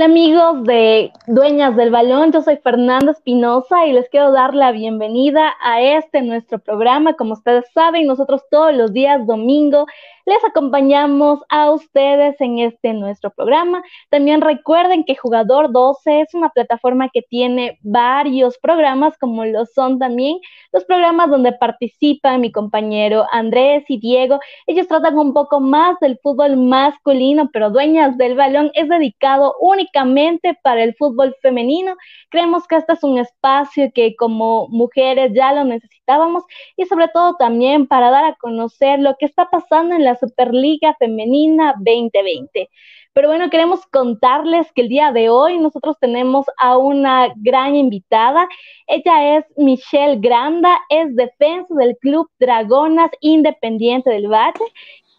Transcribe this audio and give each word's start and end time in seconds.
Hola 0.00 0.06
amigos 0.06 0.64
de 0.64 1.12
Dueñas 1.26 1.76
del 1.76 1.90
Balón, 1.90 2.32
yo 2.32 2.40
soy 2.40 2.56
Fernanda 2.56 3.12
Espinosa 3.12 3.84
y 3.84 3.92
les 3.92 4.08
quiero 4.08 4.32
dar 4.32 4.54
la 4.54 4.72
bienvenida 4.72 5.52
a 5.62 5.82
este 5.82 6.22
nuestro 6.22 6.58
programa. 6.58 7.16
Como 7.16 7.34
ustedes 7.34 7.66
saben, 7.74 8.06
nosotros 8.06 8.40
todos 8.50 8.74
los 8.74 8.94
días 8.94 9.26
domingo 9.26 9.84
les 10.30 10.44
acompañamos 10.44 11.40
a 11.48 11.72
ustedes 11.72 12.40
en 12.40 12.60
este 12.60 12.92
nuestro 12.92 13.32
programa. 13.32 13.82
También 14.10 14.40
recuerden 14.40 15.02
que 15.02 15.16
Jugador 15.16 15.72
12 15.72 16.20
es 16.20 16.34
una 16.34 16.50
plataforma 16.50 17.08
que 17.12 17.22
tiene 17.22 17.80
varios 17.82 18.56
programas, 18.58 19.18
como 19.18 19.44
lo 19.44 19.66
son 19.66 19.98
también 19.98 20.38
los 20.72 20.84
programas 20.84 21.30
donde 21.30 21.50
participan 21.50 22.42
mi 22.42 22.52
compañero 22.52 23.26
Andrés 23.32 23.82
y 23.88 23.98
Diego. 23.98 24.38
Ellos 24.68 24.86
tratan 24.86 25.18
un 25.18 25.34
poco 25.34 25.58
más 25.58 25.98
del 25.98 26.16
fútbol 26.22 26.56
masculino, 26.56 27.50
pero 27.52 27.70
Dueñas 27.70 28.16
del 28.16 28.36
Balón 28.36 28.70
es 28.74 28.88
dedicado 28.88 29.56
únicamente 29.60 30.56
para 30.62 30.84
el 30.84 30.94
fútbol 30.94 31.34
femenino. 31.42 31.96
Creemos 32.28 32.68
que 32.68 32.76
este 32.76 32.92
es 32.92 33.02
un 33.02 33.18
espacio 33.18 33.90
que 33.92 34.14
como 34.14 34.68
mujeres 34.68 35.32
ya 35.34 35.52
lo 35.52 35.64
necesitábamos 35.64 36.44
y 36.76 36.84
sobre 36.86 37.08
todo 37.08 37.34
también 37.34 37.88
para 37.88 38.10
dar 38.10 38.24
a 38.26 38.36
conocer 38.36 39.00
lo 39.00 39.16
que 39.18 39.26
está 39.26 39.50
pasando 39.50 39.96
en 39.96 40.04
la 40.04 40.19
Superliga 40.20 40.94
Femenina 40.98 41.74
2020. 41.78 42.68
Pero 43.12 43.26
bueno, 43.28 43.50
queremos 43.50 43.84
contarles 43.86 44.70
que 44.72 44.82
el 44.82 44.88
día 44.88 45.10
de 45.10 45.30
hoy 45.30 45.58
nosotros 45.58 45.96
tenemos 46.00 46.46
a 46.58 46.78
una 46.78 47.32
gran 47.36 47.74
invitada. 47.74 48.48
Ella 48.86 49.38
es 49.38 49.44
Michelle 49.56 50.20
Granda, 50.20 50.78
es 50.88 51.14
defensa 51.16 51.74
del 51.74 51.96
Club 51.98 52.30
Dragonas 52.38 53.10
Independiente 53.20 54.10
del 54.10 54.28
Valle. 54.28 54.64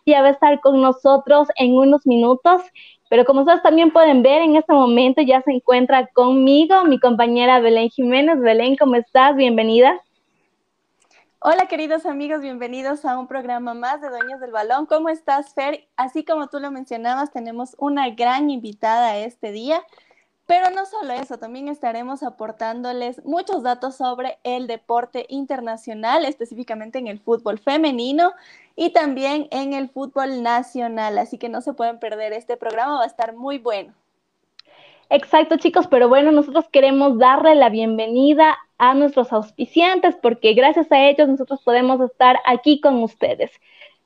Y 0.06 0.14
va 0.14 0.20
a 0.20 0.30
estar 0.30 0.60
con 0.62 0.82
nosotros 0.82 1.50
en 1.58 1.76
unos 1.76 2.08
minutos. 2.08 2.62
Pero 3.10 3.26
como 3.26 3.42
ustedes 3.42 3.62
también 3.62 3.92
pueden 3.92 4.24
ver, 4.24 4.42
en 4.42 4.56
este 4.56 4.74
momento 4.74 5.22
ya 5.22 5.42
se 5.42 5.52
encuentra 5.52 6.08
conmigo 6.08 6.86
mi 6.86 6.98
compañera 6.98 7.60
Belén 7.60 7.90
Jiménez. 7.90 8.40
Belén, 8.40 8.78
¿cómo 8.78 8.96
estás? 8.96 9.36
Bienvenida. 9.36 10.02
Hola 11.44 11.66
queridos 11.66 12.06
amigos, 12.06 12.42
bienvenidos 12.42 13.04
a 13.04 13.18
un 13.18 13.26
programa 13.26 13.74
más 13.74 14.00
de 14.00 14.10
Dueños 14.10 14.40
del 14.40 14.52
Balón. 14.52 14.86
¿Cómo 14.86 15.10
estás, 15.10 15.56
Fer? 15.56 15.88
Así 15.96 16.24
como 16.24 16.50
tú 16.50 16.60
lo 16.60 16.70
mencionabas, 16.70 17.32
tenemos 17.32 17.76
una 17.80 18.12
gran 18.12 18.52
invitada 18.52 19.18
este 19.18 19.52
día, 19.52 19.82
pero 20.46 20.70
no 20.70 20.86
solo 20.86 21.14
eso, 21.14 21.40
también 21.40 21.68
estaremos 21.68 22.22
aportándoles 22.22 23.26
muchos 23.26 23.64
datos 23.64 23.96
sobre 23.96 24.38
el 24.44 24.68
deporte 24.68 25.26
internacional, 25.30 26.26
específicamente 26.26 27.00
en 27.00 27.08
el 27.08 27.20
fútbol 27.20 27.58
femenino 27.58 28.34
y 28.76 28.92
también 28.92 29.48
en 29.50 29.74
el 29.74 29.90
fútbol 29.90 30.44
nacional, 30.44 31.18
así 31.18 31.40
que 31.40 31.50
no 31.50 31.62
se 31.62 31.74
pueden 31.74 31.98
perder 31.98 32.34
este 32.34 32.56
programa, 32.56 33.00
va 33.00 33.04
a 33.06 33.08
estar 33.08 33.34
muy 33.34 33.58
bueno. 33.58 33.96
Exacto, 35.10 35.58
chicos, 35.58 35.88
pero 35.88 36.08
bueno, 36.08 36.32
nosotros 36.32 36.70
queremos 36.72 37.18
darle 37.18 37.56
la 37.56 37.70
bienvenida 37.70 38.60
a 38.82 38.96
nuestros 38.96 39.32
auspiciantes 39.32 40.16
porque 40.24 40.56
gracias 40.56 40.92
a 40.92 41.08
ellos 41.08 41.30
nosotros 41.30 41.62
podemos 41.64 42.02
estar 42.02 42.40
aquí 42.48 42.82
con 42.82 43.04
ustedes. 43.04 43.52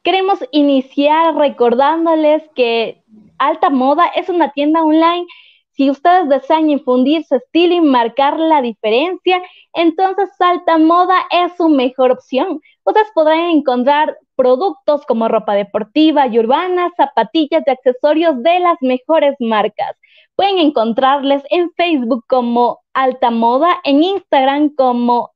Queremos 0.04 0.40
iniciar 0.52 1.34
recordándoles 1.34 2.44
que 2.56 3.02
Alta 3.38 3.70
Moda 3.70 4.06
es 4.08 4.28
una 4.28 4.52
tienda 4.52 4.84
online. 4.84 5.26
Si 5.72 5.90
ustedes 5.90 6.28
desean 6.28 6.70
infundirse 6.70 7.38
estilo 7.38 7.74
y 7.74 7.80
marcar 7.80 8.38
la 8.38 8.62
diferencia, 8.62 9.42
entonces 9.72 10.30
Alta 10.40 10.78
Moda 10.78 11.16
es 11.32 11.56
su 11.56 11.70
mejor 11.70 12.12
opción. 12.12 12.60
Ustedes 12.84 13.08
podrán 13.16 13.52
encontrar 13.52 14.18
productos 14.36 15.06
como 15.06 15.30
ropa 15.30 15.54
deportiva 15.54 16.28
y 16.28 16.38
urbana, 16.38 16.92
zapatillas 16.98 17.64
y 17.66 17.70
accesorios 17.70 18.44
de 18.44 18.60
las 18.60 18.76
mejores 18.82 19.36
marcas. 19.40 19.96
Pueden 20.36 20.58
encontrarles 20.58 21.44
en 21.50 21.72
Facebook 21.78 22.26
como 22.28 22.82
Altamoda, 22.96 23.80
en 23.84 24.04
Instagram 24.04 24.74
como 24.76 25.36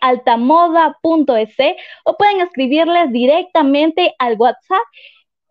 maltamoda.es 0.00 1.56
o 2.04 2.16
pueden 2.16 2.40
escribirles 2.40 3.12
directamente 3.12 4.14
al 4.18 4.36
WhatsApp. 4.38 4.82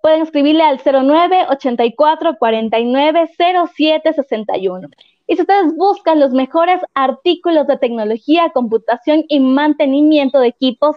Pueden 0.02 0.22
escribirle 0.22 0.64
al 0.64 0.80
09 0.84 1.46
84 1.50 2.38
49 2.38 3.30
07 3.38 4.14
61. 4.14 4.88
Y 5.28 5.36
si 5.36 5.42
ustedes 5.42 5.76
buscan 5.76 6.20
los 6.20 6.32
mejores 6.32 6.82
artículos 6.94 7.66
de 7.68 7.78
tecnología, 7.78 8.52
computación 8.52 9.26
y 9.28 9.40
mantenimiento 9.40 10.40
de 10.40 10.48
equipos, 10.48 10.96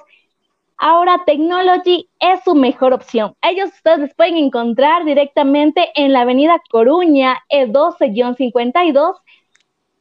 Ahora 0.81 1.25
Technology 1.27 2.09
es 2.21 2.45
su 2.45 2.55
mejor 2.55 2.93
opción. 2.93 3.35
Ellos 3.43 3.71
ustedes 3.71 3.99
les 3.99 4.15
pueden 4.15 4.37
encontrar 4.37 5.05
directamente 5.05 5.91
en 5.97 6.13
la 6.13 6.21
avenida 6.21 6.63
Coruña 6.71 7.43
E12-52. 7.51 9.17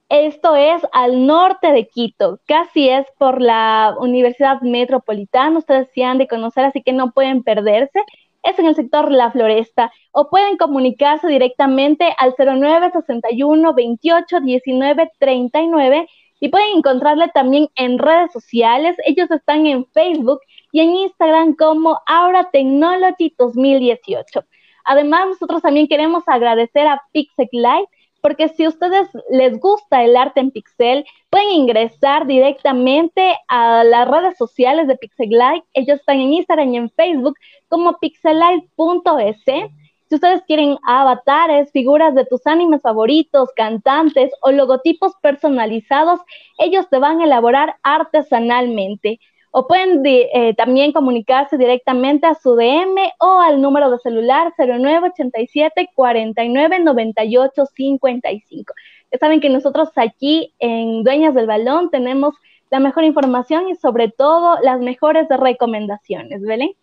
Esto 0.09 0.56
es 0.56 0.81
al 0.94 1.25
norte 1.25 1.73
de 1.73 1.88
Quito, 1.88 2.40
casi 2.47 2.88
es 2.88 3.06
por 3.18 3.41
la 3.41 3.94
Universidad 4.00 4.62
Metropolitana. 4.62 5.59
Ustedes 5.59 5.90
sí 5.94 6.01
han 6.01 6.18
de 6.18 6.28
conocer, 6.28 6.63
así 6.63 6.81
que 6.81 6.94
no 6.94 7.12
pueden 7.12 7.44
perderse. 7.44 8.00
Es 8.41 8.57
en 8.57 8.67
el 8.67 8.75
sector 8.75 9.12
La 9.12 9.31
Floresta. 9.31 9.91
O 10.12 10.29
pueden 10.29 10.56
comunicarse 10.56 11.28
directamente 11.28 12.16
al 12.19 12.35
09 12.38 12.91
61 12.94 13.73
28 13.73 14.40
19 14.40 15.12
39 15.19 16.07
y 16.40 16.50
pueden 16.50 16.78
encontrarle 16.78 17.28
también 17.34 17.67
en 17.75 18.00
redes 18.00 18.31
sociales. 18.31 18.96
Ellos 19.06 19.29
están 19.29 19.66
en 19.66 19.85
Facebook 19.88 20.40
y 20.72 20.79
en 20.79 20.96
Instagram 20.96 21.56
como 21.56 22.00
Aura 22.06 22.50
Technology 22.51 23.35
2018. 23.38 24.41
Además, 24.85 25.28
nosotros 25.28 25.62
también 25.62 25.90
queremos 25.90 26.23
agradecer 26.28 26.88
a 26.88 27.01
Pixel 27.12 27.50
Light 27.51 27.90
porque 28.22 28.50
si 28.50 28.67
ustedes 28.67 29.07
les 29.29 29.59
gusta 29.59 30.03
el 30.03 30.16
arte 30.16 30.39
en 30.39 30.51
pixel, 30.51 31.05
pueden 31.29 31.50
ingresar 31.51 32.28
directamente 32.28 33.35
a 33.47 33.83
las 33.83 34.07
redes 34.07 34.38
sociales 34.38 34.88
de 34.88 34.97
Pixelight. 34.97 35.63
Ellos 35.73 36.00
están 36.00 36.19
en 36.19 36.33
Instagram 36.33 36.73
y 36.73 36.78
en 36.78 36.89
Facebook 36.91 37.35
como 37.67 37.97
pixelight.es. 38.00 39.72
Si 40.09 40.16
ustedes 40.16 40.41
quieren 40.44 40.78
avatares, 40.88 41.72
figuras 41.72 42.16
de 42.16 42.25
tus 42.25 42.47
animes 42.47 42.81
favoritos, 42.81 43.50
cantantes 43.55 44.31
o 44.41 44.51
logotipos 44.51 45.13
personalizados, 45.22 46.22
ellos 46.57 46.88
te 46.89 46.97
van 46.97 47.19
a 47.19 47.25
elaborar 47.25 47.75
artesanalmente 47.84 49.19
o 49.59 49.66
pueden 49.66 50.03
eh, 50.06 50.53
también 50.53 50.91
comunicarse 50.91 51.57
directamente 51.57 52.28
a 52.28 52.35
su 52.35 52.56
DM 52.56 52.95
o 53.18 53.40
al 53.40 53.59
número 53.59 53.90
de 53.90 53.97
celular 53.97 54.53
0987 54.56 55.90
49 55.95 56.78
98 56.78 57.66
55. 57.66 58.73
Ya 59.12 59.17
saben 59.17 59.41
que 59.41 59.50
nosotros 59.50 59.90
aquí 59.96 60.53
en 60.59 61.03
Dueñas 61.03 61.34
del 61.34 61.47
Balón 61.47 61.90
tenemos 61.90 62.35
la 62.69 62.79
mejor 62.79 63.03
información 63.03 63.67
y 63.67 63.73
sobre 63.73 64.09
todo 64.09 64.59
las 64.62 64.79
mejores 64.79 65.28
recomendaciones, 65.28 66.44
¿Belén? 66.44 66.73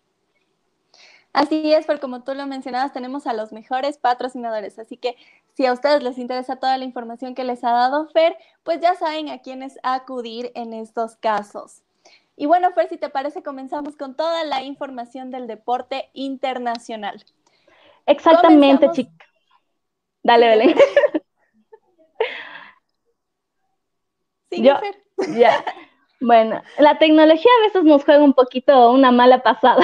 Así 1.31 1.71
es, 1.71 1.85
porque 1.85 2.01
como 2.01 2.25
tú 2.25 2.33
lo 2.33 2.45
mencionabas, 2.45 2.91
tenemos 2.91 3.25
a 3.25 3.31
los 3.31 3.53
mejores 3.53 3.97
patrocinadores. 3.99 4.79
Así 4.79 4.97
que 4.97 5.15
si 5.53 5.65
a 5.65 5.71
ustedes 5.71 6.03
les 6.03 6.17
interesa 6.17 6.57
toda 6.57 6.77
la 6.77 6.83
información 6.83 7.35
que 7.35 7.45
les 7.45 7.63
ha 7.63 7.71
dado 7.71 8.09
Fer, 8.09 8.35
pues 8.63 8.81
ya 8.81 8.95
saben 8.95 9.29
a 9.29 9.39
quiénes 9.39 9.79
acudir 9.81 10.51
en 10.55 10.73
estos 10.73 11.15
casos. 11.15 11.84
Y 12.35 12.45
bueno, 12.47 12.71
Fer, 12.71 12.89
si 12.89 12.97
te 12.97 13.09
parece, 13.09 13.43
comenzamos 13.43 13.95
con 13.95 14.15
toda 14.15 14.43
la 14.43 14.63
información 14.63 15.31
del 15.31 15.47
deporte 15.47 16.09
internacional. 16.13 17.23
Exactamente, 18.05 18.91
chica. 18.91 19.25
Dale, 20.23 20.47
dale. 20.47 20.75
Sí, 24.51 24.63
Fer. 24.63 25.03
Ya. 25.37 25.65
Bueno, 26.21 26.61
la 26.77 26.97
tecnología 26.97 27.51
a 27.59 27.63
veces 27.63 27.83
nos 27.83 28.03
juega 28.05 28.23
un 28.23 28.33
poquito 28.33 28.91
una 28.91 29.11
mala 29.11 29.43
pasada, 29.43 29.81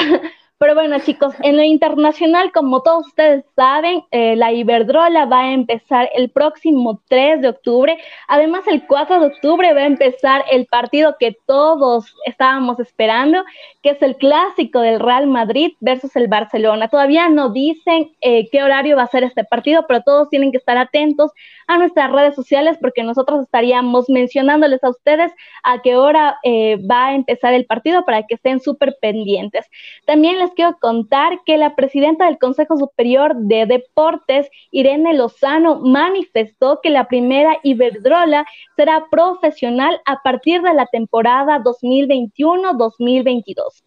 pero 0.62 0.76
bueno, 0.76 1.00
chicos, 1.00 1.34
en 1.42 1.58
lo 1.58 1.64
internacional, 1.64 2.52
como 2.52 2.84
todos 2.84 3.08
ustedes 3.08 3.44
saben, 3.56 4.04
eh, 4.12 4.36
la 4.36 4.52
Iberdrola 4.52 5.26
va 5.26 5.40
a 5.40 5.54
empezar 5.54 6.08
el 6.14 6.30
próximo 6.30 7.02
3 7.10 7.42
de 7.42 7.50
octubre. 7.50 7.98
Además, 8.28 8.62
el 8.68 8.86
4 8.86 9.22
de 9.22 9.26
octubre 9.26 9.74
va 9.74 9.80
a 9.80 9.86
empezar 9.88 10.46
el 10.52 10.68
partido 10.68 11.16
que 11.20 11.36
todos 11.48 12.16
estábamos 12.28 12.80
esperando, 12.80 13.44
que 13.82 13.90
es 13.90 14.02
el 14.04 14.18
clásico 14.18 14.82
del 14.82 15.00
Real 15.00 15.26
Madrid 15.26 15.72
versus 15.80 16.16
el 16.16 16.28
Barcelona. 16.28 16.90
Todavía 16.90 17.28
no 17.28 17.50
dicen 17.50 18.12
eh, 18.22 18.48
qué 18.52 18.62
horario 18.62 18.98
va 18.98 19.02
a 19.02 19.08
ser 19.08 19.24
este 19.24 19.44
partido, 19.44 19.86
pero 19.88 20.04
todos 20.04 20.30
tienen 20.30 20.52
que 20.52 20.60
estar 20.60 20.78
atentos 20.78 21.32
a 21.66 21.80
nuestras 21.80 22.12
redes 22.12 22.36
sociales 22.36 22.78
porque 22.80 23.02
nosotros 23.02 23.42
estaríamos 23.42 24.10
mencionándoles 24.10 24.84
a 24.84 24.90
ustedes 24.90 25.32
a 25.64 25.82
qué 25.82 25.96
hora 25.96 26.38
eh, 26.44 26.78
va 26.86 27.08
a 27.08 27.16
empezar 27.16 27.54
el 27.54 27.66
partido 27.66 28.06
para 28.06 28.24
que 28.28 28.36
estén 28.36 28.60
súper 28.60 28.96
pendientes. 29.02 29.66
También 30.06 30.38
les 30.38 30.51
quiero 30.56 30.78
contar 30.80 31.42
que 31.46 31.58
la 31.58 31.76
presidenta 31.76 32.26
del 32.26 32.38
Consejo 32.38 32.78
Superior 32.78 33.36
de 33.36 33.66
Deportes, 33.66 34.50
Irene 34.72 35.14
Lozano, 35.14 35.80
manifestó 35.80 36.80
que 36.82 36.90
la 36.90 37.08
primera 37.08 37.58
Iberdrola 37.64 38.46
será 38.76 39.08
profesional 39.10 40.02
a 40.06 40.22
partir 40.24 40.62
de 40.62 40.74
la 40.74 40.86
temporada 40.86 41.62
2021-2022. 41.64 43.84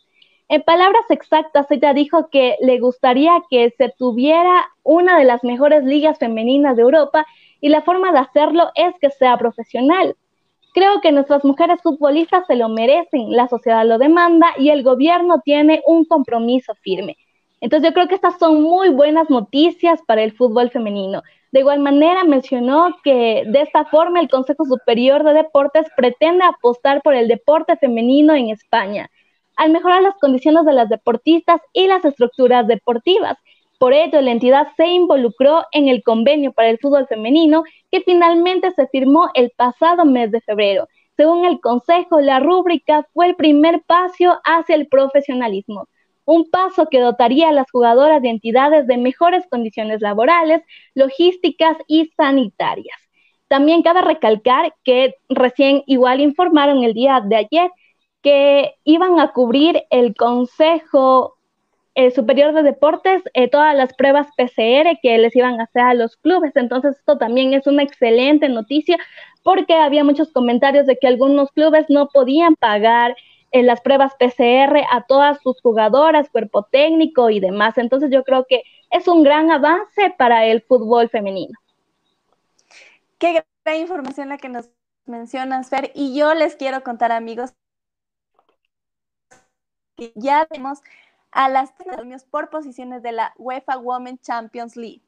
En 0.49 0.63
palabras 0.63 1.05
exactas, 1.09 1.71
ella 1.71 1.95
dijo 1.95 2.29
que 2.31 2.57
le 2.61 2.79
gustaría 2.79 3.33
que 3.49 3.73
se 3.79 3.95
tuviera 3.97 4.67
una 4.83 5.19
de 5.19 5.25
las 5.25 5.43
mejores 5.43 5.85
ligas 5.85 6.19
femeninas 6.19 6.77
de 6.77 6.83
Europa 6.83 7.25
y 7.61 7.71
la 7.71 7.83
forma 7.83 8.13
de 8.13 8.19
hacerlo 8.19 8.71
es 8.75 8.95
que 9.01 9.11
sea 9.11 9.39
profesional. 9.39 10.17
Creo 10.75 11.01
que 11.01 11.13
nuestras 11.13 11.45
mujeres 11.45 11.81
futbolistas 11.83 12.49
se 12.49 12.57
lo 12.57 12.69
merecen, 12.69 13.31
la 13.31 13.47
sociedad 13.47 13.87
lo 13.87 13.97
demanda 13.97 14.49
y 14.59 14.71
el 14.71 14.83
gobierno 14.83 15.41
tiene 15.45 15.81
un 15.87 16.05
compromiso 16.05 16.75
firme. 16.83 17.17
Entonces 17.61 17.89
yo 17.89 17.95
creo 17.95 18.09
que 18.09 18.17
estas 18.17 18.41
son 18.41 18.61
muy 18.61 18.89
buenas 18.89 19.31
noticias 19.31 20.01
para 20.05 20.25
el 20.25 20.33
fútbol 20.33 20.71
femenino. 20.71 21.23
De 21.53 21.61
igual 21.61 21.79
manera 21.79 22.25
mencionó 22.25 22.89
que 23.05 23.45
de 23.47 23.61
esta 23.63 23.85
forma 23.85 24.19
el 24.19 24.29
Consejo 24.29 24.65
Superior 24.65 25.23
de 25.23 25.35
Deportes 25.35 25.87
pretende 25.97 26.43
apostar 26.43 27.03
por 27.03 27.15
el 27.15 27.29
deporte 27.29 27.77
femenino 27.77 28.35
en 28.35 28.49
España, 28.51 29.09
al 29.55 29.71
mejorar 29.71 30.03
las 30.03 30.17
condiciones 30.21 30.65
de 30.65 30.73
las 30.73 30.89
deportistas 30.89 31.61
y 31.73 31.87
las 31.87 32.05
estructuras 32.05 32.67
deportivas. 32.67 33.39
Por 33.85 33.93
ello, 33.93 34.23
la 34.23 34.31
entidad 34.31 34.69
se 34.79 34.87
involucró 34.87 35.67
en 35.71 35.89
el 35.89 36.03
convenio 36.03 36.55
para 36.55 36.71
el 36.71 36.79
fútbol 36.79 37.07
femenino 37.07 37.65
que 37.91 38.01
finalmente 38.01 38.71
se 38.71 38.87
firmó 38.87 39.29
el 39.35 39.51
pasado 39.51 40.07
mes 40.07 40.31
de 40.31 40.41
febrero. 40.41 40.89
Según 41.19 41.45
el 41.45 41.61
Consejo, 41.61 42.19
la 42.23 42.41
rúbrica 42.41 43.07
fue 43.13 43.27
el 43.27 43.37
primer 43.37 43.83
paso 43.83 44.41
hacia 44.43 44.77
el 44.77 44.89
profesionalismo 44.89 45.87
un 46.25 46.49
paso 46.49 46.87
que 46.91 46.99
dotaría 46.99 47.51
a 47.51 47.53
las 47.53 47.71
jugadoras 47.71 48.23
de 48.23 48.31
entidades 48.31 48.87
de 48.87 48.97
mejores 48.97 49.45
condiciones 49.51 50.01
laborales, 50.01 50.63
logísticas 50.95 51.77
y 51.87 52.11
sanitarias. 52.17 52.97
También 53.49 53.83
cabe 53.83 54.01
recalcar 54.01 54.75
que 54.83 55.17
recién 55.29 55.83
igual 55.85 56.23
informaron 56.23 56.85
el 56.85 56.95
día 56.95 57.21
de 57.23 57.37
ayer 57.37 57.71
que 58.23 58.77
iban 58.85 59.21
a 59.21 59.33
cubrir 59.33 59.85
el 59.91 60.15
Consejo 60.15 61.34
eh, 61.95 62.11
Superior 62.11 62.53
de 62.53 62.63
Deportes 62.63 63.23
eh, 63.35 63.49
todas 63.49 63.75
las 63.77 63.95
pruebas 63.95 64.27
PCR 64.37 64.99
que 65.01 65.19
les 65.19 65.35
iban 65.37 65.61
a 65.61 65.65
hacer 65.65 65.83
a 65.83 65.95
los 65.95 66.17
clubes. 66.17 66.57
Entonces 66.57 66.97
esto 66.99 67.19
también 67.19 67.55
es 67.55 67.67
una 67.67 67.83
excelente 67.83 68.49
noticia 68.49 68.99
porque 69.43 69.75
había 69.75 70.03
muchos 70.05 70.33
comentarios 70.33 70.87
de 70.87 70.99
que 70.99 71.07
algunos 71.07 71.51
clubes 71.53 71.87
no 71.89 72.09
podían 72.09 72.57
pagar 72.57 73.17
en 73.53 73.67
las 73.67 73.81
pruebas 73.81 74.15
PCR 74.19 74.85
a 74.91 75.05
todas 75.07 75.41
sus 75.41 75.61
jugadoras, 75.61 76.29
cuerpo 76.31 76.65
técnico 76.65 77.31
y 77.31 77.39
demás. 77.39 77.79
Entonces 77.79 78.11
yo 78.11 78.25
creo 78.25 78.47
que 78.49 78.63
es 78.91 79.07
un 79.07 79.23
gran 79.23 79.53
avance 79.53 80.13
para 80.19 80.47
el 80.47 80.63
fútbol 80.63 81.09
femenino. 81.09 81.57
Qué 83.19 83.45
gran 83.65 83.81
información 83.81 84.29
la 84.31 84.39
que 84.39 84.49
nos 84.49 84.71
mencionas, 85.07 85.71
Fer. 85.71 85.93
Y 85.95 86.19
yo 86.19 86.35
les 86.35 86.57
quiero 86.57 86.83
contar, 86.83 87.13
amigos, 87.13 87.55
que 89.97 90.13
ya 90.17 90.47
tenemos 90.47 90.81
a 91.35 91.51
las 91.51 91.73
premios 91.73 92.25
por 92.25 92.49
posiciones 92.49 93.03
de 93.03 93.13
la 93.13 93.35
UEFA 93.37 93.77
Women 93.77 94.19
Champions 94.19 94.77
League. 94.77 95.03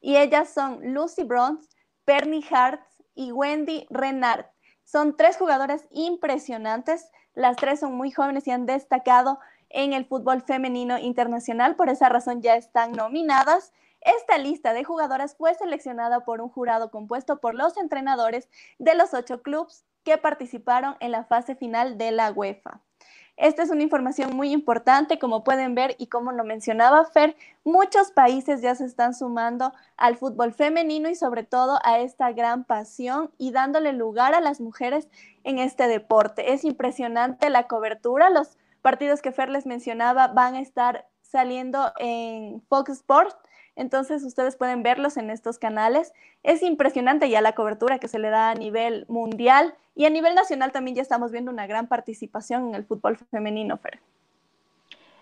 Y 0.00 0.16
ellas 0.16 0.50
son 0.50 0.94
Lucy 0.94 1.24
Bronze, 1.24 1.68
Bernie 2.06 2.44
Hart 2.50 2.80
y 3.14 3.32
Wendy 3.32 3.86
Renard. 3.90 4.46
Son 4.84 5.16
tres 5.16 5.36
jugadoras 5.36 5.84
impresionantes 5.90 7.10
las 7.34 7.56
tres 7.56 7.80
son 7.80 7.94
muy 7.94 8.10
jóvenes 8.10 8.46
y 8.46 8.50
han 8.50 8.66
destacado 8.66 9.38
en 9.68 9.92
el 9.92 10.04
fútbol 10.04 10.42
femenino 10.42 10.98
internacional, 10.98 11.76
por 11.76 11.88
esa 11.88 12.08
razón 12.08 12.42
ya 12.42 12.56
están 12.56 12.92
nominadas. 12.92 13.72
Esta 14.00 14.38
lista 14.38 14.72
de 14.72 14.82
jugadoras 14.82 15.36
fue 15.36 15.54
seleccionada 15.54 16.24
por 16.24 16.40
un 16.40 16.48
jurado 16.48 16.90
compuesto 16.90 17.40
por 17.40 17.54
los 17.54 17.76
entrenadores 17.76 18.48
de 18.78 18.94
los 18.94 19.14
ocho 19.14 19.42
clubes 19.42 19.84
que 20.02 20.18
participaron 20.18 20.96
en 21.00 21.12
la 21.12 21.24
fase 21.24 21.54
final 21.54 21.98
de 21.98 22.10
la 22.10 22.32
UEFA. 22.32 22.80
Esta 23.40 23.62
es 23.62 23.70
una 23.70 23.82
información 23.82 24.36
muy 24.36 24.52
importante, 24.52 25.18
como 25.18 25.44
pueden 25.44 25.74
ver 25.74 25.96
y 25.98 26.08
como 26.08 26.30
lo 26.30 26.44
mencionaba 26.44 27.06
Fer, 27.06 27.36
muchos 27.64 28.12
países 28.12 28.60
ya 28.60 28.74
se 28.74 28.84
están 28.84 29.14
sumando 29.14 29.72
al 29.96 30.16
fútbol 30.16 30.52
femenino 30.52 31.08
y 31.08 31.14
sobre 31.14 31.42
todo 31.42 31.78
a 31.82 32.00
esta 32.00 32.32
gran 32.32 32.64
pasión 32.64 33.30
y 33.38 33.52
dándole 33.52 33.94
lugar 33.94 34.34
a 34.34 34.42
las 34.42 34.60
mujeres 34.60 35.08
en 35.42 35.58
este 35.58 35.88
deporte. 35.88 36.52
Es 36.52 36.64
impresionante 36.64 37.48
la 37.48 37.66
cobertura, 37.66 38.28
los 38.28 38.58
partidos 38.82 39.22
que 39.22 39.32
Fer 39.32 39.48
les 39.48 39.64
mencionaba 39.64 40.28
van 40.28 40.54
a 40.54 40.60
estar 40.60 41.06
saliendo 41.22 41.92
en 41.98 42.60
Fox 42.68 42.90
Sports 42.90 43.36
entonces 43.80 44.22
ustedes 44.24 44.56
pueden 44.56 44.82
verlos 44.82 45.16
en 45.16 45.30
estos 45.30 45.58
canales. 45.58 46.12
Es 46.42 46.62
impresionante 46.62 47.30
ya 47.30 47.40
la 47.40 47.54
cobertura 47.54 47.98
que 47.98 48.08
se 48.08 48.18
le 48.18 48.28
da 48.28 48.50
a 48.50 48.54
nivel 48.54 49.06
mundial 49.08 49.72
y 49.96 50.04
a 50.04 50.10
nivel 50.10 50.34
nacional 50.34 50.70
también 50.70 50.96
ya 50.96 51.02
estamos 51.02 51.32
viendo 51.32 51.50
una 51.50 51.66
gran 51.66 51.86
participación 51.86 52.68
en 52.68 52.74
el 52.74 52.84
fútbol 52.84 53.16
femenino, 53.30 53.78
Fer. 53.78 53.98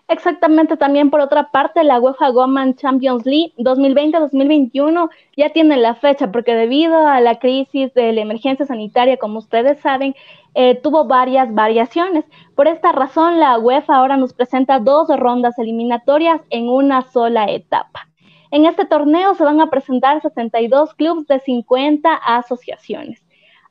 Exactamente, 0.09 0.75
también 0.75 1.09
por 1.09 1.21
otra 1.21 1.51
parte, 1.51 1.83
la 1.85 1.99
UEFA 2.01 2.31
Women 2.31 2.75
Champions 2.75 3.25
League 3.25 3.53
2020-2021 3.59 5.09
ya 5.37 5.51
tiene 5.51 5.77
la 5.77 5.95
fecha, 5.95 6.29
porque 6.29 6.53
debido 6.53 7.07
a 7.07 7.21
la 7.21 7.39
crisis 7.39 7.93
de 7.93 8.11
la 8.11 8.21
emergencia 8.21 8.65
sanitaria, 8.65 9.17
como 9.17 9.39
ustedes 9.39 9.79
saben, 9.79 10.15
eh, 10.53 10.75
tuvo 10.81 11.05
varias 11.05 11.53
variaciones. 11.53 12.25
Por 12.55 12.67
esta 12.67 12.91
razón, 12.91 13.39
la 13.39 13.57
UEFA 13.57 13.95
ahora 13.95 14.17
nos 14.17 14.33
presenta 14.33 14.79
dos 14.79 15.07
rondas 15.15 15.57
eliminatorias 15.59 16.41
en 16.49 16.67
una 16.67 17.03
sola 17.03 17.45
etapa. 17.45 18.09
En 18.51 18.65
este 18.65 18.85
torneo 18.85 19.35
se 19.35 19.43
van 19.43 19.61
a 19.61 19.69
presentar 19.69 20.21
62 20.21 20.93
clubes 20.95 21.27
de 21.27 21.39
50 21.39 22.13
asociaciones. 22.13 23.21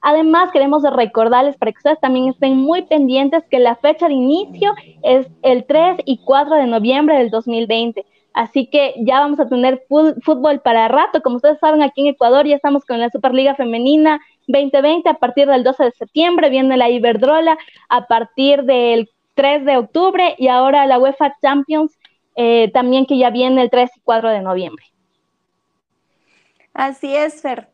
Además, 0.00 0.52
queremos 0.52 0.84
recordarles 0.84 1.56
para 1.56 1.72
que 1.72 1.78
ustedes 1.78 2.00
también 2.00 2.28
estén 2.28 2.56
muy 2.56 2.82
pendientes 2.82 3.42
que 3.50 3.58
la 3.58 3.74
fecha 3.74 4.06
de 4.06 4.14
inicio 4.14 4.74
es 5.02 5.26
el 5.42 5.64
3 5.64 5.98
y 6.04 6.18
4 6.24 6.54
de 6.54 6.66
noviembre 6.66 7.18
del 7.18 7.30
2020. 7.30 8.06
Así 8.32 8.68
que 8.70 8.94
ya 8.98 9.18
vamos 9.18 9.40
a 9.40 9.48
tener 9.48 9.84
fútbol 9.88 10.60
para 10.60 10.86
rato. 10.86 11.20
Como 11.22 11.36
ustedes 11.36 11.58
saben, 11.58 11.82
aquí 11.82 12.02
en 12.02 12.14
Ecuador 12.14 12.46
ya 12.46 12.54
estamos 12.54 12.84
con 12.84 13.00
la 13.00 13.10
Superliga 13.10 13.56
Femenina 13.56 14.20
2020 14.46 15.08
a 15.08 15.14
partir 15.14 15.48
del 15.48 15.64
12 15.64 15.84
de 15.84 15.90
septiembre. 15.90 16.48
Viene 16.48 16.76
la 16.76 16.88
Iberdrola 16.88 17.58
a 17.88 18.06
partir 18.06 18.62
del 18.62 19.10
3 19.34 19.64
de 19.64 19.76
octubre 19.78 20.36
y 20.38 20.46
ahora 20.46 20.86
la 20.86 21.00
UEFA 21.00 21.34
Champions 21.42 21.97
eh, 22.40 22.70
también 22.70 23.04
que 23.04 23.18
ya 23.18 23.30
viene 23.30 23.60
el 23.62 23.68
3 23.68 23.90
y 23.96 24.00
4 24.00 24.30
de 24.30 24.42
noviembre. 24.42 24.84
Así 26.72 27.16
es, 27.16 27.42
Fer. 27.42 27.68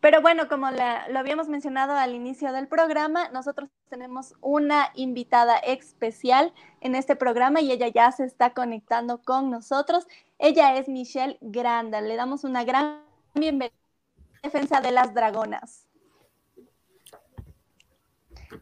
Pero 0.00 0.22
bueno, 0.22 0.48
como 0.48 0.70
lo 0.70 1.18
habíamos 1.18 1.48
mencionado 1.48 1.92
al 1.92 2.14
inicio 2.14 2.54
del 2.54 2.68
programa, 2.68 3.28
nosotros 3.28 3.68
tenemos 3.90 4.34
una 4.40 4.88
invitada 4.94 5.58
especial 5.58 6.54
en 6.80 6.94
este 6.94 7.16
programa 7.16 7.60
y 7.60 7.70
ella 7.70 7.88
ya 7.88 8.10
se 8.12 8.24
está 8.24 8.54
conectando 8.54 9.22
con 9.22 9.50
nosotros. 9.50 10.06
Ella 10.38 10.74
es 10.78 10.88
Michelle 10.88 11.36
Granda. 11.42 12.00
Le 12.00 12.16
damos 12.16 12.44
una 12.44 12.64
gran 12.64 13.02
bienvenida 13.34 13.76
a 14.42 14.46
Defensa 14.46 14.80
de 14.80 14.92
las 14.92 15.12
Dragonas. 15.12 15.86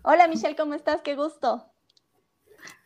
Hola 0.03 0.27
Michelle, 0.27 0.57
¿cómo 0.57 0.75
estás? 0.75 1.03
Qué 1.03 1.15
gusto. 1.15 1.71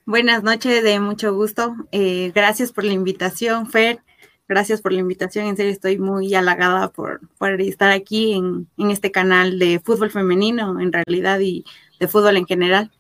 Buenas 0.07 0.43
noches, 0.43 0.85
de 0.85 1.01
mucho 1.01 1.35
gusto. 1.35 1.77
Eh, 1.91 2.31
gracias 2.35 2.73
por 2.73 2.85
la 2.85 2.93
invitación, 2.93 3.71
Fer. 3.71 4.01
Gracias 4.47 4.83
por 4.83 4.93
la 4.93 5.01
invitación. 5.01 5.47
En 5.47 5.57
serio, 5.57 5.73
estoy 5.73 5.99
muy 5.99 6.35
halagada 6.35 6.89
por, 6.89 7.23
estar 7.61 7.91
aquí 7.91 8.35
en, 8.35 8.69
en, 8.77 8.91
este 8.91 9.11
canal 9.11 9.59
de 9.59 9.81
fútbol 9.81 10.11
femenino, 10.11 10.79
en 10.79 10.93
realidad, 10.93 11.41
y 11.41 11.65
de 11.99 12.07
fútbol 12.07 12.37
en 12.37 12.45
general. 12.45 12.91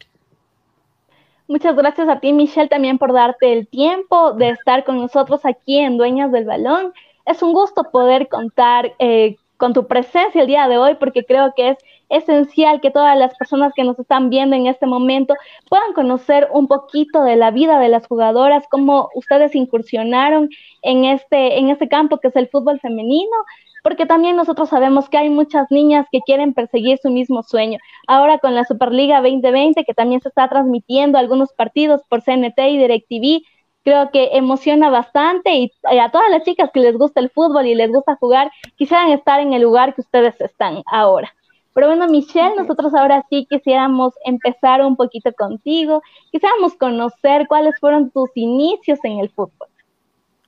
Muchas 1.46 1.76
gracias 1.76 2.08
a 2.08 2.20
ti, 2.20 2.32
Michelle, 2.32 2.70
también 2.70 2.96
por 2.96 3.12
darte 3.12 3.52
el 3.52 3.68
tiempo 3.68 4.32
de 4.32 4.48
estar 4.48 4.84
con 4.84 4.96
nosotros 4.96 5.44
aquí 5.44 5.76
en 5.76 5.98
Dueñas 5.98 6.32
del 6.32 6.46
Balón. 6.46 6.94
Es 7.26 7.42
un 7.42 7.52
gusto 7.52 7.90
poder 7.90 8.28
contar 8.30 8.94
eh, 8.98 9.36
con 9.58 9.74
tu 9.74 9.86
presencia 9.86 10.40
el 10.40 10.46
día 10.46 10.68
de 10.68 10.78
hoy, 10.78 10.94
porque 10.94 11.22
creo 11.26 11.52
que 11.54 11.70
es 11.70 11.78
esencial 12.08 12.80
que 12.80 12.90
todas 12.90 13.16
las 13.18 13.34
personas 13.36 13.72
que 13.74 13.84
nos 13.84 13.98
están 13.98 14.30
viendo 14.30 14.56
en 14.56 14.66
este 14.66 14.86
momento 14.86 15.34
puedan 15.68 15.92
conocer 15.94 16.48
un 16.52 16.68
poquito 16.68 17.22
de 17.22 17.36
la 17.36 17.50
vida 17.50 17.78
de 17.78 17.88
las 17.88 18.06
jugadoras, 18.06 18.64
cómo 18.70 19.08
ustedes 19.14 19.54
incursionaron 19.54 20.48
en 20.82 21.04
este, 21.04 21.58
en 21.58 21.70
este 21.70 21.88
campo 21.88 22.18
que 22.18 22.28
es 22.28 22.36
el 22.36 22.48
fútbol 22.48 22.80
femenino, 22.80 23.36
porque 23.82 24.06
también 24.06 24.36
nosotros 24.36 24.70
sabemos 24.70 25.08
que 25.08 25.18
hay 25.18 25.28
muchas 25.28 25.70
niñas 25.70 26.06
que 26.10 26.20
quieren 26.20 26.54
perseguir 26.54 26.98
su 26.98 27.10
mismo 27.10 27.42
sueño. 27.42 27.78
Ahora 28.06 28.38
con 28.38 28.54
la 28.54 28.64
Superliga 28.64 29.20
2020, 29.20 29.84
que 29.84 29.94
también 29.94 30.22
se 30.22 30.30
está 30.30 30.48
transmitiendo 30.48 31.18
algunos 31.18 31.52
partidos 31.52 32.00
por 32.08 32.22
CNT 32.22 32.58
y 32.58 32.78
DirecTV, 32.78 33.42
creo 33.84 34.10
que 34.10 34.30
emociona 34.32 34.88
bastante 34.90 35.54
y, 35.54 35.72
a 36.00 36.10
todas 36.10 36.30
las 36.30 36.42
chicas 36.42 36.70
que 36.72 36.80
les 36.80 36.96
gusta 36.96 37.20
el 37.20 37.30
fútbol 37.30 37.66
y 37.66 37.74
les 37.74 37.90
gusta 37.90 38.16
jugar, 38.16 38.50
quisieran 38.76 39.10
estar 39.10 39.40
en 39.40 39.52
el 39.52 39.62
lugar 39.62 39.94
que 39.94 40.00
ustedes 40.00 40.40
están 40.40 40.82
ahora. 40.86 41.32
Pero 41.74 41.88
bueno, 41.88 42.06
Michelle, 42.06 42.54
nosotros 42.56 42.94
ahora 42.94 43.24
sí 43.28 43.46
quisiéramos 43.50 44.14
empezar 44.24 44.80
un 44.82 44.96
poquito 44.96 45.32
contigo, 45.32 46.02
quisiéramos 46.30 46.74
conocer 46.74 47.46
cuáles 47.48 47.78
fueron 47.80 48.10
tus 48.10 48.30
inicios 48.34 48.98
en 49.02 49.18
el 49.18 49.28
fútbol. 49.30 49.68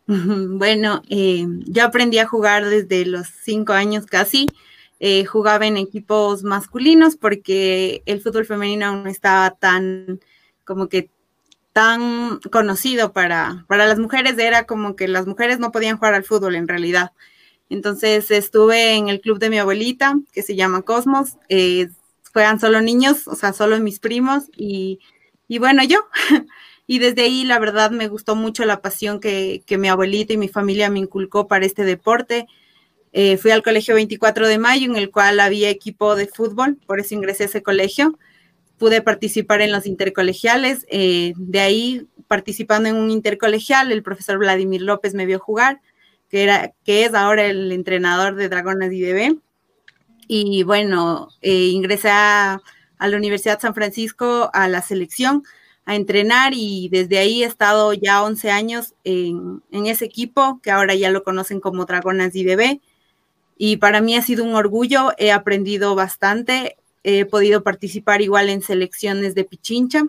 Bueno, 0.58 1.02
eh, 1.10 1.44
yo 1.66 1.84
aprendí 1.84 2.18
a 2.18 2.28
jugar 2.28 2.64
desde 2.64 3.04
los 3.06 3.26
cinco 3.26 3.72
años 3.72 4.06
casi. 4.06 4.46
Eh, 4.98 5.24
jugaba 5.24 5.66
en 5.66 5.76
equipos 5.76 6.42
masculinos 6.42 7.16
porque 7.16 8.02
el 8.06 8.22
fútbol 8.22 8.46
femenino 8.46 8.86
aún 8.86 9.02
no 9.02 9.10
estaba 9.10 9.50
tan 9.50 10.20
como 10.64 10.88
que 10.88 11.10
tan 11.74 12.38
conocido 12.50 13.12
para, 13.12 13.66
para 13.68 13.86
las 13.86 13.98
mujeres, 13.98 14.38
era 14.38 14.64
como 14.64 14.96
que 14.96 15.08
las 15.08 15.26
mujeres 15.26 15.58
no 15.58 15.72
podían 15.72 15.98
jugar 15.98 16.14
al 16.14 16.24
fútbol 16.24 16.54
en 16.54 16.68
realidad. 16.68 17.12
Entonces 17.68 18.30
estuve 18.30 18.94
en 18.94 19.08
el 19.08 19.20
club 19.20 19.38
de 19.38 19.50
mi 19.50 19.58
abuelita, 19.58 20.18
que 20.32 20.42
se 20.42 20.54
llama 20.54 20.82
Cosmos. 20.82 21.36
Eh, 21.48 21.88
juegan 22.32 22.60
solo 22.60 22.80
niños, 22.80 23.26
o 23.28 23.34
sea, 23.34 23.52
solo 23.52 23.78
mis 23.80 23.98
primos 23.98 24.44
y, 24.56 25.00
bueno, 25.58 25.82
yo. 25.84 26.06
y 26.86 26.98
desde 26.98 27.22
ahí, 27.22 27.44
la 27.44 27.58
verdad, 27.58 27.90
me 27.90 28.08
gustó 28.08 28.36
mucho 28.36 28.64
la 28.64 28.82
pasión 28.82 29.20
que, 29.20 29.62
que 29.66 29.78
mi 29.78 29.88
abuelita 29.88 30.32
y 30.32 30.36
mi 30.36 30.48
familia 30.48 30.90
me 30.90 31.00
inculcó 31.00 31.48
para 31.48 31.66
este 31.66 31.84
deporte. 31.84 32.46
Eh, 33.12 33.38
fui 33.38 33.50
al 33.50 33.62
colegio 33.62 33.94
24 33.94 34.46
de 34.46 34.58
mayo, 34.58 34.90
en 34.90 34.96
el 34.96 35.10
cual 35.10 35.40
había 35.40 35.70
equipo 35.70 36.14
de 36.16 36.26
fútbol, 36.26 36.76
por 36.86 37.00
eso 37.00 37.14
ingresé 37.14 37.44
a 37.44 37.46
ese 37.46 37.62
colegio. 37.62 38.18
Pude 38.76 39.00
participar 39.00 39.62
en 39.62 39.72
los 39.72 39.86
intercolegiales. 39.86 40.84
Eh, 40.90 41.32
de 41.36 41.60
ahí, 41.60 42.06
participando 42.28 42.90
en 42.90 42.96
un 42.96 43.10
intercolegial, 43.10 43.90
el 43.90 44.02
profesor 44.02 44.36
Vladimir 44.38 44.82
López 44.82 45.14
me 45.14 45.24
vio 45.24 45.38
jugar 45.38 45.80
que, 46.28 46.42
era, 46.42 46.72
que 46.84 47.04
es 47.04 47.14
ahora 47.14 47.46
el 47.46 47.72
entrenador 47.72 48.34
de 48.34 48.48
Dragones 48.48 48.92
IDB. 48.92 49.38
Y 50.28 50.62
bueno, 50.64 51.28
eh, 51.40 51.68
ingresé 51.68 52.10
a, 52.10 52.60
la 52.98 53.16
Universidad 53.16 53.60
San 53.60 53.74
Francisco 53.74 54.50
a 54.52 54.68
la 54.68 54.82
selección 54.82 55.44
a 55.84 55.94
entrenar 55.94 56.52
y 56.54 56.88
desde 56.90 57.18
ahí 57.18 57.44
he 57.44 57.46
estado 57.46 57.92
ya 57.92 58.22
11 58.24 58.50
años 58.50 58.94
en, 59.04 59.62
ese 59.70 60.04
equipo 60.04 60.60
que 60.62 60.70
ahora 60.70 60.94
ya 60.94 61.10
lo 61.10 61.22
conocen 61.22 61.60
como 61.60 61.84
Dragonas 61.84 62.34
IDB. 62.34 62.80
Y 63.56 63.76
para 63.76 64.00
mí 64.00 64.16
ha 64.16 64.22
sido 64.22 64.44
un 64.44 64.54
orgullo, 64.54 65.12
he 65.16 65.30
aprendido 65.32 65.94
bastante, 65.94 66.76
he 67.04 67.24
podido 67.24 67.62
participar 67.62 68.20
igual 68.20 68.48
en 68.48 68.62
selecciones 68.62 69.34
de 69.34 69.44
Pichincha, 69.44 70.04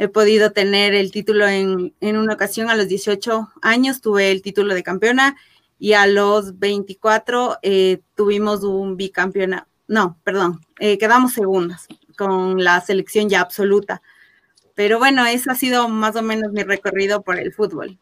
he 0.00 0.08
podido 0.08 0.52
tener 0.52 0.94
el 0.94 1.12
título 1.12 1.46
en, 1.46 1.92
en 2.00 2.16
una 2.16 2.32
ocasión 2.32 2.70
a 2.70 2.74
los 2.74 2.88
18 2.88 3.50
años, 3.60 4.00
tuve 4.00 4.30
el 4.30 4.40
título 4.40 4.72
de 4.72 4.82
campeona 4.82 5.36
y 5.78 5.92
a 5.92 6.06
los 6.06 6.58
24 6.58 7.58
eh, 7.60 8.00
tuvimos 8.14 8.64
un 8.64 8.96
bicampeonato, 8.96 9.66
no, 9.88 10.16
perdón, 10.24 10.60
eh, 10.78 10.96
quedamos 10.96 11.34
segundas 11.34 11.86
con 12.16 12.64
la 12.64 12.80
selección 12.80 13.28
ya 13.28 13.42
absoluta. 13.42 14.00
Pero 14.74 14.98
bueno, 14.98 15.26
eso 15.26 15.50
ha 15.50 15.54
sido 15.54 15.86
más 15.90 16.16
o 16.16 16.22
menos 16.22 16.50
mi 16.50 16.62
recorrido 16.62 17.20
por 17.20 17.38
el 17.38 17.52
fútbol. 17.52 17.98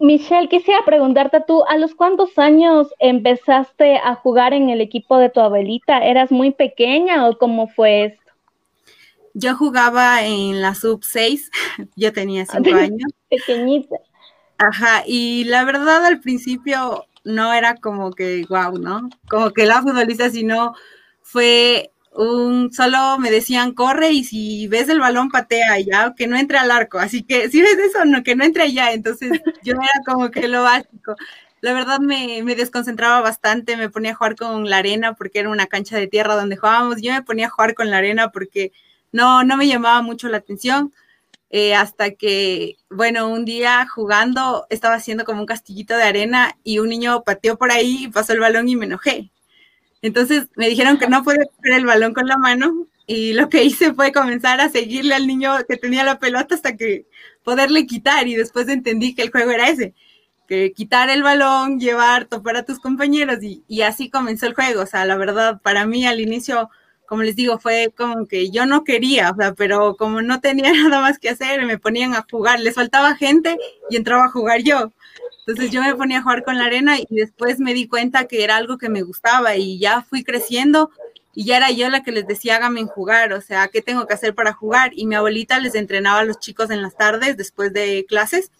Michelle, 0.00 0.50
quisiera 0.50 0.84
preguntarte 0.84 1.42
tú, 1.46 1.64
¿a 1.66 1.78
los 1.78 1.94
cuántos 1.94 2.38
años 2.38 2.88
empezaste 2.98 3.96
a 3.96 4.16
jugar 4.16 4.52
en 4.52 4.68
el 4.68 4.82
equipo 4.82 5.16
de 5.16 5.30
tu 5.30 5.40
abuelita? 5.40 6.04
¿Eras 6.04 6.30
muy 6.30 6.50
pequeña 6.50 7.26
o 7.26 7.38
cómo 7.38 7.68
fue? 7.68 8.18
Yo 9.34 9.56
jugaba 9.56 10.24
en 10.24 10.60
la 10.60 10.74
sub 10.74 11.04
6, 11.04 11.50
yo 11.96 12.12
tenía 12.12 12.46
cinco 12.46 12.70
años. 12.74 13.10
Pequeñita. 13.28 13.96
Ajá, 14.58 15.04
y 15.06 15.44
la 15.44 15.64
verdad 15.64 16.04
al 16.04 16.20
principio 16.20 17.06
no 17.24 17.52
era 17.52 17.76
como 17.76 18.12
que 18.12 18.44
wow, 18.48 18.78
¿no? 18.78 19.08
Como 19.28 19.52
que 19.52 19.66
la 19.66 19.82
futbolista, 19.82 20.30
sino 20.30 20.74
fue 21.22 21.92
un, 22.12 22.72
solo 22.72 23.18
me 23.18 23.30
decían 23.30 23.72
corre 23.72 24.10
y 24.12 24.24
si 24.24 24.66
ves 24.68 24.88
el 24.88 25.00
balón 25.00 25.30
patea 25.30 25.78
ya, 25.80 26.14
que 26.14 26.26
no 26.26 26.36
entre 26.36 26.58
al 26.58 26.70
arco, 26.70 26.98
así 26.98 27.22
que 27.22 27.48
si 27.48 27.62
ves 27.62 27.78
eso, 27.78 28.04
no, 28.04 28.22
que 28.22 28.34
no 28.34 28.44
entre 28.44 28.64
allá, 28.64 28.92
entonces 28.92 29.40
yo 29.62 29.74
era 29.74 30.04
como 30.06 30.30
que 30.30 30.48
lo 30.48 30.62
básico. 30.62 31.14
La 31.62 31.74
verdad 31.74 32.00
me, 32.00 32.42
me 32.42 32.54
desconcentraba 32.54 33.20
bastante, 33.20 33.76
me 33.76 33.90
ponía 33.90 34.12
a 34.12 34.14
jugar 34.14 34.34
con 34.34 34.68
la 34.68 34.78
arena 34.78 35.14
porque 35.14 35.40
era 35.40 35.50
una 35.50 35.66
cancha 35.66 35.96
de 35.96 36.06
tierra 36.06 36.34
donde 36.34 36.56
jugábamos, 36.56 37.00
yo 37.02 37.12
me 37.12 37.22
ponía 37.22 37.46
a 37.46 37.50
jugar 37.50 37.74
con 37.74 37.90
la 37.90 37.98
arena 37.98 38.30
porque 38.30 38.72
no, 39.12 39.44
no 39.44 39.56
me 39.56 39.66
llamaba 39.66 40.02
mucho 40.02 40.28
la 40.28 40.38
atención 40.38 40.92
eh, 41.52 41.74
hasta 41.74 42.12
que, 42.12 42.76
bueno, 42.90 43.28
un 43.28 43.44
día 43.44 43.86
jugando 43.88 44.66
estaba 44.70 44.94
haciendo 44.94 45.24
como 45.24 45.40
un 45.40 45.46
castillito 45.46 45.96
de 45.96 46.04
arena 46.04 46.56
y 46.62 46.78
un 46.78 46.88
niño 46.88 47.24
pateó 47.24 47.58
por 47.58 47.72
ahí, 47.72 48.08
pasó 48.08 48.32
el 48.32 48.40
balón 48.40 48.68
y 48.68 48.76
me 48.76 48.86
enojé. 48.86 49.32
Entonces 50.02 50.48
me 50.56 50.68
dijeron 50.68 50.98
que 50.98 51.08
no 51.08 51.24
podía 51.24 51.44
coger 51.56 51.74
el 51.74 51.86
balón 51.86 52.14
con 52.14 52.26
la 52.26 52.38
mano 52.38 52.86
y 53.06 53.32
lo 53.32 53.48
que 53.48 53.64
hice 53.64 53.92
fue 53.94 54.12
comenzar 54.12 54.60
a 54.60 54.68
seguirle 54.68 55.14
al 55.14 55.26
niño 55.26 55.52
que 55.68 55.76
tenía 55.76 56.04
la 56.04 56.20
pelota 56.20 56.54
hasta 56.54 56.76
que 56.76 57.06
poderle 57.42 57.86
quitar 57.86 58.28
y 58.28 58.36
después 58.36 58.68
entendí 58.68 59.14
que 59.14 59.22
el 59.22 59.30
juego 59.32 59.50
era 59.50 59.68
ese, 59.68 59.94
que 60.46 60.72
quitar 60.72 61.10
el 61.10 61.24
balón, 61.24 61.80
llevar, 61.80 62.26
topar 62.26 62.58
a 62.58 62.64
tus 62.64 62.78
compañeros 62.78 63.42
y, 63.42 63.64
y 63.66 63.82
así 63.82 64.08
comenzó 64.08 64.46
el 64.46 64.54
juego. 64.54 64.82
O 64.82 64.86
sea, 64.86 65.04
la 65.04 65.16
verdad, 65.16 65.60
para 65.62 65.84
mí 65.84 66.06
al 66.06 66.20
inicio 66.20 66.70
como 67.10 67.24
les 67.24 67.34
digo, 67.34 67.58
fue 67.58 67.92
como 67.96 68.26
que 68.28 68.50
yo 68.50 68.66
no 68.66 68.84
quería, 68.84 69.30
o 69.32 69.54
pero 69.56 69.96
como 69.96 70.22
no 70.22 70.40
tenía 70.40 70.70
nada 70.88 71.00
más 71.00 71.18
que 71.18 71.28
hacer, 71.28 71.66
me 71.66 71.76
ponían 71.76 72.14
a 72.14 72.24
jugar, 72.30 72.60
les 72.60 72.76
faltaba 72.76 73.16
gente 73.16 73.56
y 73.90 73.96
entraba 73.96 74.26
a 74.26 74.30
jugar 74.30 74.62
yo. 74.62 74.92
Entonces 75.40 75.72
yo 75.72 75.82
me 75.82 75.96
ponía 75.96 76.18
a 76.18 76.22
jugar 76.22 76.44
con 76.44 76.56
la 76.56 76.66
arena 76.66 77.00
y 77.00 77.06
después 77.10 77.58
me 77.58 77.74
di 77.74 77.88
cuenta 77.88 78.28
que 78.28 78.44
era 78.44 78.54
algo 78.54 78.78
que 78.78 78.88
me 78.88 79.02
gustaba 79.02 79.56
y 79.56 79.80
ya 79.80 80.02
fui 80.02 80.22
creciendo 80.22 80.92
y 81.34 81.46
ya 81.46 81.56
era 81.56 81.72
yo 81.72 81.88
la 81.88 82.04
que 82.04 82.12
les 82.12 82.28
decía 82.28 82.54
háganme 82.56 82.84
jugar, 82.84 83.32
o 83.32 83.40
sea, 83.40 83.66
¿qué 83.66 83.82
tengo 83.82 84.06
que 84.06 84.14
hacer 84.14 84.32
para 84.32 84.52
jugar? 84.52 84.92
Y 84.94 85.06
mi 85.08 85.16
abuelita 85.16 85.58
les 85.58 85.74
entrenaba 85.74 86.20
a 86.20 86.24
los 86.24 86.38
chicos 86.38 86.70
en 86.70 86.80
las 86.80 86.96
tardes 86.96 87.36
después 87.36 87.72
de 87.72 88.06
clases. 88.08 88.52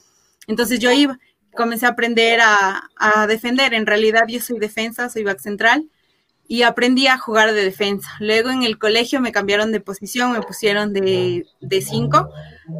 Entonces 0.48 0.80
yo 0.80 0.90
iba, 0.90 1.20
comencé 1.54 1.86
a 1.86 1.90
aprender 1.90 2.40
a, 2.40 2.90
a 2.96 3.28
defender. 3.28 3.74
En 3.74 3.86
realidad 3.86 4.22
yo 4.26 4.40
soy 4.40 4.58
defensa, 4.58 5.08
soy 5.08 5.22
back 5.22 5.38
central 5.38 5.88
y 6.52 6.64
aprendí 6.64 7.06
a 7.06 7.16
jugar 7.16 7.52
de 7.52 7.62
defensa. 7.62 8.10
Luego 8.18 8.50
en 8.50 8.64
el 8.64 8.76
colegio 8.76 9.20
me 9.20 9.30
cambiaron 9.30 9.70
de 9.70 9.78
posición, 9.78 10.32
me 10.32 10.42
pusieron 10.42 10.92
de, 10.92 11.46
de 11.60 11.80
cinco 11.80 12.28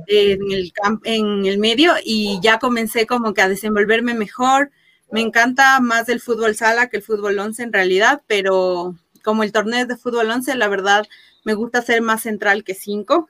en, 0.09 0.51
el 0.51 0.73
en 1.05 1.47
el 1.47 1.59
medio 1.59 1.93
y 2.05 2.41
ya 2.43 2.59
comencé 2.59 3.07
como 3.07 3.33
que 3.33 3.43
a 3.43 3.49
desenvolverme 3.49 4.15
mejor. 4.15 4.73
Me 5.13 5.21
encanta 5.21 5.79
más 5.79 6.09
el 6.09 6.21
fútbol 6.21 6.57
sala 6.57 6.89
que 6.89 6.97
el 6.97 7.05
fútbol 7.05 7.39
once 7.39 7.63
en 7.63 7.73
realidad, 7.73 8.23
pero 8.27 8.97
como 9.23 9.45
el 9.45 9.53
torneo 9.53 9.83
es 9.83 9.87
de 9.87 9.97
fútbol 9.97 10.31
once, 10.31 10.53
la 10.57 10.67
verdad 10.67 11.07
me 11.45 11.55
gusta 11.55 11.81
ser 11.81 12.03
más 12.03 12.23
central 12.23 12.65
que 12.65 12.75
cinco. 12.75 13.29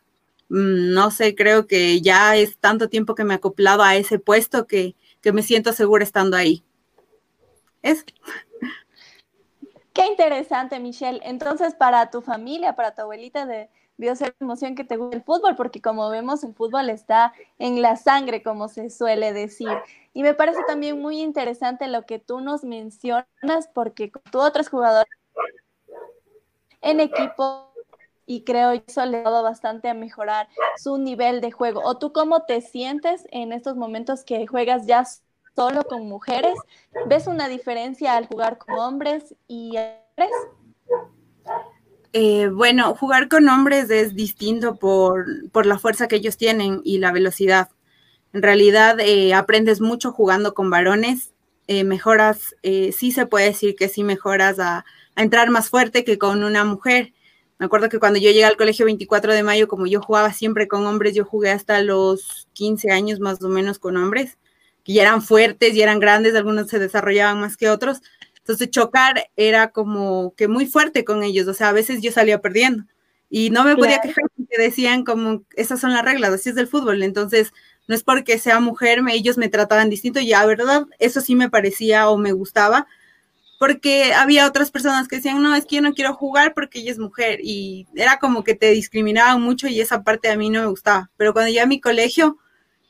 Mm, 0.48 0.94
no 0.94 1.10
sé, 1.10 1.34
creo 1.34 1.66
que 1.66 2.00
ya 2.00 2.34
es 2.34 2.56
tanto 2.56 2.88
tiempo 2.88 3.14
que 3.14 3.24
me 3.24 3.34
he 3.34 3.36
acoplado 3.36 3.82
a 3.82 3.94
ese 3.94 4.18
puesto 4.18 4.66
que, 4.66 4.96
que 5.20 5.32
me 5.32 5.42
siento 5.42 5.74
segura 5.74 6.02
estando 6.02 6.38
ahí. 6.38 6.64
Es. 7.82 8.06
Qué 9.92 10.06
interesante, 10.06 10.78
Michelle. 10.78 11.20
Entonces, 11.24 11.74
para 11.74 12.10
tu 12.10 12.22
familia, 12.22 12.76
para 12.76 12.94
tu 12.94 13.02
abuelita, 13.02 13.46
debió 13.46 14.14
ser 14.14 14.34
emoción 14.40 14.74
que 14.74 14.84
te 14.84 14.96
guste 14.96 15.16
el 15.16 15.22
fútbol, 15.22 15.56
porque 15.56 15.82
como 15.82 16.08
vemos, 16.10 16.44
el 16.44 16.54
fútbol 16.54 16.90
está 16.90 17.32
en 17.58 17.82
la 17.82 17.96
sangre, 17.96 18.42
como 18.42 18.68
se 18.68 18.90
suele 18.90 19.32
decir. 19.32 19.68
Y 20.14 20.22
me 20.22 20.34
parece 20.34 20.60
también 20.66 21.00
muy 21.00 21.20
interesante 21.20 21.88
lo 21.88 22.06
que 22.06 22.18
tú 22.18 22.40
nos 22.40 22.62
mencionas, 22.62 23.26
porque 23.74 24.12
tú 24.30 24.40
otros 24.40 24.68
jugadores 24.68 25.10
en 26.82 27.00
equipo 27.00 27.70
y 28.26 28.44
creo 28.44 28.70
que 28.72 28.84
eso 28.86 29.04
le 29.06 29.18
ha 29.18 29.22
dado 29.22 29.42
bastante 29.42 29.88
a 29.88 29.94
mejorar 29.94 30.48
su 30.76 30.98
nivel 30.98 31.40
de 31.40 31.50
juego. 31.50 31.80
¿O 31.84 31.98
tú 31.98 32.12
cómo 32.12 32.44
te 32.44 32.60
sientes 32.60 33.26
en 33.32 33.52
estos 33.52 33.74
momentos 33.76 34.22
que 34.22 34.46
juegas 34.46 34.86
ya 34.86 35.04
solo 35.54 35.84
con 35.84 36.08
mujeres? 36.08 36.54
¿Ves 37.06 37.26
una 37.26 37.48
diferencia 37.48 38.16
al 38.16 38.26
jugar 38.26 38.58
con 38.58 38.78
hombres 38.78 39.34
y 39.46 39.76
hombres? 39.76 40.36
Eh, 42.12 42.48
bueno, 42.48 42.94
jugar 42.94 43.28
con 43.28 43.48
hombres 43.48 43.90
es 43.90 44.14
distinto 44.14 44.76
por, 44.76 45.26
la 45.66 45.78
fuerza 45.78 46.08
que 46.08 46.16
ellos 46.16 46.36
tienen 46.36 46.80
y 46.84 46.98
la 46.98 47.12
velocidad. 47.12 47.68
En 48.32 48.42
realidad 48.42 48.98
eh, 49.00 49.34
aprendes 49.34 49.80
mucho 49.80 50.12
jugando 50.12 50.54
con 50.54 50.70
varones, 50.70 51.34
eh, 51.66 51.84
mejoras, 51.84 52.56
sí 52.62 53.12
se 53.12 53.26
puede 53.26 53.46
decir 53.46 53.76
que 53.76 53.88
sí 53.88 54.02
mejoras 54.02 54.58
a, 54.58 54.84
a, 55.14 55.22
entrar 55.22 55.50
más 55.50 55.68
fuerte 55.68 56.04
que 56.04 56.18
con 56.18 56.42
una 56.42 56.64
mujer. 56.64 57.12
Me 57.58 57.66
acuerdo 57.66 57.88
que 57.88 58.00
cuando 58.00 58.18
yo 58.18 58.30
llegué 58.30 58.44
al 58.44 58.56
colegio 58.56 58.86
24 58.86 59.32
de 59.32 59.42
mayo, 59.42 59.68
como 59.68 59.86
yo 59.86 60.00
jugaba 60.00 60.32
siempre 60.32 60.66
con 60.66 60.86
hombres, 60.86 61.14
yo 61.14 61.24
jugué 61.24 61.50
hasta 61.50 61.80
los 61.82 62.48
15 62.54 62.90
años 62.90 63.20
más 63.20 63.42
o 63.42 63.48
menos 63.48 63.78
con 63.78 63.96
hombres 63.96 64.38
y 64.90 64.98
eran 64.98 65.22
fuertes 65.22 65.72
y 65.76 65.82
eran 65.82 66.00
grandes, 66.00 66.34
algunos 66.34 66.66
se 66.66 66.80
desarrollaban 66.80 67.38
más 67.38 67.56
que 67.56 67.70
otros. 67.70 68.02
Entonces 68.38 68.70
chocar 68.70 69.30
era 69.36 69.70
como 69.70 70.34
que 70.36 70.48
muy 70.48 70.66
fuerte 70.66 71.04
con 71.04 71.22
ellos, 71.22 71.46
o 71.46 71.54
sea, 71.54 71.68
a 71.68 71.72
veces 71.72 72.02
yo 72.02 72.10
salía 72.10 72.40
perdiendo 72.40 72.82
y 73.28 73.50
no 73.50 73.62
me 73.62 73.76
podía 73.76 74.00
quejar 74.00 74.24
porque 74.36 74.60
decían 74.60 75.04
como, 75.04 75.44
esas 75.54 75.78
son 75.78 75.92
las 75.92 76.04
reglas, 76.04 76.32
así 76.32 76.48
es 76.48 76.56
del 76.56 76.66
fútbol, 76.66 77.04
entonces 77.04 77.52
no 77.86 77.94
es 77.94 78.02
porque 78.02 78.36
sea 78.40 78.58
mujer, 78.58 79.00
ellos 79.12 79.38
me 79.38 79.48
trataban 79.48 79.90
distinto 79.90 80.18
y 80.18 80.32
a 80.32 80.44
verdad 80.44 80.88
eso 80.98 81.20
sí 81.20 81.36
me 81.36 81.48
parecía 81.48 82.08
o 82.08 82.18
me 82.18 82.32
gustaba, 82.32 82.88
porque 83.60 84.12
había 84.12 84.44
otras 84.44 84.72
personas 84.72 85.06
que 85.06 85.16
decían, 85.16 85.40
no, 85.40 85.54
es 85.54 85.66
que 85.66 85.76
yo 85.76 85.82
no 85.82 85.94
quiero 85.94 86.14
jugar 86.14 86.52
porque 86.52 86.80
ella 86.80 86.90
es 86.90 86.98
mujer 86.98 87.38
y 87.44 87.86
era 87.94 88.18
como 88.18 88.42
que 88.42 88.56
te 88.56 88.72
discriminaban 88.72 89.40
mucho 89.40 89.68
y 89.68 89.80
esa 89.80 90.02
parte 90.02 90.30
a 90.30 90.36
mí 90.36 90.50
no 90.50 90.62
me 90.62 90.66
gustaba, 90.66 91.12
pero 91.16 91.32
cuando 91.32 91.46
llegué 91.46 91.60
a 91.60 91.66
mi 91.66 91.80
colegio, 91.80 92.38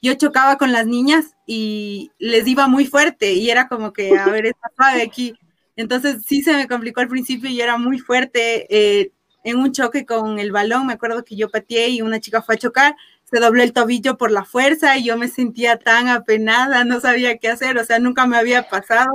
yo 0.02 0.14
chocaba 0.14 0.56
con 0.56 0.72
las 0.72 0.86
niñas 0.86 1.36
y 1.46 2.10
les 2.18 2.46
iba 2.46 2.66
muy 2.68 2.86
fuerte 2.86 3.32
y 3.32 3.50
era 3.50 3.68
como 3.68 3.92
que, 3.92 4.16
a 4.18 4.26
ver, 4.26 4.46
está 4.46 4.70
suave 4.76 5.02
aquí. 5.02 5.34
Entonces 5.76 6.22
sí 6.26 6.42
se 6.42 6.54
me 6.54 6.68
complicó 6.68 7.00
al 7.00 7.08
principio 7.08 7.50
y 7.50 7.60
era 7.60 7.76
muy 7.76 7.98
fuerte. 7.98 8.66
Eh, 8.70 9.12
en 9.44 9.56
un 9.58 9.72
choque 9.72 10.04
con 10.04 10.38
el 10.38 10.52
balón, 10.52 10.86
me 10.86 10.92
acuerdo 10.92 11.24
que 11.24 11.36
yo 11.36 11.50
pateé 11.50 11.88
y 11.88 12.02
una 12.02 12.20
chica 12.20 12.42
fue 12.42 12.56
a 12.56 12.58
chocar, 12.58 12.96
se 13.24 13.40
dobló 13.40 13.62
el 13.62 13.72
tobillo 13.72 14.16
por 14.18 14.30
la 14.30 14.44
fuerza 14.44 14.96
y 14.98 15.04
yo 15.04 15.16
me 15.16 15.28
sentía 15.28 15.78
tan 15.78 16.08
apenada, 16.08 16.84
no 16.84 17.00
sabía 17.00 17.38
qué 17.38 17.48
hacer, 17.48 17.78
o 17.78 17.84
sea, 17.84 17.98
nunca 17.98 18.26
me 18.26 18.36
había 18.36 18.68
pasado 18.68 19.10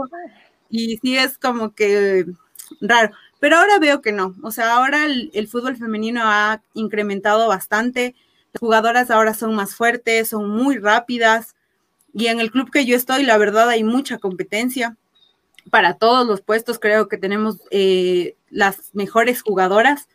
y 0.70 0.98
sí 0.98 1.18
es 1.18 1.38
como 1.38 1.74
que 1.76 2.26
raro. 2.82 3.14
Pero 3.40 3.58
ahora 3.58 3.78
veo 3.80 4.02
que 4.02 4.12
no, 4.12 4.34
o 4.42 4.52
sea, 4.52 4.74
ahora 4.76 5.06
el, 5.06 5.30
el 5.34 5.48
fútbol 5.48 5.76
femenino 5.78 6.22
ha 6.24 6.62
incrementado 6.74 7.48
bastante, 7.48 8.16
las 8.56 8.60
jugadoras 8.62 9.12
ahora 9.12 9.34
son 9.34 9.54
más 9.54 9.76
fuertes, 9.76 10.30
son 10.30 10.50
muy 10.50 10.78
rápidas. 10.78 11.56
Y 12.14 12.28
en 12.28 12.40
el 12.40 12.52
club 12.52 12.72
que 12.72 12.86
yo 12.86 12.96
estoy, 12.96 13.24
la 13.24 13.38
verdad, 13.38 13.68
hay 13.68 13.84
mucha 13.84 14.18
competencia 14.18 14.96
para 15.70 15.96
todos 15.96 16.26
los 16.26 16.42
puestos, 16.42 16.80
creo 16.80 17.10
que 17.10 17.18
tenemos 17.18 17.60
eh, 17.72 18.36
las 18.50 18.94
mejores 18.94 19.42
jugadoras. 19.42 20.08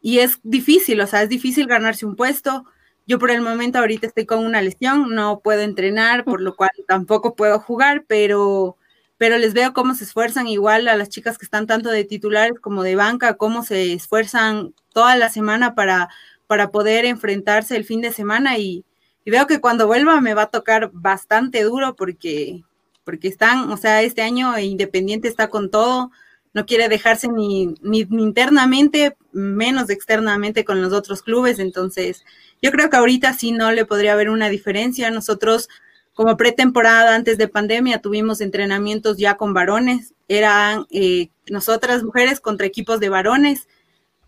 Y 0.00 0.18
es 0.18 0.40
difícil, 0.42 1.00
o 1.00 1.06
sea, 1.06 1.22
es 1.22 1.28
difícil 1.28 1.66
ganarse 1.66 2.04
un 2.04 2.16
puesto. 2.16 2.64
Yo 3.06 3.18
por 3.20 3.30
el 3.30 3.42
momento 3.42 3.78
ahorita 3.78 4.08
estoy 4.08 4.26
con 4.26 4.44
una 4.44 4.60
lesión, 4.60 5.14
no 5.14 5.40
puedo 5.40 5.60
entrenar, 5.60 6.24
por 6.24 6.40
lo 6.40 6.56
cual 6.56 6.70
tampoco 6.88 7.36
puedo 7.36 7.60
jugar, 7.60 8.04
pero, 8.08 8.76
pero 9.18 9.38
les 9.38 9.54
veo 9.54 9.72
cómo 9.72 9.94
se 9.94 10.04
esfuerzan 10.04 10.48
igual 10.48 10.88
a 10.88 10.96
las 10.96 11.10
chicas 11.10 11.38
que 11.38 11.44
están 11.44 11.66
tanto 11.66 11.90
de 11.90 12.04
titulares 12.04 12.58
como 12.60 12.82
de 12.82 12.96
banca, 12.96 13.36
cómo 13.36 13.62
se 13.62 13.92
esfuerzan 13.92 14.74
toda 14.92 15.16
la 15.16 15.28
semana 15.28 15.74
para, 15.74 16.08
para 16.48 16.72
poder 16.72 17.04
enfrentarse 17.04 17.76
el 17.76 17.84
fin 17.84 18.00
de 18.00 18.10
semana 18.10 18.58
y, 18.58 18.84
y 19.24 19.30
veo 19.30 19.46
que 19.46 19.60
cuando 19.60 19.86
vuelva 19.86 20.20
me 20.20 20.34
va 20.34 20.42
a 20.42 20.50
tocar 20.50 20.90
bastante 20.92 21.62
duro 21.62 21.94
porque, 21.94 22.64
porque 23.04 23.28
están, 23.28 23.70
o 23.70 23.76
sea, 23.76 24.02
este 24.02 24.22
año 24.22 24.58
Independiente 24.58 25.28
está 25.28 25.48
con 25.48 25.70
todo, 25.70 26.10
no 26.54 26.66
quiere 26.66 26.88
dejarse 26.88 27.28
ni, 27.28 27.74
ni, 27.82 28.00
internamente, 28.00 29.16
menos 29.32 29.90
externamente 29.90 30.64
con 30.64 30.80
los 30.82 30.92
otros 30.92 31.22
clubes. 31.22 31.58
Entonces, 31.58 32.24
yo 32.62 32.70
creo 32.72 32.90
que 32.90 32.96
ahorita 32.96 33.32
sí 33.34 33.52
no 33.52 33.70
le 33.70 33.84
podría 33.84 34.14
haber 34.14 34.30
una 34.30 34.48
diferencia. 34.48 35.10
Nosotros, 35.10 35.68
como 36.14 36.36
pretemporada 36.36 37.14
antes 37.14 37.38
de 37.38 37.48
pandemia, 37.48 38.00
tuvimos 38.00 38.40
entrenamientos 38.40 39.18
ya 39.18 39.36
con 39.36 39.54
varones. 39.54 40.14
Eran 40.26 40.86
eh, 40.90 41.28
nosotras 41.48 42.02
mujeres 42.02 42.40
contra 42.40 42.66
equipos 42.66 42.98
de 42.98 43.10
varones. 43.10 43.68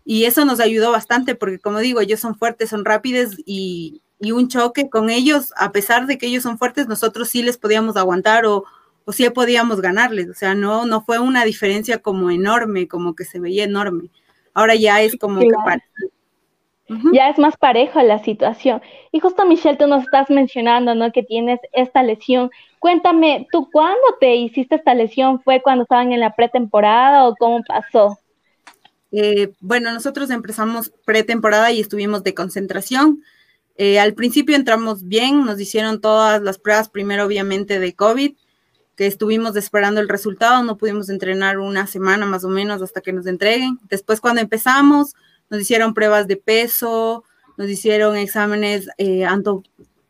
Y 0.03 0.25
eso 0.25 0.45
nos 0.45 0.59
ayudó 0.59 0.91
bastante 0.91 1.35
porque, 1.35 1.59
como 1.59 1.79
digo, 1.79 2.01
ellos 2.01 2.19
son 2.19 2.35
fuertes, 2.35 2.69
son 2.69 2.85
rápidos 2.85 3.35
y, 3.45 4.01
y 4.19 4.31
un 4.31 4.47
choque 4.47 4.89
con 4.89 5.09
ellos, 5.09 5.53
a 5.57 5.71
pesar 5.71 6.05
de 6.05 6.17
que 6.17 6.27
ellos 6.27 6.43
son 6.43 6.57
fuertes, 6.57 6.87
nosotros 6.87 7.29
sí 7.29 7.43
les 7.43 7.57
podíamos 7.57 7.97
aguantar 7.97 8.45
o, 8.45 8.65
o 9.05 9.11
sí 9.11 9.29
podíamos 9.29 9.81
ganarles, 9.81 10.29
o 10.29 10.33
sea, 10.33 10.53
no, 10.55 10.85
no 10.85 11.01
fue 11.01 11.19
una 11.19 11.43
diferencia 11.43 11.99
como 11.99 12.29
enorme, 12.29 12.87
como 12.87 13.15
que 13.15 13.25
se 13.25 13.39
veía 13.39 13.63
enorme. 13.63 14.09
Ahora 14.53 14.75
ya 14.75 15.01
es 15.01 15.17
como 15.17 15.39
que 15.39 15.47
Ya 17.13 17.29
es 17.29 17.39
más 17.39 17.55
parejo 17.55 18.01
la 18.01 18.19
situación. 18.19 18.81
Y 19.13 19.21
justo 19.21 19.45
Michelle, 19.45 19.77
tú 19.77 19.87
nos 19.87 20.03
estás 20.03 20.29
mencionando, 20.29 20.93
¿no? 20.93 21.11
Que 21.13 21.23
tienes 21.23 21.59
esta 21.71 22.03
lesión. 22.03 22.51
Cuéntame, 22.79 23.47
¿tú 23.49 23.69
cuándo 23.71 24.01
te 24.19 24.35
hiciste 24.35 24.75
esta 24.75 24.93
lesión? 24.93 25.39
¿Fue 25.41 25.61
cuando 25.61 25.83
estaban 25.83 26.11
en 26.11 26.19
la 26.19 26.35
pretemporada 26.35 27.27
o 27.27 27.35
cómo 27.37 27.61
pasó? 27.65 28.17
Eh, 29.11 29.53
bueno, 29.59 29.91
nosotros 29.93 30.29
empezamos 30.29 30.91
pretemporada 31.05 31.71
y 31.71 31.81
estuvimos 31.81 32.23
de 32.23 32.33
concentración. 32.33 33.23
Eh, 33.75 33.99
al 33.99 34.13
principio 34.13 34.55
entramos 34.55 35.07
bien, 35.07 35.45
nos 35.45 35.59
hicieron 35.59 36.01
todas 36.01 36.41
las 36.41 36.57
pruebas, 36.57 36.89
primero 36.89 37.25
obviamente 37.25 37.79
de 37.79 37.93
COVID, 37.93 38.33
estuvimos 39.05 39.55
esperando 39.55 39.99
el 40.01 40.09
resultado, 40.09 40.63
no 40.63 40.77
pudimos 40.77 41.09
entrenar 41.09 41.59
una 41.59 41.87
semana 41.87 42.25
más 42.25 42.43
o 42.43 42.49
menos 42.49 42.81
hasta 42.81 43.01
que 43.01 43.13
nos 43.13 43.25
entreguen. 43.25 43.79
Después 43.89 44.21
cuando 44.21 44.41
empezamos, 44.41 45.15
nos 45.49 45.61
hicieron 45.61 45.93
pruebas 45.93 46.27
de 46.27 46.37
peso, 46.37 47.23
nos 47.57 47.69
hicieron 47.69 48.15
exámenes 48.15 48.87
eh, 48.97 49.25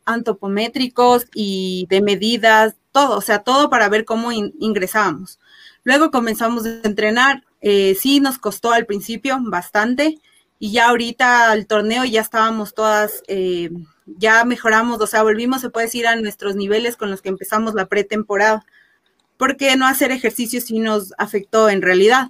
antopométricos 0.06 1.28
y 1.34 1.88
de 1.90 2.02
medidas, 2.02 2.76
todo, 2.92 3.18
o 3.18 3.22
sea, 3.22 3.40
todo 3.40 3.70
para 3.70 3.90
ver 3.90 4.06
cómo 4.06 4.32
ingresábamos. 4.32 5.40
Luego 5.84 6.12
comenzamos 6.12 6.66
a 6.66 6.82
entrenar, 6.84 7.44
eh, 7.62 7.96
sí 8.00 8.20
nos 8.20 8.38
costó 8.40 8.72
al 8.72 8.86
principio 8.86 9.38
bastante 9.42 10.20
y 10.60 10.72
ya 10.72 10.90
ahorita 10.90 11.52
al 11.52 11.66
torneo 11.66 12.06
ya 12.06 12.22
estábamos 12.22 12.76
todas, 12.76 13.24
eh, 13.28 13.72
ya 14.06 14.44
mejoramos, 14.46 15.02
o 15.02 15.08
sea, 15.08 15.24
volvimos, 15.24 15.62
se 15.62 15.72
puede 15.72 15.88
decir, 15.88 16.06
a 16.06 16.16
nuestros 16.16 16.56
niveles 16.56 16.98
con 16.98 17.10
los 17.10 17.22
que 17.22 17.30
empezamos 17.30 17.74
la 17.74 17.88
pretemporada 17.88 18.64
porque 19.38 19.76
no 19.76 19.88
hacer 19.88 20.12
ejercicio 20.12 20.62
sí 20.62 20.78
nos 20.78 21.16
afectó 21.18 21.68
en 21.68 21.82
realidad. 21.82 22.30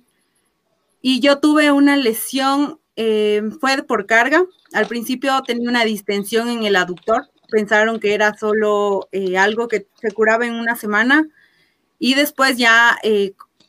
Y 1.02 1.20
yo 1.20 1.40
tuve 1.40 1.70
una 1.70 1.98
lesión, 1.98 2.80
eh, 2.96 3.42
fue 3.60 3.84
por 3.84 4.06
carga. 4.06 4.46
Al 4.72 4.88
principio 4.88 5.42
tenía 5.46 5.70
una 5.70 5.84
distensión 5.84 6.48
en 6.48 6.64
el 6.64 6.78
aductor, 6.78 7.30
pensaron 7.50 8.00
que 8.00 8.14
era 8.14 8.34
solo 8.38 9.10
eh, 9.12 9.38
algo 9.38 9.68
que 9.68 9.88
se 10.02 10.12
curaba 10.12 10.46
en 10.46 10.54
una 10.54 10.78
semana 10.78 11.28
y 12.00 12.14
después 12.14 12.56
ya 12.58 12.98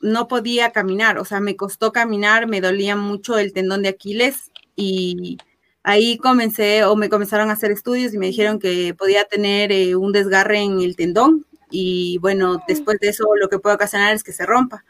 no 0.03 0.29
podía 0.29 0.73
caminar, 0.73 1.19
o 1.19 1.25
sea, 1.25 1.41
me 1.41 1.57
costó 1.57 1.93
caminar, 1.93 2.49
me 2.49 2.61
dolía 2.61 2.97
mucho 2.97 3.39
el 3.39 3.53
tendón 3.53 3.83
de 3.83 3.91
Aquiles 3.91 4.51
y 4.77 5.39
ahí 5.85 6.19
comencé 6.19 6.85
o 6.85 6.97
me 6.97 7.09
comenzaron 7.09 7.51
a 7.51 7.55
hacer 7.55 7.71
estudios 7.71 8.13
y 8.13 8.19
me 8.19 8.27
dijeron 8.27 8.59
que 8.59 8.95
podía 8.95 9.25
tener 9.25 9.97
un 9.97 10.13
desgarre 10.13 10.59
en 10.59 10.81
el 10.81 10.97
tendón 10.97 11.47
y 11.71 12.19
bueno, 12.19 12.63
después 12.69 12.99
de 13.01 13.09
eso 13.09 13.25
lo 13.41 13.49
que 13.49 13.59
puede 13.59 13.77
ocasionar 13.77 14.15
es 14.15 14.25
que 14.25 14.33
se 14.33 14.45
rompa. 14.45 14.85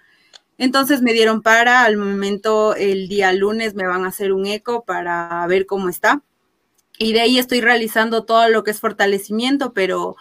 Entonces 0.59 1.03
me 1.03 1.13
dieron 1.13 1.43
para, 1.43 1.85
al 1.85 1.97
momento 1.97 2.75
el 2.75 3.09
día 3.09 3.33
lunes 3.33 3.75
me 3.75 3.87
van 3.87 4.05
a 4.05 4.09
hacer 4.09 4.33
un 4.33 4.47
eco 4.47 4.85
para 4.85 5.47
ver 5.47 5.67
cómo 5.67 5.89
está. 5.89 6.23
Y 6.99 7.13
de 7.13 7.21
ahí 7.21 7.39
estoy 7.39 7.61
realizando 7.61 8.25
todo 8.25 8.49
lo 8.49 8.65
que 8.65 8.71
es 8.71 8.81
fortalecimiento, 8.81 9.73
pero 9.73 10.17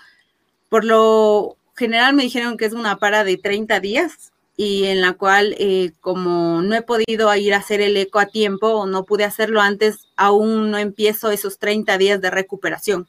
por 0.70 0.86
lo 0.86 1.58
general 1.76 2.14
me 2.14 2.24
dijeron 2.24 2.58
que 2.58 2.66
es 2.66 2.74
una 2.74 2.98
para 2.98 3.24
de 3.24 3.38
30 3.38 3.80
días 3.80 4.32
y 4.64 4.86
en 4.86 5.02
la 5.02 5.14
cual 5.14 5.56
eh, 5.58 5.94
como 6.02 6.62
no 6.62 6.76
he 6.76 6.84
podido 6.84 7.36
ir 7.36 7.56
a 7.56 7.58
hacer 7.58 7.82
el 7.82 7.98
eco 7.98 8.20
a 8.20 8.28
tiempo 8.28 8.68
o 8.68 8.86
no 8.86 9.06
pude 9.06 9.24
hacerlo 9.24 9.60
antes, 9.60 10.08
aún 10.16 10.70
no 10.70 10.78
empiezo 10.78 11.32
esos 11.32 11.58
30 11.58 11.98
días 11.98 12.22
de 12.22 12.30
recuperación 12.30 13.08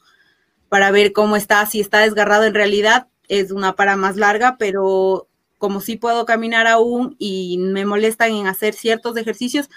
para 0.70 0.90
ver 0.90 1.12
cómo 1.12 1.36
está, 1.36 1.66
si 1.66 1.78
está 1.78 1.98
desgarrado 1.98 2.44
en 2.44 2.54
realidad, 2.54 3.08
es 3.28 3.50
una 3.50 3.76
para 3.76 3.96
más 3.96 4.16
larga, 4.16 4.56
pero 4.58 5.28
como 5.58 5.82
sí 5.82 5.96
puedo 5.96 6.24
caminar 6.24 6.66
aún 6.66 7.16
y 7.18 7.58
me 7.58 7.84
molestan 7.84 8.32
en 8.32 8.46
hacer 8.46 8.72
ciertos 8.72 9.18
ejercicios, 9.18 9.68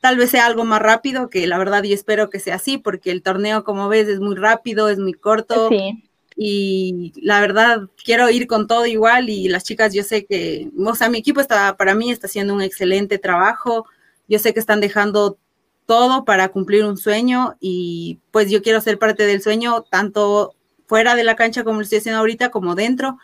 tal 0.00 0.16
vez 0.16 0.30
sea 0.30 0.46
algo 0.46 0.64
más 0.64 0.80
rápido, 0.82 1.30
que 1.30 1.48
la 1.48 1.58
verdad 1.58 1.82
yo 1.82 1.96
espero 1.96 2.30
que 2.30 2.38
sea 2.38 2.54
así, 2.54 2.78
porque 2.78 3.10
el 3.10 3.24
torneo, 3.24 3.64
como 3.64 3.88
ves, 3.88 4.06
es 4.06 4.20
muy 4.20 4.36
rápido, 4.36 4.88
es 4.88 5.00
muy 5.00 5.14
corto. 5.14 5.68
Y 6.36 7.12
la 7.16 7.40
verdad, 7.40 7.88
quiero 8.04 8.28
ir 8.30 8.46
con 8.46 8.66
todo 8.66 8.86
igual 8.86 9.28
y 9.30 9.48
las 9.48 9.64
chicas, 9.64 9.94
yo 9.94 10.02
sé 10.02 10.26
que, 10.26 10.68
o 10.76 10.94
sea, 10.94 11.08
mi 11.08 11.18
equipo 11.18 11.40
está, 11.40 11.76
para 11.76 11.94
mí 11.94 12.10
está 12.10 12.26
haciendo 12.26 12.54
un 12.54 12.62
excelente 12.62 13.18
trabajo. 13.18 13.86
Yo 14.28 14.38
sé 14.38 14.52
que 14.52 14.60
están 14.60 14.80
dejando 14.80 15.38
todo 15.86 16.24
para 16.24 16.48
cumplir 16.48 16.84
un 16.84 16.96
sueño 16.96 17.56
y 17.60 18.20
pues 18.30 18.50
yo 18.50 18.62
quiero 18.62 18.80
ser 18.80 18.98
parte 18.98 19.26
del 19.26 19.42
sueño, 19.42 19.82
tanto 19.82 20.54
fuera 20.86 21.14
de 21.14 21.24
la 21.24 21.36
cancha 21.36 21.64
como 21.64 21.78
lo 21.78 21.82
estoy 21.82 21.98
haciendo 21.98 22.20
ahorita, 22.20 22.50
como 22.50 22.74
dentro. 22.74 23.18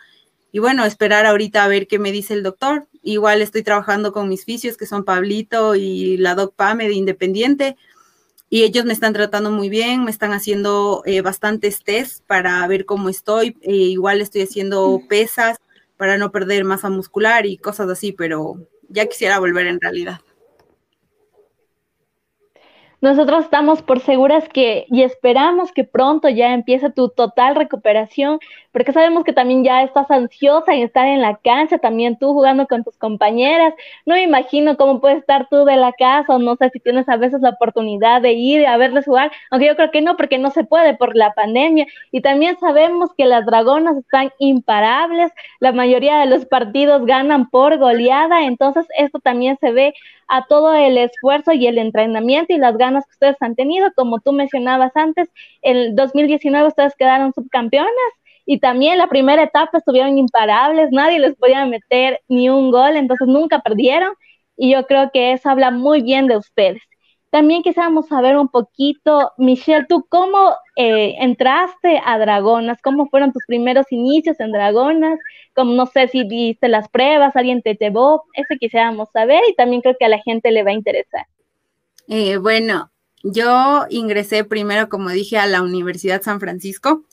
Y 0.51 0.59
bueno, 0.59 0.85
esperar 0.85 1.25
ahorita 1.25 1.63
a 1.63 1.67
ver 1.67 1.87
qué 1.87 1.99
me 1.99 2.11
dice 2.11 2.33
el 2.33 2.43
doctor. 2.43 2.87
Igual 3.03 3.41
estoy 3.41 3.63
trabajando 3.63 4.11
con 4.11 4.29
mis 4.29 4.45
fisios, 4.45 4.77
que 4.77 4.85
son 4.85 5.05
Pablito 5.05 5.75
y 5.75 6.17
la 6.17 6.35
Doc 6.35 6.55
Pame 6.55 6.87
de 6.87 6.93
Independiente. 6.93 7.77
Y 8.53 8.63
ellos 8.63 8.83
me 8.83 8.91
están 8.91 9.13
tratando 9.13 9.49
muy 9.49 9.69
bien, 9.69 10.03
me 10.03 10.11
están 10.11 10.33
haciendo 10.33 11.03
eh, 11.05 11.21
bastantes 11.21 11.85
tests 11.85 12.21
para 12.27 12.67
ver 12.67 12.85
cómo 12.85 13.07
estoy. 13.07 13.55
Eh, 13.61 13.71
igual 13.71 14.19
estoy 14.19 14.41
haciendo 14.41 14.99
pesas 15.07 15.57
para 15.95 16.17
no 16.17 16.33
perder 16.33 16.65
masa 16.65 16.89
muscular 16.89 17.45
y 17.45 17.55
cosas 17.55 17.89
así, 17.89 18.11
pero 18.11 18.55
ya 18.89 19.05
quisiera 19.05 19.39
volver 19.39 19.67
en 19.67 19.79
realidad. 19.79 20.19
Nosotros 22.99 23.45
estamos 23.45 23.81
por 23.81 24.01
seguras 24.01 24.49
que 24.49 24.85
y 24.89 25.03
esperamos 25.03 25.71
que 25.71 25.85
pronto 25.85 26.27
ya 26.27 26.53
empiece 26.53 26.91
tu 26.91 27.07
total 27.07 27.55
recuperación, 27.55 28.39
porque 28.71 28.93
sabemos 28.93 29.23
que 29.23 29.33
también 29.33 29.63
ya 29.63 29.83
estás 29.83 30.09
ansiosa 30.09 30.73
en 30.73 30.83
estar 30.83 31.05
en 31.07 31.21
la 31.21 31.37
cancha, 31.37 31.77
también 31.77 32.17
tú 32.17 32.33
jugando 32.33 32.67
con 32.67 32.83
tus 32.83 32.97
compañeras. 32.97 33.73
No 34.05 34.15
me 34.15 34.23
imagino 34.23 34.77
cómo 34.77 35.01
puedes 35.01 35.19
estar 35.19 35.47
tú 35.49 35.65
de 35.65 35.75
la 35.75 35.91
casa, 35.93 36.35
o 36.35 36.39
no 36.39 36.55
sé 36.55 36.69
si 36.71 36.79
tienes 36.79 37.07
a 37.09 37.17
veces 37.17 37.41
la 37.41 37.49
oportunidad 37.49 38.21
de 38.21 38.33
ir 38.33 38.65
a 38.65 38.77
verles 38.77 39.05
jugar, 39.05 39.31
aunque 39.49 39.67
yo 39.67 39.75
creo 39.75 39.91
que 39.91 40.01
no, 40.01 40.15
porque 40.17 40.37
no 40.37 40.51
se 40.51 40.63
puede 40.63 40.95
por 40.95 41.15
la 41.15 41.33
pandemia. 41.33 41.85
Y 42.11 42.21
también 42.21 42.57
sabemos 42.59 43.11
que 43.17 43.25
las 43.25 43.45
dragonas 43.45 43.97
están 43.97 44.31
imparables, 44.39 45.31
la 45.59 45.71
mayoría 45.73 46.17
de 46.19 46.27
los 46.27 46.45
partidos 46.45 47.05
ganan 47.05 47.49
por 47.49 47.77
goleada, 47.77 48.43
entonces 48.45 48.85
esto 48.97 49.19
también 49.19 49.57
se 49.59 49.71
ve 49.71 49.93
a 50.27 50.45
todo 50.45 50.73
el 50.73 50.97
esfuerzo 50.97 51.51
y 51.51 51.67
el 51.67 51.77
entrenamiento 51.77 52.53
y 52.53 52.57
las 52.57 52.77
ganas 52.77 53.05
que 53.05 53.11
ustedes 53.11 53.35
han 53.41 53.55
tenido. 53.55 53.91
Como 53.95 54.19
tú 54.21 54.31
mencionabas 54.31 54.95
antes, 54.95 55.29
en 55.61 55.95
2019 55.95 56.69
ustedes 56.69 56.95
quedaron 56.95 57.33
subcampeonas 57.33 57.91
y 58.45 58.59
también 58.59 58.97
la 58.97 59.07
primera 59.07 59.43
etapa 59.43 59.77
estuvieron 59.77 60.17
imparables, 60.17 60.89
nadie 60.91 61.19
les 61.19 61.35
podía 61.35 61.65
meter 61.65 62.19
ni 62.27 62.49
un 62.49 62.71
gol, 62.71 62.95
entonces 62.95 63.27
nunca 63.27 63.59
perdieron 63.59 64.13
y 64.57 64.73
yo 64.73 64.85
creo 64.85 65.09
que 65.11 65.33
eso 65.33 65.49
habla 65.49 65.71
muy 65.71 66.01
bien 66.01 66.27
de 66.27 66.37
ustedes. 66.37 66.81
También 67.31 67.63
quisiéramos 67.63 68.07
saber 68.07 68.35
un 68.35 68.49
poquito, 68.49 69.31
Michelle, 69.37 69.85
¿tú 69.87 70.05
cómo 70.09 70.53
eh, 70.75 71.15
entraste 71.19 72.01
a 72.05 72.19
Dragonas? 72.19 72.81
¿Cómo 72.81 73.07
fueron 73.07 73.31
tus 73.31 73.43
primeros 73.47 73.89
inicios 73.89 74.37
en 74.41 74.51
Dragonas? 74.51 75.17
Como 75.55 75.73
no 75.73 75.85
sé 75.85 76.09
si 76.09 76.25
viste 76.25 76.67
las 76.67 76.89
pruebas, 76.89 77.35
alguien 77.37 77.61
te 77.61 77.77
llevó, 77.79 78.25
eso 78.33 78.53
quisiéramos 78.59 79.09
saber 79.11 79.41
y 79.49 79.55
también 79.55 79.81
creo 79.81 79.95
que 79.97 80.05
a 80.05 80.09
la 80.09 80.19
gente 80.19 80.51
le 80.51 80.63
va 80.63 80.71
a 80.71 80.73
interesar. 80.73 81.25
Eh, 82.09 82.35
bueno, 82.35 82.91
yo 83.23 83.85
ingresé 83.89 84.43
primero, 84.43 84.89
como 84.89 85.09
dije, 85.09 85.37
a 85.37 85.47
la 85.47 85.61
Universidad 85.61 86.21
San 86.21 86.41
Francisco 86.41 87.05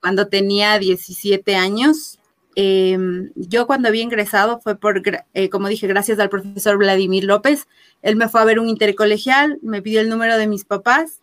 cuando 0.00 0.28
tenía 0.28 0.78
17 0.78 1.54
años. 1.56 2.18
Em, 2.56 3.30
yo 3.36 3.66
cuando 3.66 3.88
había 3.88 4.02
ingresado 4.02 4.60
fue 4.60 4.76
por, 4.76 5.02
eh, 5.34 5.48
como 5.50 5.68
dije, 5.68 5.86
gracias 5.86 6.18
al 6.18 6.28
profesor 6.28 6.78
Vladimir 6.78 7.24
López. 7.24 7.68
Él 8.02 8.16
me 8.16 8.28
fue 8.28 8.40
a 8.40 8.44
ver 8.44 8.58
un 8.58 8.68
intercolegial, 8.68 9.58
me 9.62 9.82
pidió 9.82 10.00
el 10.00 10.08
número 10.08 10.36
de 10.36 10.46
mis 10.46 10.64
papás 10.64 11.19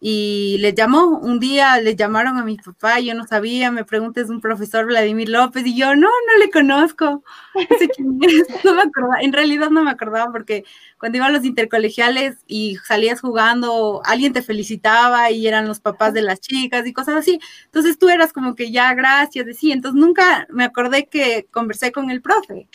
y 0.00 0.58
le 0.60 0.74
llamó. 0.74 1.18
Un 1.18 1.40
día 1.40 1.80
le 1.80 1.96
llamaron 1.96 2.38
a 2.38 2.44
mi 2.44 2.56
papá, 2.56 3.00
yo 3.00 3.14
no 3.14 3.26
sabía, 3.26 3.70
me 3.70 3.84
pregunté, 3.84 4.20
es 4.20 4.30
un 4.30 4.40
profesor 4.40 4.86
Vladimir 4.86 5.28
López 5.28 5.66
y 5.66 5.76
yo, 5.76 5.96
no, 5.96 6.08
no 6.08 6.38
le 6.38 6.50
conozco. 6.50 7.22
No 8.64 8.74
me 8.74 8.82
acordaba, 8.82 9.20
en 9.20 9.32
realidad 9.32 9.70
no 9.70 9.82
me 9.84 9.90
acordaba 9.90 10.30
porque 10.32 10.64
cuando 10.98 11.18
iba 11.18 11.26
a 11.26 11.30
los 11.30 11.44
intercolegiales 11.44 12.36
y 12.46 12.76
salías 12.86 13.20
jugando, 13.20 14.02
alguien 14.04 14.32
te 14.32 14.42
felicitaba 14.42 15.30
y 15.30 15.46
eran 15.46 15.66
los 15.68 15.80
papás 15.80 16.14
de 16.14 16.22
las 16.22 16.40
chicas 16.40 16.86
y 16.86 16.92
cosas 16.92 17.16
así. 17.16 17.40
Entonces 17.66 17.98
tú 17.98 18.08
eras 18.08 18.32
como 18.32 18.54
que 18.54 18.70
ya, 18.70 18.94
gracias, 18.94 19.46
decía. 19.46 19.74
Entonces 19.74 20.00
nunca 20.00 20.46
me 20.50 20.64
acordé 20.64 21.06
que 21.06 21.46
conversé 21.50 21.92
con 21.92 22.10
el 22.10 22.22
profe. 22.22 22.68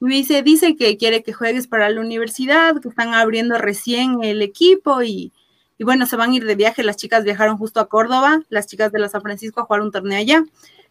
Me 0.00 0.14
dice, 0.14 0.42
dice 0.42 0.76
que 0.76 0.96
quiere 0.96 1.22
que 1.22 1.32
juegues 1.32 1.66
para 1.66 1.90
la 1.90 2.00
universidad, 2.00 2.80
que 2.80 2.88
están 2.88 3.14
abriendo 3.14 3.58
recién 3.58 4.22
el 4.22 4.42
equipo 4.42 5.02
y, 5.02 5.32
y 5.78 5.84
bueno, 5.84 6.06
se 6.06 6.16
van 6.16 6.32
a 6.32 6.34
ir 6.34 6.44
de 6.44 6.56
viaje. 6.56 6.82
Las 6.82 6.96
chicas 6.96 7.24
viajaron 7.24 7.56
justo 7.56 7.78
a 7.80 7.88
Córdoba, 7.88 8.42
las 8.48 8.66
chicas 8.66 8.90
de 8.90 8.98
la 8.98 9.08
San 9.08 9.22
Francisco 9.22 9.60
a 9.60 9.64
jugar 9.64 9.82
un 9.82 9.92
torneo 9.92 10.18
allá. 10.18 10.44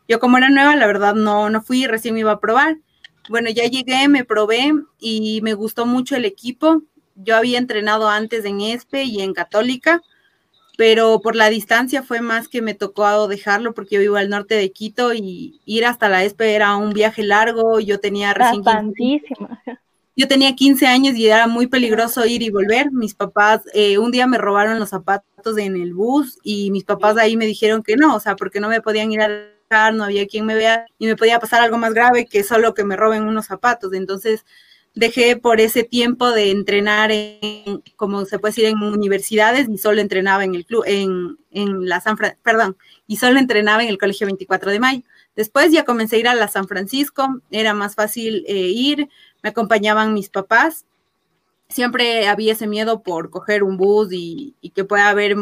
Yo 0.07 0.19
como 0.19 0.37
era 0.37 0.49
nueva, 0.49 0.77
la 0.77 0.87
verdad 0.87 1.13
no, 1.13 1.49
no 1.49 1.61
fui, 1.61 1.85
recién 1.85 2.13
me 2.13 2.21
iba 2.21 2.31
a 2.31 2.39
probar. 2.39 2.77
Bueno, 3.27 3.49
ya 3.49 3.65
llegué, 3.65 4.07
me 4.07 4.23
probé 4.23 4.73
y 4.99 5.41
me 5.41 5.53
gustó 5.53 5.85
mucho 5.85 6.15
el 6.15 6.23
equipo. 6.23 6.83
Yo 7.15 7.35
había 7.35 7.57
entrenado 7.57 8.07
antes 8.07 8.45
en 8.45 8.61
ESPE 8.61 9.03
y 9.03 9.21
en 9.21 9.33
Católica, 9.33 10.01
pero 10.77 11.19
por 11.19 11.35
la 11.35 11.49
distancia 11.49 12.03
fue 12.03 12.21
más 12.21 12.47
que 12.47 12.61
me 12.61 12.73
tocó 12.73 13.27
dejarlo 13.27 13.73
porque 13.73 13.95
yo 13.95 14.01
vivo 14.01 14.15
al 14.15 14.29
norte 14.29 14.55
de 14.55 14.71
Quito 14.71 15.13
y 15.13 15.59
ir 15.65 15.85
hasta 15.85 16.07
la 16.07 16.23
ESPE 16.23 16.55
era 16.55 16.77
un 16.77 16.91
viaje 16.91 17.23
largo. 17.23 17.81
Yo 17.81 17.99
tenía 17.99 18.33
recién 18.33 18.63
yo 20.17 20.27
tenía 20.27 20.55
15 20.55 20.87
años 20.87 21.15
y 21.15 21.27
era 21.27 21.45
muy 21.45 21.67
peligroso 21.67 22.25
ir 22.25 22.41
y 22.41 22.49
volver. 22.49 22.91
Mis 22.91 23.13
papás, 23.13 23.61
eh, 23.75 23.99
un 23.99 24.11
día 24.11 24.25
me 24.25 24.39
robaron 24.39 24.79
los 24.79 24.89
zapatos 24.89 25.59
en 25.59 25.77
el 25.77 25.93
bus 25.93 26.39
y 26.43 26.71
mis 26.71 26.83
papás 26.83 27.17
ahí 27.17 27.37
me 27.37 27.45
dijeron 27.45 27.83
que 27.83 27.95
no, 27.95 28.15
o 28.15 28.19
sea, 28.19 28.35
porque 28.35 28.59
no 28.59 28.67
me 28.67 28.81
podían 28.81 29.11
ir 29.11 29.21
a 29.21 29.29
dejar, 29.29 29.93
no 29.93 30.03
había 30.03 30.25
quien 30.25 30.47
me 30.47 30.55
vea 30.55 30.87
y 30.97 31.05
me 31.05 31.15
podía 31.15 31.39
pasar 31.39 31.61
algo 31.61 31.77
más 31.77 31.93
grave 31.93 32.25
que 32.25 32.43
solo 32.43 32.73
que 32.73 32.83
me 32.83 32.95
roben 32.95 33.27
unos 33.27 33.45
zapatos. 33.45 33.93
Entonces 33.93 34.43
dejé 34.95 35.37
por 35.37 35.61
ese 35.61 35.83
tiempo 35.83 36.31
de 36.31 36.49
entrenar 36.49 37.11
en, 37.11 37.83
como 37.95 38.25
se 38.25 38.39
puede 38.39 38.53
decir, 38.53 38.65
en 38.65 38.81
universidades 38.81 39.69
y 39.69 39.77
solo 39.77 40.01
entrenaba 40.01 40.43
en 40.43 40.55
el 40.55 40.65
club, 40.65 40.83
en, 40.87 41.37
en 41.51 41.87
la 41.87 42.01
San 42.01 42.17
perdón, 42.41 42.75
y 43.05 43.17
solo 43.17 43.37
entrenaba 43.37 43.83
en 43.83 43.89
el 43.89 43.99
Colegio 43.99 44.25
24 44.25 44.71
de 44.71 44.79
Mayo. 44.79 45.03
Después 45.37 45.71
ya 45.71 45.85
comencé 45.85 46.15
a 46.15 46.19
ir 46.19 46.27
a 46.27 46.33
la 46.33 46.47
San 46.47 46.67
Francisco, 46.67 47.41
era 47.51 47.75
más 47.75 47.93
fácil 47.93 48.43
eh, 48.47 48.55
ir, 48.55 49.07
me 49.43 49.51
acompañaban 49.51 50.15
mis 50.15 50.29
papás. 50.29 50.87
Siempre 51.69 52.27
había 52.27 52.53
ese 52.53 52.65
miedo 52.65 53.03
por 53.03 53.29
coger 53.29 53.61
un 53.61 53.77
bus 53.77 54.09
y, 54.11 54.55
que 54.73 54.83
pueda 54.83 55.09
haber 55.09 55.35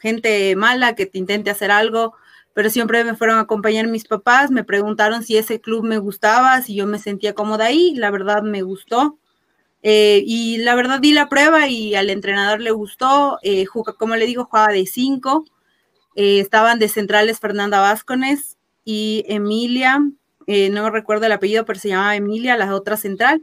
gente 0.00 0.56
mala 0.56 0.96
que 0.96 1.06
te 1.06 1.18
intente 1.18 1.48
hacer 1.48 1.70
algo, 1.70 2.14
pero 2.54 2.70
siempre 2.70 3.04
me 3.04 3.14
fueron 3.14 3.38
a 3.38 3.42
acompañar 3.42 3.86
mis 3.86 4.04
papás, 4.04 4.50
me 4.50 4.64
preguntaron 4.64 5.22
si 5.22 5.36
ese 5.36 5.60
club 5.60 5.84
me 5.84 5.98
gustaba, 5.98 6.60
si 6.62 6.74
yo 6.74 6.86
me 6.88 6.98
sentía 6.98 7.32
cómoda 7.32 7.66
ahí, 7.66 7.94
la 7.94 8.10
verdad 8.10 8.42
me 8.42 8.62
gustó. 8.62 9.16
Eh, 9.82 10.24
y 10.26 10.58
la 10.58 10.74
verdad 10.74 10.98
di 11.00 11.12
la 11.12 11.28
prueba 11.28 11.68
y 11.68 11.94
al 11.94 12.10
entrenador 12.10 12.60
le 12.60 12.72
gustó, 12.72 13.38
eh, 13.42 13.64
como 13.96 14.16
le 14.16 14.26
digo, 14.26 14.46
jugaba 14.46 14.72
de 14.72 14.86
cinco, 14.86 15.44
eh, 16.16 16.40
estaban 16.40 16.80
de 16.80 16.88
centrales 16.88 17.38
Fernanda 17.38 17.80
Vázquez 17.80 18.56
y 18.84 19.24
Emilia, 19.28 20.00
eh, 20.46 20.70
no 20.70 20.90
recuerdo 20.90 21.26
el 21.26 21.32
apellido, 21.32 21.64
pero 21.64 21.78
se 21.78 21.88
llamaba 21.88 22.16
Emilia, 22.16 22.56
la 22.56 22.74
otra 22.74 22.96
central. 22.96 23.42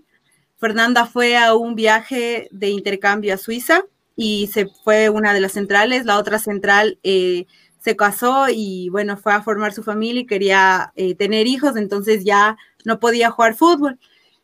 Fernanda 0.57 1.05
fue 1.05 1.37
a 1.37 1.53
un 1.53 1.75
viaje 1.75 2.47
de 2.51 2.69
intercambio 2.69 3.33
a 3.33 3.37
Suiza 3.37 3.83
y 4.15 4.47
se 4.47 4.67
fue 4.83 5.09
una 5.09 5.33
de 5.33 5.39
las 5.41 5.53
centrales, 5.53 6.05
la 6.05 6.17
otra 6.17 6.39
central 6.39 6.99
eh, 7.03 7.45
se 7.79 7.95
casó 7.95 8.47
y 8.49 8.89
bueno, 8.89 9.17
fue 9.17 9.33
a 9.33 9.43
formar 9.43 9.73
su 9.73 9.83
familia 9.83 10.21
y 10.21 10.25
quería 10.25 10.91
eh, 10.95 11.15
tener 11.15 11.47
hijos, 11.47 11.77
entonces 11.77 12.25
ya 12.25 12.57
no 12.83 12.99
podía 12.99 13.31
jugar 13.31 13.55
fútbol. 13.55 13.99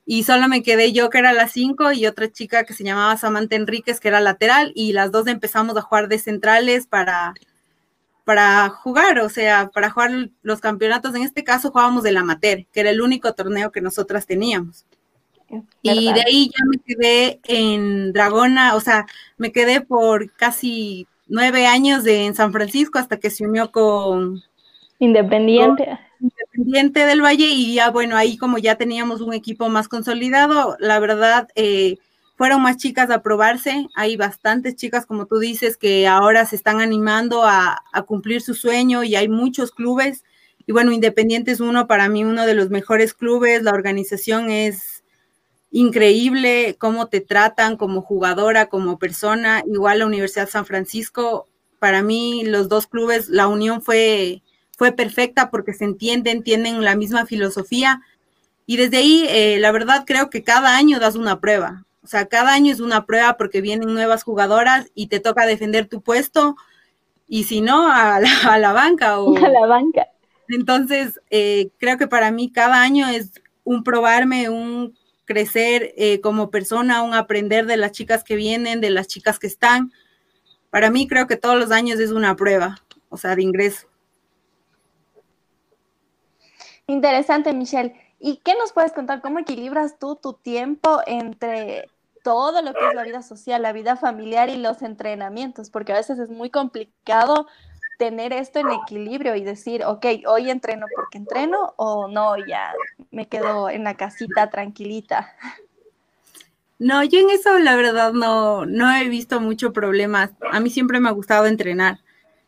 Y 0.06 0.24
solo 0.24 0.48
me 0.50 0.64
quedé 0.64 0.92
yo, 0.92 1.10
que 1.10 1.18
era 1.20 1.34
la 1.34 1.48
cinco, 1.48 1.94
y 1.94 2.06
otra 2.06 2.30
chica 2.30 2.66
que 2.66 2.74
se 2.74 2.84
llamaba 2.84 3.16
Samantha 3.18 3.56
Enríquez, 3.56 4.00
que 4.02 4.10
era 4.10 4.20
lateral, 4.20 4.74
y 4.76 4.92
las 4.92 5.12
dos 5.12 5.28
empezamos 5.28 5.78
a 5.78 5.82
jugar 5.82 6.10
de 6.10 6.20
centrales 6.20 6.88
para, 6.88 7.34
para 8.24 8.70
jugar, 8.70 9.20
o 9.20 9.30
sea, 9.30 9.70
para 9.74 9.90
jugar 9.90 10.30
los 10.42 10.60
campeonatos. 10.62 11.16
En 11.16 11.24
este 11.24 11.44
caso 11.44 11.72
jugábamos 11.72 12.04
del 12.04 12.18
amateur, 12.18 12.66
que 12.72 12.80
era 12.80 12.90
el 12.90 13.02
único 13.02 13.34
torneo 13.34 13.72
que 13.72 13.82
nosotras 13.82 14.26
teníamos. 14.26 14.86
Y 15.82 16.12
de 16.14 16.22
ahí 16.26 16.50
ya 16.50 16.66
me 16.66 16.78
quedé 16.80 17.40
en 17.44 18.12
Dragona, 18.12 18.76
o 18.76 18.80
sea, 18.80 19.06
me 19.38 19.52
quedé 19.52 19.82
por 19.82 20.32
casi 20.32 21.08
nueve 21.28 21.68
años 21.68 22.04
de, 22.04 22.26
en 22.26 22.34
San 22.34 22.52
Francisco 22.52 22.98
hasta 22.98 23.18
que 23.18 23.30
se 23.30 23.46
unió 23.46 23.72
con 23.72 24.42
Independiente. 25.00 26.00
Independiente 26.20 27.06
del 27.06 27.22
Valle 27.22 27.48
y 27.50 27.76
ya 27.76 27.92
bueno, 27.92 28.16
ahí 28.16 28.38
como 28.38 28.58
ya 28.58 28.76
teníamos 28.76 29.22
un 29.22 29.34
equipo 29.34 29.68
más 29.70 29.90
consolidado, 29.90 30.78
la 30.80 31.00
verdad, 31.00 31.50
eh, 31.56 31.98
fueron 32.44 32.62
más 32.62 32.76
chicas 32.76 33.10
a 33.10 33.22
probarse. 33.22 33.88
Hay 33.96 34.18
bastantes 34.18 34.76
chicas, 34.76 35.06
como 35.06 35.28
tú 35.28 35.40
dices, 35.40 35.78
que 35.78 36.10
ahora 36.10 36.46
se 36.46 36.58
están 36.58 36.82
animando 36.82 37.46
a, 37.46 37.82
cumplir 38.06 38.42
su 38.42 38.54
sueño 38.54 39.06
y 39.06 39.16
hay 39.16 39.30
muchos 39.30 39.72
clubes. 39.72 40.26
Y 40.68 40.74
bueno, 40.74 40.92
Independiente 40.92 41.52
es 41.52 41.62
uno, 41.62 41.88
para 41.88 42.10
mí, 42.10 42.26
uno 42.26 42.46
de 42.46 42.54
los 42.54 42.70
mejores 42.70 43.14
clubes. 43.14 43.64
La 43.64 43.72
organización 43.72 44.50
es 44.50 45.06
increíble, 45.72 46.76
cómo 46.78 47.08
te 47.08 47.22
tratan 47.22 47.78
como 47.78 48.02
jugadora, 48.02 48.66
como 48.66 49.00
persona. 49.00 49.64
Igual 49.66 50.00
la 50.00 50.08
Universidad 50.08 50.50
San 50.50 50.66
Francisco, 50.66 51.48
para 51.80 52.04
mí, 52.04 52.44
los 52.44 52.68
dos 52.68 52.88
clubes, 52.88 53.30
la 53.30 53.48
unión 53.48 53.82
fue, 53.82 54.44
fue 54.78 54.92
perfecta 54.92 55.50
porque 55.50 55.72
se 55.72 55.86
entienden, 55.86 56.44
tienen 56.44 56.84
la 56.84 56.98
misma 56.98 57.26
filosofía. 57.26 58.02
Y 58.66 58.76
desde 58.76 58.98
ahí, 58.98 59.26
eh, 59.30 59.60
la 59.62 59.72
verdad, 59.72 60.04
creo 60.06 60.30
que 60.30 60.44
cada 60.44 60.76
año 60.76 61.00
das 61.00 61.16
una 61.16 61.40
prueba. 61.40 61.86
O 62.04 62.08
sea, 62.08 62.26
cada 62.26 62.54
año 62.54 62.72
es 62.72 62.80
una 62.80 63.06
prueba 63.06 63.38
porque 63.38 63.62
vienen 63.62 63.94
nuevas 63.94 64.24
jugadoras 64.24 64.92
y 64.94 65.08
te 65.08 65.20
toca 65.20 65.46
defender 65.46 65.88
tu 65.88 66.02
puesto 66.02 66.56
y 67.28 67.46
si 67.46 67.62
no, 67.62 67.88
a 67.92 68.20
la, 68.20 68.74
banca. 68.74 69.20
O... 69.20 69.36
A 69.38 69.50
la 69.50 69.66
banca. 69.66 70.08
Entonces, 70.50 71.20
eh, 71.30 71.70
creo 71.80 71.98
que 71.98 72.08
para 72.08 72.32
mí 72.32 72.52
cada 72.52 72.82
año 72.82 73.08
es 73.08 73.32
un 73.64 73.84
probarme, 73.84 74.50
un 74.50 74.98
crecer 75.26 75.94
eh, 75.98 76.20
como 76.22 76.52
persona, 76.52 77.02
un 77.02 77.14
aprender 77.14 77.66
de 77.66 77.78
las 77.78 77.92
chicas 77.92 78.24
que 78.24 78.36
vienen, 78.36 78.82
de 78.82 78.90
las 78.90 79.08
chicas 79.08 79.40
que 79.40 79.48
están. 79.48 79.92
Para 80.70 80.90
mí 80.90 81.08
creo 81.08 81.28
que 81.28 81.38
todos 81.38 81.58
los 81.58 81.72
años 81.72 82.00
es 82.00 82.12
una 82.12 82.36
prueba, 82.36 82.84
o 83.10 83.18
sea, 83.18 83.36
de 83.36 83.44
ingreso. 83.44 83.88
Interesante, 86.88 87.54
Michelle. 87.54 87.96
¿Y 88.20 88.38
qué 88.44 88.56
nos 88.56 88.74
puedes 88.74 88.92
contar? 88.92 89.22
¿Cómo 89.22 89.40
equilibras 89.40 89.98
tú 89.98 90.16
tu 90.16 90.34
tiempo 90.34 91.02
entre 91.06 91.90
todo 92.24 92.62
lo 92.62 92.74
que 92.74 92.88
es 92.88 92.96
la 92.96 93.04
vida 93.04 93.22
social, 93.22 93.62
la 93.62 93.74
vida 93.74 93.96
familiar 93.96 94.50
y 94.50 94.58
los 94.58 94.82
entrenamientos? 94.82 95.70
Porque 95.70 95.94
a 95.94 95.98
veces 95.98 96.18
es 96.18 96.30
muy 96.30 96.50
complicado 96.50 97.48
tener 98.00 98.34
esto 98.34 98.60
en 98.60 98.72
equilibrio 98.72 99.36
y 99.36 99.44
decir, 99.44 99.84
ok, 99.86 100.06
hoy 100.28 100.50
entreno 100.50 100.88
porque 100.96 101.20
entreno 101.20 101.74
o 101.78 102.08
no, 102.08 102.36
ya 102.38 102.74
me 103.12 103.28
quedo 103.28 103.70
en 103.70 103.84
la 103.84 103.96
casita 103.96 104.50
tranquilita. 104.50 105.32
No, 106.80 107.04
yo 107.04 107.20
en 107.20 107.30
eso 107.30 107.60
la 107.60 107.76
verdad 107.76 108.14
no, 108.14 108.66
no 108.66 108.94
he 108.94 109.08
visto 109.08 109.40
mucho 109.40 109.72
problemas. 109.72 110.32
A 110.52 110.60
mí 110.60 110.70
siempre 110.70 111.00
me 111.00 111.10
ha 111.10 111.14
gustado 111.14 111.46
entrenar. 111.46 112.00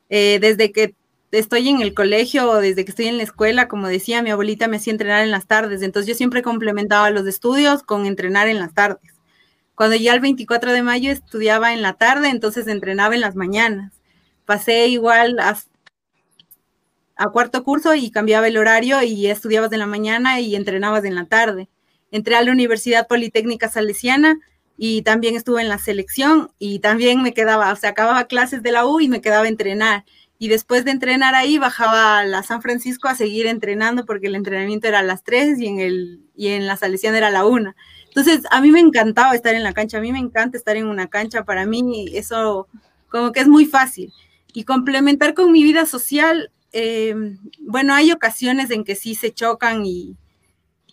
Eh, 0.10 0.40
desde 0.42 0.72
que 0.72 0.94
estoy 1.32 1.70
en 1.70 1.82
el 1.82 1.94
colegio 1.94 2.50
o 2.50 2.56
desde 2.58 2.86
que 2.86 2.92
estoy 2.92 3.08
en 3.08 3.18
la 3.18 3.24
escuela, 3.24 3.68
como 3.68 3.88
decía, 3.88 4.22
mi 4.22 4.32
abuelita 4.32 4.68
me 4.68 4.78
hacía 4.78 4.92
entrenar 4.92 5.24
en 5.24 5.32
las 5.32 5.48
tardes, 5.48 5.82
entonces 5.82 6.08
yo 6.08 6.16
siempre 6.16 6.42
complementaba 6.42 7.10
los 7.10 7.26
estudios 7.28 7.84
con 7.84 8.06
entrenar 8.06 8.48
en 8.48 8.60
las 8.60 8.74
tardes. 8.74 9.15
Cuando 9.76 9.98
ya 9.98 10.14
el 10.14 10.22
24 10.22 10.72
de 10.72 10.82
mayo 10.82 11.12
estudiaba 11.12 11.74
en 11.74 11.82
la 11.82 11.94
tarde, 11.94 12.30
entonces 12.30 12.68
entrenaba 12.68 13.14
en 13.14 13.22
las 13.22 13.36
mañanas. 13.36 13.94
Pasé 14.46 14.88
igual 14.88 15.38
a, 15.40 15.58
cuarto 17.32 17.64
curso 17.64 17.94
y 17.94 18.10
cambiaba 18.10 18.48
el 18.48 18.58
horario 18.58 19.02
y 19.02 19.28
estudiabas 19.28 19.72
en 19.74 19.80
la 19.80 19.88
mañana 19.88 20.40
y 20.40 20.56
entrenabas 20.56 21.04
en 21.04 21.16
la 21.16 21.26
tarde. 21.26 21.68
Entré 22.12 22.36
a 22.36 22.42
la 22.42 22.52
Universidad 22.52 23.08
Politécnica 23.08 23.70
Salesiana 23.70 24.40
y 24.78 25.02
también 25.02 25.36
estuve 25.36 25.62
en 25.62 25.70
la 25.70 25.78
selección 25.78 26.52
y 26.58 26.80
también 26.80 27.22
me 27.22 27.34
quedaba, 27.34 27.72
o 27.72 27.76
sea, 27.76 27.90
acababa 27.92 28.26
clases 28.26 28.64
de 28.64 28.72
la 28.72 28.86
U 28.86 29.02
y 29.02 29.10
me 29.10 29.22
quedaba 29.22 29.48
entrenar. 29.48 30.06
Y 30.38 30.48
después 30.50 30.86
de 30.86 30.92
entrenar 30.92 31.34
ahí 31.36 31.58
bajaba 31.58 32.20
a 32.20 32.44
San 32.44 32.62
Francisco 32.62 33.08
a 33.08 33.16
seguir 33.16 33.48
entrenando 33.48 34.06
porque 34.06 34.28
el 34.28 34.36
entrenamiento 34.36 34.88
era 34.88 35.00
a 35.00 35.04
las 35.04 35.24
3 35.24 35.60
y 35.60 35.68
en, 35.68 35.80
el, 35.80 36.22
y 36.36 36.50
en 36.50 36.68
la 36.68 36.78
salesiana 36.78 37.18
era 37.18 37.28
a 37.28 37.32
la 37.32 37.46
1. 37.46 37.74
Entonces, 38.16 38.46
a 38.50 38.62
mí 38.62 38.72
me 38.72 38.80
encantaba 38.80 39.36
estar 39.36 39.54
en 39.56 39.64
la 39.64 39.74
cancha, 39.74 39.98
a 39.98 40.02
mí 40.02 40.14
me 40.14 40.20
encanta 40.20 40.58
estar 40.58 40.78
en 40.78 40.88
una 40.88 41.08
cancha, 41.08 41.44
para 41.44 41.66
mí 41.66 42.08
eso 42.14 42.70
como 43.10 43.34
que 43.34 43.42
es 43.42 43.48
muy 43.50 43.66
fácil. 43.66 44.14
Y 44.54 44.64
complementar 44.64 45.34
con 45.34 45.52
mi 45.52 45.64
vida 45.64 45.86
social, 45.86 46.50
eh, 46.72 47.14
bueno, 47.60 47.94
hay 47.94 48.14
ocasiones 48.14 48.72
en 48.72 48.86
que 48.86 48.96
sí 48.96 49.16
se 49.16 49.34
chocan 49.34 49.86
y, 49.86 50.16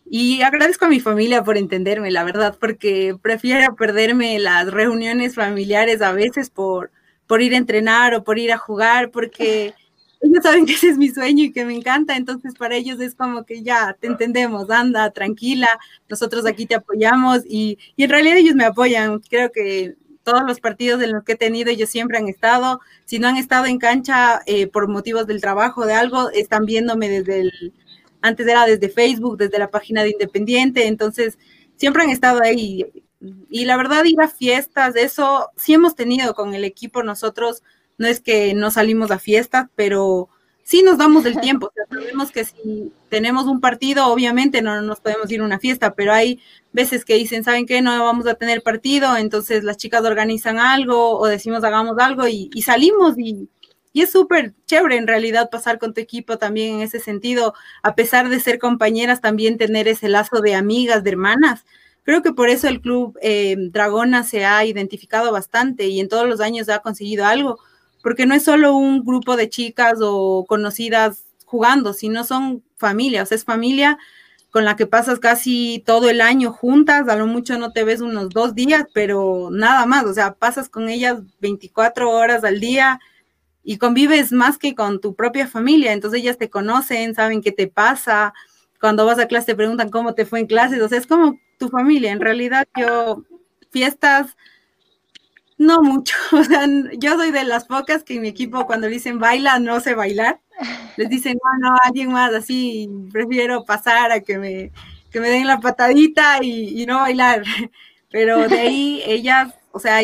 y 0.05 0.43
agradezco 0.43 0.87
a 0.87 0.89
mi 0.89 0.99
familia 0.99 1.45
por 1.45 1.57
entenderme, 1.57 2.11
la 2.11 2.25
verdad, 2.25 2.57
porque 2.59 3.17
prefiero 3.23 3.77
perderme 3.77 4.41
las 4.41 4.69
reuniones 4.73 5.37
familiares 5.37 6.03
a 6.03 6.11
veces 6.11 6.51
por, 6.51 6.91
por 7.29 7.41
ir 7.41 7.55
a 7.55 7.59
entrenar 7.59 8.17
o 8.17 8.25
por 8.25 8.41
ir 8.41 8.51
a 8.51 8.59
jugar, 8.59 9.13
porque 9.13 9.75
ellos 10.33 10.43
saben 10.43 10.67
que 10.67 10.75
ese 10.75 10.89
es 10.89 10.99
mi 10.99 11.09
sueño 11.11 11.45
y 11.45 11.53
que 11.53 11.65
me 11.65 11.75
encanta, 11.75 12.17
entonces 12.17 12.55
para 12.55 12.77
ellos 12.77 13.01
es 13.01 13.15
como 13.15 13.45
que 13.45 13.63
ya 13.63 13.97
te 14.01 14.07
entendemos, 14.07 14.71
anda, 14.71 15.11
tranquila, 15.11 15.69
nosotros 16.09 16.47
aquí 16.47 16.67
te 16.67 16.77
apoyamos 16.77 17.43
y, 17.47 17.79
y 17.97 18.05
en 18.05 18.11
realidad 18.11 18.37
ellos 18.39 18.55
me 18.55 18.65
apoyan, 18.65 19.21
creo 19.21 19.51
que 19.53 19.97
todos 20.23 20.43
los 20.47 20.61
partidos 20.61 21.03
en 21.03 21.13
los 21.13 21.25
que 21.25 21.33
he 21.33 21.37
tenido 21.37 21.71
ellos 21.71 21.91
siempre 21.91 22.19
han 22.19 22.29
estado, 22.29 22.81
si 23.05 23.19
no 23.19 23.29
han 23.29 23.37
estado 23.37 23.67
en 23.67 23.79
cancha 23.79 24.41
eh, 24.47 24.69
por 24.69 24.89
motivos 24.89 25.27
del 25.27 25.41
trabajo, 25.41 25.85
de 25.85 25.95
algo, 25.95 26.31
están 26.31 26.65
viéndome 26.65 27.09
desde 27.09 27.41
el 27.41 27.73
antes 28.23 28.47
era 28.47 28.65
desde 28.67 28.89
Facebook, 28.89 29.37
desde 29.37 29.59
la 29.59 29.71
página 29.71 30.05
de 30.05 30.11
Independiente, 30.11 30.87
entonces 30.87 31.39
siempre 31.77 32.05
han 32.05 32.11
estado 32.11 32.41
ahí. 32.41 32.87
Y 33.51 33.65
la 33.65 33.77
verdad, 33.77 34.05
ir 34.05 34.21
a 34.21 34.29
fiestas, 34.29 34.97
eso 34.97 35.51
sí 35.57 35.75
hemos 35.75 35.95
tenido 35.95 36.35
con 36.35 36.55
el 36.55 36.65
equipo 36.65 37.03
nosotros, 37.03 37.63
no 37.99 38.07
es 38.07 38.21
que 38.21 38.55
no 38.55 38.71
salimos 38.71 39.11
a 39.11 39.19
fiestas, 39.19 39.69
pero 39.75 40.29
sí 40.65 40.83
nos 40.83 40.99
damos 40.99 41.25
el 41.27 41.41
tiempo. 41.41 41.67
O 41.67 41.73
sea, 41.75 41.85
sabemos 41.89 42.31
que 42.33 42.45
si 42.45 42.93
tenemos 43.09 43.47
un 43.47 43.61
partido, 43.61 44.07
obviamente 44.07 44.63
no 44.63 44.81
nos 44.83 45.01
podemos 45.01 45.31
ir 45.31 45.41
a 45.41 45.45
una 45.45 45.59
fiesta, 45.59 45.95
pero 45.95 46.13
hay 46.13 46.41
veces 46.73 47.05
que 47.05 47.15
dicen, 47.15 47.45
¿saben 47.45 47.67
qué? 47.67 47.83
No 47.83 48.05
vamos 48.05 48.27
a 48.27 48.35
tener 48.35 48.63
partido, 48.63 49.17
entonces 49.17 49.65
las 49.65 49.77
chicas 49.77 50.05
organizan 50.05 50.59
algo 50.59 51.19
o 51.19 51.27
decimos 51.27 51.65
hagamos 51.65 51.99
algo 51.99 52.27
y, 52.27 52.51
y 52.55 52.63
salimos 52.63 53.19
y, 53.19 53.49
y 53.93 54.03
es 54.03 54.11
súper 54.11 54.55
chévere 54.67 54.97
en 54.97 55.07
realidad 55.07 55.51
pasar 55.51 55.79
con 55.79 55.93
tu 55.93 56.01
equipo 56.01 56.39
también 56.39 56.77
en 56.77 56.81
ese 56.83 56.99
sentido, 56.99 57.55
a 57.83 57.95
pesar 57.95 58.29
de 58.29 58.41
ser 58.41 58.59
compañeras, 58.59 59.21
también 59.21 59.59
tener 59.59 59.89
ese 59.89 60.09
lazo 60.09 60.41
de 60.41 60.55
amigas, 60.55 61.05
de 61.05 61.11
hermanas. 61.11 61.65
Creo 62.05 62.23
que 62.23 62.33
por 62.33 62.49
eso 62.49 62.69
el 62.69 62.81
club 62.81 63.19
eh, 63.23 63.55
Dragona 63.59 64.25
se 64.25 64.45
ha 64.45 64.65
identificado 64.65 65.31
bastante 65.31 65.87
y 65.87 66.01
en 66.01 66.09
todos 66.09 66.27
los 66.27 66.41
años 66.41 66.69
ha 66.69 66.81
conseguido 66.81 67.27
algo, 67.27 67.59
porque 68.03 68.27
no 68.27 68.35
es 68.35 68.45
solo 68.45 68.75
un 68.77 69.05
grupo 69.05 69.37
de 69.37 69.49
chicas 69.49 69.99
o 70.01 70.45
conocidas 70.47 71.25
jugando, 71.47 71.93
sino 71.93 72.25
son 72.25 72.63
familias, 72.77 73.33
es 73.33 73.45
familia 73.45 73.99
con 74.51 74.65
la 74.67 74.77
que 74.77 74.87
pasas 74.87 75.19
casi 75.19 75.83
todo 75.87 76.11
el 76.11 76.21
año 76.21 76.53
juntas, 76.53 77.09
a 77.09 77.17
lo 77.17 77.27
mucho 77.27 77.59
no 77.59 77.73
te 77.73 77.85
ves 77.85 78.03
unos 78.03 78.29
dos 78.29 78.55
días, 78.55 78.85
pero 78.93 79.49
nada 79.51 79.87
más, 79.87 80.05
o 80.05 80.13
sea, 80.13 80.35
pasas 80.35 80.69
con 80.69 80.91
ellas 80.91 81.21
24 81.41 82.11
horas 82.11 82.45
al 82.45 82.61
día, 82.61 83.01
y 83.65 83.79
convives 83.79 84.33
más 84.33 84.59
que 84.59 84.75
con 84.75 85.01
tu 85.01 85.15
propia 85.15 85.47
familia, 85.47 85.93
entonces 85.93 86.21
ellas 86.21 86.39
te 86.39 86.51
conocen, 86.51 87.15
saben 87.15 87.43
qué 87.43 87.53
te 87.53 87.69
pasa, 87.69 88.35
cuando 88.81 89.07
vas 89.07 89.19
a 89.19 89.29
clase 89.29 89.47
te 89.47 89.55
preguntan 89.55 89.91
cómo 89.91 90.15
te 90.15 90.27
fue 90.27 90.41
en 90.41 90.47
clases, 90.47 90.81
o 90.83 90.89
sea, 90.89 90.99
es 90.99 91.07
como 91.07 91.39
tu 91.59 91.69
familia, 91.69 92.13
en 92.13 92.21
realidad 92.21 92.67
yo, 92.77 93.23
fiestas, 93.71 94.37
no 95.67 95.83
mucho, 95.83 96.15
o 96.33 96.45
sea, 96.45 96.67
yo 96.99 97.17
soy 97.17 97.31
de 97.31 97.45
las 97.45 97.65
pocas 97.65 98.05
que 98.05 98.15
en 98.15 98.23
mi 98.23 98.29
equipo 98.29 98.67
cuando 98.67 98.87
dicen 98.87 99.19
baila, 99.19 99.59
no 99.59 99.81
sé 99.81 99.95
bailar, 99.95 100.41
les 100.97 101.09
dicen, 101.09 101.39
no, 101.43 101.71
no, 101.71 101.77
alguien 101.85 102.13
más, 102.13 102.35
así, 102.35 102.89
prefiero 103.13 103.65
pasar 103.65 104.13
a 104.13 104.21
que 104.21 104.39
me, 104.39 104.73
que 105.11 105.21
me 105.21 105.31
den 105.31 105.47
la 105.47 105.61
patadita 105.61 106.39
y, 106.43 106.83
y 106.83 106.87
no 106.87 106.99
bailar, 106.99 107.43
pero 108.11 108.49
de 108.49 108.59
ahí 108.59 109.03
ellas 109.07 109.55
o 109.73 109.79
sea, 109.79 110.03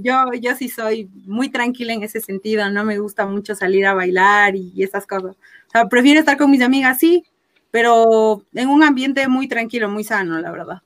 yo, 0.00 0.32
yo 0.40 0.56
sí 0.56 0.68
soy 0.68 1.08
muy 1.26 1.48
tranquila 1.48 1.94
en 1.94 2.02
ese 2.02 2.20
sentido, 2.20 2.68
no 2.70 2.84
me 2.84 2.98
gusta 2.98 3.26
mucho 3.26 3.54
salir 3.54 3.86
a 3.86 3.94
bailar 3.94 4.54
y, 4.56 4.82
esas 4.82 5.06
cosas. 5.06 5.36
O 5.68 5.70
sea, 5.70 5.88
prefiero 5.88 6.20
estar 6.20 6.36
con 6.36 6.50
mis 6.50 6.62
amigas, 6.62 6.98
sí, 6.98 7.24
pero 7.70 8.44
en 8.52 8.68
un 8.68 8.82
ambiente 8.82 9.26
muy 9.26 9.48
tranquilo, 9.48 9.88
muy 9.88 10.04
sano, 10.04 10.38
la 10.38 10.50
verdad. 10.50 10.82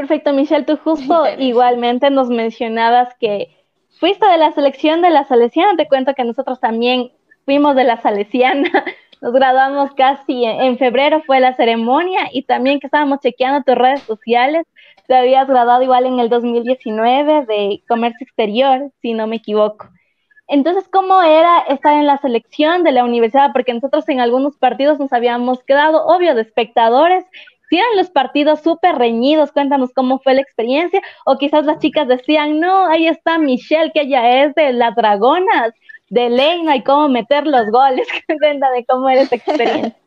Perfecto, 0.00 0.32
Michelle, 0.32 0.64
tú 0.64 0.78
justo 0.78 1.24
igualmente 1.38 2.08
nos 2.08 2.30
mencionabas 2.30 3.14
que 3.20 3.54
fuiste 3.98 4.26
de 4.26 4.38
la 4.38 4.50
selección 4.52 5.02
de 5.02 5.10
la 5.10 5.24
Salesiana, 5.24 5.76
te 5.76 5.88
cuento 5.88 6.14
que 6.14 6.24
nosotros 6.24 6.58
también 6.58 7.12
fuimos 7.44 7.76
de 7.76 7.84
la 7.84 8.00
Salesiana, 8.00 8.70
nos 9.20 9.34
graduamos 9.34 9.92
casi 9.92 10.46
en 10.46 10.78
febrero, 10.78 11.22
fue 11.26 11.38
la 11.38 11.54
ceremonia 11.54 12.30
y 12.32 12.44
también 12.44 12.80
que 12.80 12.86
estábamos 12.86 13.20
chequeando 13.20 13.62
tus 13.62 13.74
redes 13.74 14.00
sociales, 14.04 14.66
te 15.06 15.14
habías 15.14 15.46
graduado 15.46 15.82
igual 15.82 16.06
en 16.06 16.18
el 16.18 16.30
2019 16.30 17.44
de 17.44 17.82
comercio 17.86 18.24
exterior, 18.24 18.90
si 19.02 19.12
no 19.12 19.26
me 19.26 19.36
equivoco. 19.36 19.90
Entonces, 20.48 20.88
¿cómo 20.90 21.20
era 21.20 21.58
estar 21.68 21.92
en 21.92 22.06
la 22.06 22.16
selección 22.16 22.84
de 22.84 22.92
la 22.92 23.04
universidad? 23.04 23.52
Porque 23.52 23.74
nosotros 23.74 24.08
en 24.08 24.20
algunos 24.20 24.56
partidos 24.56 24.98
nos 24.98 25.12
habíamos 25.12 25.62
quedado, 25.62 26.06
obvio, 26.06 26.34
de 26.34 26.40
espectadores. 26.40 27.26
Si 27.70 27.78
los 27.96 28.10
partidos 28.10 28.60
súper 28.62 28.96
reñidos, 28.96 29.52
cuéntanos 29.52 29.92
cómo 29.94 30.18
fue 30.18 30.34
la 30.34 30.40
experiencia. 30.40 31.00
O 31.24 31.38
quizás 31.38 31.64
las 31.64 31.78
chicas 31.78 32.08
decían, 32.08 32.58
no, 32.58 32.86
ahí 32.88 33.06
está 33.06 33.38
Michelle, 33.38 33.92
que 33.94 34.02
ella 34.02 34.44
es 34.44 34.54
de 34.56 34.72
las 34.72 34.94
dragonas, 34.96 35.72
de 36.08 36.28
ley, 36.28 36.62
no 36.64 36.72
hay 36.72 36.82
cómo 36.82 37.08
meter 37.08 37.46
los 37.46 37.70
goles. 37.70 38.08
Cuéntame 38.40 38.78
de 38.78 38.84
cómo 38.84 39.08
era 39.08 39.22
esa 39.22 39.36
experiencia. 39.36 39.96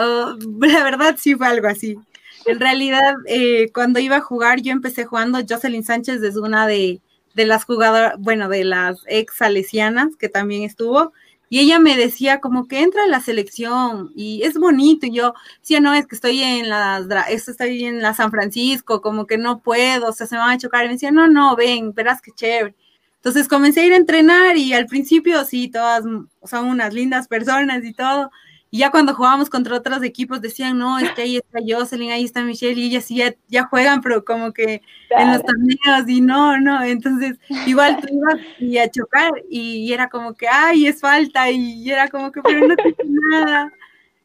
Oh, 0.00 0.36
la 0.60 0.84
verdad 0.84 1.16
sí 1.18 1.34
fue 1.34 1.48
algo 1.48 1.66
así. 1.66 1.98
En 2.46 2.60
realidad, 2.60 3.14
eh, 3.26 3.68
cuando 3.74 3.98
iba 3.98 4.18
a 4.18 4.20
jugar, 4.20 4.60
yo 4.60 4.70
empecé 4.70 5.04
jugando. 5.04 5.40
Jocelyn 5.48 5.82
Sánchez 5.82 6.22
es 6.22 6.36
una 6.36 6.68
de, 6.68 7.00
las 7.34 7.64
jugadoras, 7.64 8.14
bueno, 8.16 8.48
de 8.48 8.62
las 8.62 9.02
ex 9.08 9.34
salesianas 9.34 10.14
que 10.16 10.28
también 10.28 10.62
estuvo. 10.62 11.12
Y 11.50 11.60
ella 11.60 11.78
me 11.78 11.96
decía 11.96 12.40
como 12.40 12.68
que 12.68 12.80
entra 12.80 13.04
en 13.04 13.10
la 13.10 13.20
selección 13.20 14.12
y 14.14 14.42
es 14.42 14.58
bonito. 14.58 15.06
Y 15.06 15.12
yo, 15.12 15.34
sí, 15.62 15.78
no, 15.80 15.94
es 15.94 16.06
que 16.06 16.14
estoy 16.14 16.42
en 16.42 16.68
la, 16.68 16.98
estoy 17.28 17.84
en 17.84 18.02
la 18.02 18.14
San 18.14 18.30
Francisco, 18.30 19.00
como 19.00 19.26
que 19.26 19.38
no 19.38 19.60
puedo, 19.60 20.08
o 20.08 20.12
sea, 20.12 20.26
se 20.26 20.34
me 20.34 20.40
van 20.40 20.50
a 20.50 20.58
chocar. 20.58 20.84
Y 20.84 20.88
me 20.88 20.94
decía, 20.94 21.10
no, 21.10 21.28
no, 21.28 21.56
ven, 21.56 21.94
verás 21.94 22.20
qué 22.20 22.32
chévere. 22.32 22.74
Entonces 23.16 23.48
comencé 23.48 23.80
a 23.80 23.86
ir 23.86 23.92
a 23.92 23.96
entrenar 23.96 24.56
y 24.56 24.72
al 24.72 24.86
principio 24.86 25.44
sí, 25.44 25.68
todas 25.68 26.04
son 26.44 26.66
unas 26.66 26.94
lindas 26.94 27.26
personas 27.26 27.84
y 27.84 27.92
todo, 27.92 28.30
y 28.70 28.78
ya 28.78 28.90
cuando 28.90 29.14
jugábamos 29.14 29.48
contra 29.48 29.76
otros 29.76 30.02
equipos 30.02 30.42
decían, 30.42 30.76
no, 30.76 30.98
es 30.98 31.10
que 31.12 31.22
ahí 31.22 31.36
está 31.38 31.58
Jocelyn, 31.66 32.10
ahí 32.10 32.24
está 32.24 32.42
Michelle, 32.42 32.78
y 32.78 32.86
ellas 32.86 33.04
sí 33.04 33.22
ya, 33.48 33.64
juegan, 33.64 34.02
pero 34.02 34.24
como 34.24 34.52
que 34.52 34.82
en 35.10 35.32
los 35.32 35.42
torneos, 35.42 36.08
y 36.08 36.20
no, 36.20 36.60
no, 36.60 36.82
entonces 36.82 37.38
igual 37.66 37.98
tú 38.00 38.08
ibas 38.12 38.46
y 38.58 38.76
a 38.76 38.90
chocar, 38.90 39.32
y, 39.48 39.90
era 39.92 40.08
como 40.10 40.34
que, 40.34 40.48
ay, 40.48 40.86
es 40.86 41.00
falta, 41.00 41.50
y, 41.50 41.90
era 41.90 42.08
como 42.08 42.30
que, 42.30 42.42
pero 42.42 42.66
no 42.66 42.76
tiene 42.76 42.96
nada, 43.30 43.72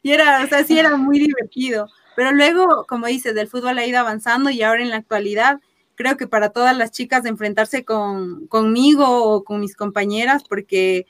y 0.01 0.11
era, 0.11 0.43
o 0.43 0.47
sea, 0.47 0.63
sí 0.65 0.77
era 0.77 0.97
muy 0.97 1.19
divertido, 1.19 1.87
pero 2.15 2.33
luego, 2.33 2.85
como 2.87 3.07
dices, 3.07 3.33
del 3.35 3.47
fútbol 3.47 3.77
ha 3.77 3.85
ido 3.85 3.99
avanzando, 3.99 4.49
y 4.49 4.61
ahora 4.61 4.83
en 4.83 4.89
la 4.89 4.97
actualidad, 4.97 5.61
creo 5.95 6.17
que 6.17 6.27
para 6.27 6.49
todas 6.49 6.75
las 6.75 6.91
chicas 6.91 7.25
enfrentarse 7.25 7.85
con, 7.85 8.47
conmigo 8.47 9.05
o 9.07 9.45
con 9.45 9.61
mis 9.61 9.75
compañeras, 9.75 10.43
porque 10.43 11.05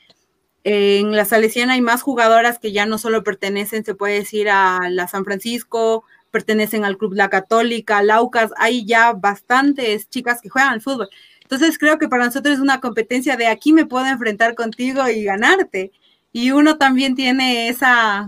en 0.64 1.14
la 1.14 1.26
Salesiana 1.26 1.74
hay 1.74 1.82
más 1.82 2.02
jugadoras 2.02 2.58
que 2.58 2.72
ya 2.72 2.86
no 2.86 2.96
solo 2.96 3.22
pertenecen, 3.22 3.84
se 3.84 3.94
puede 3.94 4.14
decir, 4.14 4.48
a 4.48 4.88
la 4.90 5.06
San 5.08 5.24
Francisco, 5.24 6.04
pertenecen 6.30 6.84
al 6.86 6.96
Club 6.96 7.12
La 7.12 7.28
Católica, 7.28 8.02
Laucas, 8.02 8.50
hay 8.56 8.86
ya 8.86 9.12
bastantes 9.12 10.08
chicas 10.08 10.40
que 10.40 10.48
juegan 10.48 10.72
al 10.72 10.80
fútbol. 10.80 11.10
Entonces 11.42 11.78
creo 11.78 11.98
que 11.98 12.08
para 12.08 12.24
nosotros 12.24 12.54
es 12.54 12.60
una 12.60 12.80
competencia 12.80 13.36
de 13.36 13.46
aquí 13.46 13.74
me 13.74 13.84
puedo 13.84 14.06
enfrentar 14.06 14.54
contigo 14.54 15.06
y 15.08 15.22
ganarte. 15.22 15.92
Y 16.32 16.50
uno 16.50 16.78
también 16.78 17.14
tiene 17.14 17.68
esa, 17.68 18.26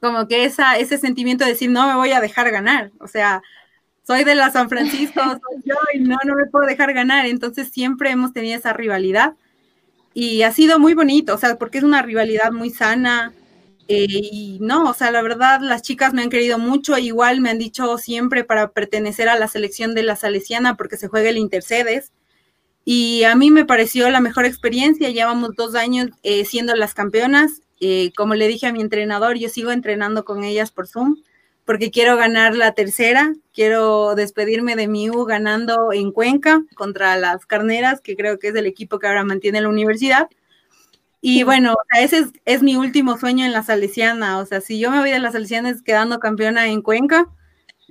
como 0.00 0.28
que 0.28 0.44
esa, 0.44 0.78
ese 0.78 0.98
sentimiento 0.98 1.44
de 1.44 1.50
decir, 1.50 1.68
no 1.68 1.86
me 1.88 1.96
voy 1.96 2.12
a 2.12 2.20
dejar 2.20 2.50
ganar. 2.52 2.92
O 3.00 3.08
sea, 3.08 3.42
soy 4.04 4.22
de 4.22 4.36
la 4.36 4.50
San 4.50 4.68
Francisco, 4.68 5.20
soy 5.24 5.62
yo 5.64 5.74
y 5.94 5.98
no, 5.98 6.16
no 6.24 6.36
me 6.36 6.46
puedo 6.46 6.64
dejar 6.66 6.94
ganar. 6.94 7.26
Entonces 7.26 7.70
siempre 7.70 8.10
hemos 8.10 8.32
tenido 8.32 8.56
esa 8.56 8.72
rivalidad 8.72 9.34
y 10.14 10.42
ha 10.42 10.52
sido 10.52 10.78
muy 10.78 10.94
bonito, 10.94 11.34
o 11.34 11.38
sea, 11.38 11.56
porque 11.56 11.78
es 11.78 11.84
una 11.84 12.02
rivalidad 12.02 12.52
muy 12.52 12.70
sana. 12.70 13.32
Eh, 13.88 14.06
y 14.08 14.58
no, 14.60 14.88
o 14.90 14.94
sea, 14.94 15.10
la 15.10 15.22
verdad, 15.22 15.60
las 15.62 15.82
chicas 15.82 16.12
me 16.12 16.22
han 16.22 16.30
querido 16.30 16.58
mucho, 16.58 16.96
igual 16.98 17.40
me 17.40 17.50
han 17.50 17.58
dicho 17.58 17.98
siempre 17.98 18.44
para 18.44 18.70
pertenecer 18.70 19.28
a 19.28 19.36
la 19.38 19.48
selección 19.48 19.94
de 19.94 20.04
la 20.04 20.16
Salesiana 20.16 20.76
porque 20.76 20.96
se 20.96 21.08
juega 21.08 21.28
el 21.30 21.38
Intercedes. 21.38 22.12
Y 22.84 23.24
a 23.24 23.34
mí 23.36 23.50
me 23.50 23.64
pareció 23.64 24.10
la 24.10 24.20
mejor 24.20 24.46
experiencia, 24.46 25.10
llevamos 25.10 25.54
dos 25.56 25.74
años 25.74 26.08
eh, 26.22 26.44
siendo 26.44 26.74
las 26.76 26.94
campeonas. 26.94 27.62
Eh, 27.80 28.12
como 28.16 28.34
le 28.34 28.48
dije 28.48 28.66
a 28.66 28.72
mi 28.72 28.80
entrenador, 28.80 29.38
yo 29.38 29.48
sigo 29.48 29.70
entrenando 29.72 30.24
con 30.24 30.44
ellas 30.44 30.70
por 30.70 30.86
Zoom, 30.86 31.16
porque 31.64 31.90
quiero 31.90 32.16
ganar 32.16 32.56
la 32.56 32.72
tercera, 32.72 33.34
quiero 33.52 34.14
despedirme 34.14 34.76
de 34.76 34.88
mi 34.88 35.10
U 35.10 35.24
ganando 35.24 35.92
en 35.92 36.12
Cuenca 36.12 36.62
contra 36.74 37.16
las 37.16 37.46
Carneras, 37.46 38.00
que 38.00 38.16
creo 38.16 38.38
que 38.38 38.48
es 38.48 38.54
el 38.54 38.66
equipo 38.66 38.98
que 38.98 39.06
ahora 39.06 39.24
mantiene 39.24 39.60
la 39.60 39.68
universidad. 39.68 40.28
Y 41.20 41.42
bueno, 41.42 41.74
ese 41.98 42.26
es, 42.46 42.62
mi 42.62 42.76
último 42.76 43.18
sueño 43.18 43.44
en 43.44 43.52
la 43.52 43.62
Salesiana, 43.62 44.38
o 44.38 44.46
sea, 44.46 44.60
si 44.60 44.78
yo 44.78 44.90
me 44.90 45.00
voy 45.00 45.10
de 45.10 45.18
la 45.18 45.30
Salesiana 45.30 45.68
es 45.70 45.82
quedando 45.82 46.18
campeona 46.18 46.66
en 46.68 46.80
Cuenca, 46.80 47.28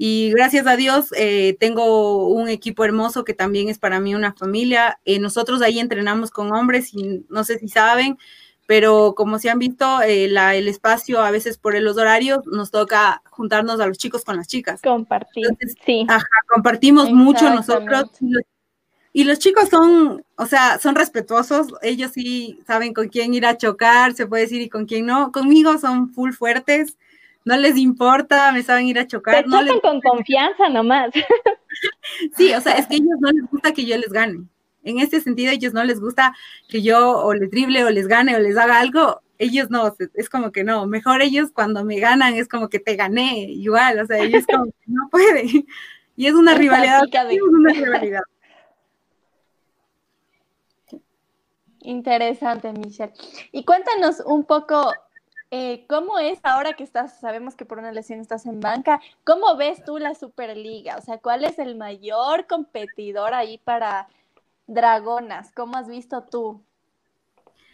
y 0.01 0.31
gracias 0.31 0.65
a 0.65 0.77
Dios 0.77 1.09
eh, 1.17 1.57
tengo 1.59 2.29
un 2.29 2.47
equipo 2.47 2.85
hermoso 2.85 3.25
que 3.25 3.33
también 3.33 3.67
es 3.67 3.79
para 3.79 3.99
mí 3.99 4.15
una 4.15 4.31
familia. 4.31 4.97
Eh, 5.03 5.19
nosotros 5.19 5.61
ahí 5.61 5.77
entrenamos 5.77 6.31
con 6.31 6.53
hombres 6.53 6.93
y 6.93 7.25
no 7.27 7.43
sé 7.43 7.59
si 7.59 7.67
saben, 7.67 8.17
pero 8.69 9.15
como 9.15 9.39
se 9.39 9.49
han 9.49 9.57
visto, 9.57 10.03
eh, 10.03 10.25
el 10.25 10.67
espacio 10.67 11.21
a 11.21 11.31
veces 11.31 11.57
por 11.57 11.73
los 11.81 11.97
horarios 11.97 12.45
nos 12.45 12.69
toca 12.69 13.23
juntarnos 13.31 13.79
a 13.79 13.87
los 13.87 13.97
chicos 13.97 14.23
con 14.23 14.37
las 14.37 14.47
chicas. 14.47 14.79
Compartir, 14.83 15.47
sí. 15.83 16.05
Ajá, 16.07 16.27
compartimos 16.47 17.11
mucho 17.11 17.49
nosotros. 17.49 18.11
Y 19.11 19.23
los 19.23 19.39
chicos 19.39 19.69
son, 19.69 20.23
o 20.35 20.45
sea, 20.45 20.77
son 20.77 20.93
respetuosos, 20.93 21.73
ellos 21.81 22.11
sí 22.13 22.59
saben 22.67 22.93
con 22.93 23.07
quién 23.07 23.33
ir 23.33 23.47
a 23.47 23.57
chocar, 23.57 24.13
se 24.13 24.27
puede 24.27 24.43
decir, 24.43 24.61
y 24.61 24.69
con 24.69 24.85
quién 24.85 25.07
no. 25.07 25.31
Conmigo 25.31 25.79
son 25.79 26.13
full 26.13 26.33
fuertes, 26.33 26.95
no 27.45 27.57
les 27.57 27.75
importa, 27.75 28.51
me 28.51 28.61
saben 28.61 28.85
ir 28.85 28.99
a 28.99 29.07
chocar. 29.07 29.47
no 29.47 29.63
les... 29.63 29.81
con 29.81 29.99
confianza 29.99 30.69
nomás. 30.69 31.09
sí, 32.37 32.53
o 32.53 32.61
sea, 32.61 32.73
es 32.73 32.85
que 32.85 32.97
ellos 32.97 33.17
no 33.19 33.31
les 33.31 33.49
gusta 33.49 33.73
que 33.73 33.83
yo 33.83 33.97
les 33.97 34.11
gane 34.11 34.45
en 34.83 34.99
este 34.99 35.21
sentido, 35.21 35.51
a 35.51 35.53
ellos 35.53 35.73
no 35.73 35.83
les 35.83 35.99
gusta 35.99 36.35
que 36.67 36.81
yo 36.81 37.17
o 37.19 37.33
les 37.33 37.49
drible 37.51 37.83
o 37.83 37.89
les 37.89 38.07
gane 38.07 38.35
o 38.35 38.39
les 38.39 38.57
haga 38.57 38.79
algo, 38.79 39.21
ellos 39.37 39.69
no, 39.69 39.95
es 40.13 40.29
como 40.29 40.51
que 40.51 40.63
no, 40.63 40.85
mejor 40.85 41.21
ellos 41.21 41.49
cuando 41.53 41.85
me 41.85 41.99
ganan 41.99 42.33
es 42.35 42.47
como 42.47 42.69
que 42.69 42.79
te 42.79 42.95
gané, 42.95 43.39
igual, 43.49 43.99
o 43.99 44.05
sea, 44.05 44.17
ellos 44.17 44.45
como 44.51 44.65
que 44.65 44.85
no 44.87 45.09
pueden. 45.09 45.65
Y 46.15 46.27
es 46.27 46.33
una 46.33 46.53
rivalidad. 46.55 47.03
Es 47.29 47.41
una 47.41 47.73
rivalidad. 47.73 48.21
Interesante, 51.81 52.73
Michelle. 52.73 53.13
Y 53.53 53.63
cuéntanos 53.63 54.21
un 54.25 54.43
poco 54.43 54.93
eh, 55.51 55.85
¿Cómo 55.89 56.19
es 56.19 56.39
ahora 56.43 56.73
que 56.73 56.83
estás, 56.83 57.19
sabemos 57.19 57.55
que 57.55 57.65
por 57.65 57.79
una 57.79 57.91
lesión 57.91 58.19
estás 58.19 58.45
en 58.45 58.59
banca, 58.59 59.01
cómo 59.23 59.55
ves 59.57 59.83
tú 59.83 59.97
la 59.97 60.13
Superliga? 60.13 60.97
O 60.97 61.01
sea, 61.01 61.17
¿cuál 61.17 61.43
es 61.43 61.57
el 61.57 61.75
mayor 61.75 62.45
competidor 62.45 63.33
ahí 63.33 63.57
para 63.57 64.07
Dragonas, 64.69 65.51
¿cómo 65.51 65.77
has 65.77 65.87
visto 65.87 66.23
tú? 66.29 66.63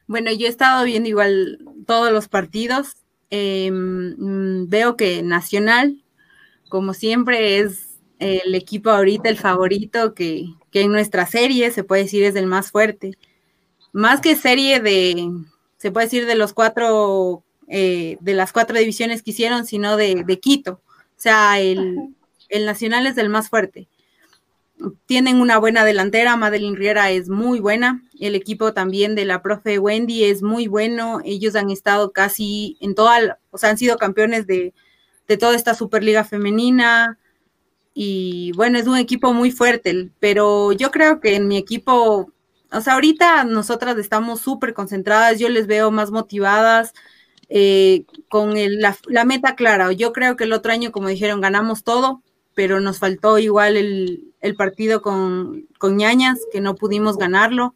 Bueno, 0.08 0.31
yo 0.31 0.47
he 0.47 0.49
estado 0.49 0.86
viendo 0.86 1.10
igual 1.10 1.60
todos 1.86 2.12
los 2.12 2.29
partidos. 2.29 2.95
Em, 3.29 4.15
mm, 4.17 4.69
veo 4.69 4.95
que 4.95 5.21
Nacional, 5.21 6.03
como 6.69 6.93
siempre, 6.93 7.60
es 7.60 7.99
el 8.19 8.55
equipo 8.55 8.91
ahorita 8.91 9.27
el 9.27 9.38
favorito 9.38 10.13
que, 10.13 10.47
en 10.71 10.91
nuestra 10.91 11.25
serie 11.25 11.71
se 11.71 11.84
puede 11.84 12.03
decir 12.03 12.23
es 12.23 12.36
el 12.36 12.47
más 12.47 12.71
fuerte. 12.71 13.17
Más 13.91 14.21
que 14.21 14.36
serie 14.36 14.79
de, 14.79 15.31
se 15.77 15.91
puede 15.91 16.08
decir 16.08 16.25
de 16.25 16.36
los 16.36 16.53
cuatro, 16.53 17.43
eh, 17.67 18.17
de 18.21 18.34
las 18.34 18.53
cuatro 18.53 18.77
divisiones 18.77 19.21
que 19.21 19.31
hicieron, 19.31 19.65
sino 19.65 19.97
de, 19.97 20.39
Quito. 20.41 20.81
O 21.17 21.17
sea, 21.17 21.60
el, 21.60 22.15
el 22.49 22.65
Nacional 22.65 23.08
es 23.08 23.17
el 23.17 23.29
más 23.29 23.49
fuerte 23.49 23.89
tienen 25.05 25.39
una 25.39 25.57
buena 25.57 25.85
delantera, 25.85 26.35
Madeline 26.35 26.75
Riera 26.75 27.11
es 27.11 27.29
muy 27.29 27.59
buena, 27.59 28.03
el 28.19 28.35
equipo 28.35 28.73
también 28.73 29.15
de 29.15 29.25
la 29.25 29.41
profe 29.41 29.79
Wendy 29.79 30.25
es 30.25 30.41
muy 30.41 30.67
bueno, 30.67 31.21
ellos 31.23 31.55
han 31.55 31.69
estado 31.69 32.11
casi 32.11 32.77
en 32.81 32.95
toda, 32.95 33.39
o 33.51 33.57
sea, 33.57 33.69
han 33.69 33.77
sido 33.77 33.97
campeones 33.97 34.47
de, 34.47 34.73
toda 35.39 35.55
esta 35.55 35.73
Superliga 35.73 36.23
femenina 36.23 37.17
y 37.93 38.51
bueno, 38.55 38.77
es 38.77 38.88
un 38.88 38.97
equipo 38.97 39.33
muy 39.33 39.51
fuerte, 39.51 40.11
pero 40.19 40.71
yo 40.73 40.91
creo 40.91 41.19
que 41.19 41.35
en 41.35 41.47
mi 41.47 41.57
equipo, 41.57 42.31
o 42.71 42.81
sea, 42.81 42.93
ahorita 42.93 43.43
nosotras 43.45 43.97
estamos 43.97 44.41
súper 44.41 44.73
concentradas, 44.73 45.39
yo 45.39 45.49
les 45.49 45.67
veo 45.67 45.91
más 45.91 46.11
motivadas. 46.11 46.93
Eh, 47.47 48.05
con 48.27 48.55
la, 48.55 48.97
la 49.07 49.23
meta 49.23 49.55
clara, 49.55 49.91
yo 49.91 50.13
creo 50.13 50.35
que 50.35 50.45
el 50.45 50.53
otro 50.53 50.71
año, 50.71 50.91
como 50.91 51.09
dijeron, 51.09 51.41
ganamos 51.41 51.83
todo, 51.83 52.23
pero 52.55 52.79
nos 52.79 52.97
faltó 52.97 53.37
igual 53.37 53.77
el, 53.77 54.55
partido 54.57 55.01
con, 55.01 55.67
con, 55.77 55.97
ñañas, 55.97 56.39
que 56.51 56.61
no 56.61 56.75
pudimos 56.75 57.17
ganarlo. 57.17 57.75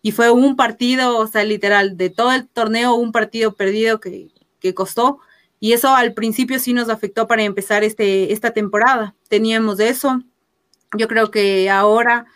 Y 0.00 0.12
fue 0.12 0.30
un 0.30 0.56
partido, 0.56 1.18
o 1.18 1.26
sea, 1.26 1.44
literal, 1.44 1.96
de 1.96 2.10
todo 2.10 2.32
el 2.32 2.48
torneo, 2.48 2.94
un 2.94 3.12
partido 3.12 3.54
perdido 3.54 4.00
que, 4.00 4.30
costó. 4.74 5.18
Y 5.60 5.72
eso 5.74 5.94
al 5.94 6.14
principio 6.14 6.58
sí 6.58 6.72
nos 6.72 6.88
afectó 6.88 7.26
para 7.26 7.42
empezar 7.42 7.84
este, 7.84 8.32
esta 8.32 8.52
temporada. 8.52 9.14
Teníamos 9.28 9.78
eso. 9.80 10.22
Yo 10.96 11.06
creo 11.06 11.30
que 11.30 11.68
ahora 11.68 12.26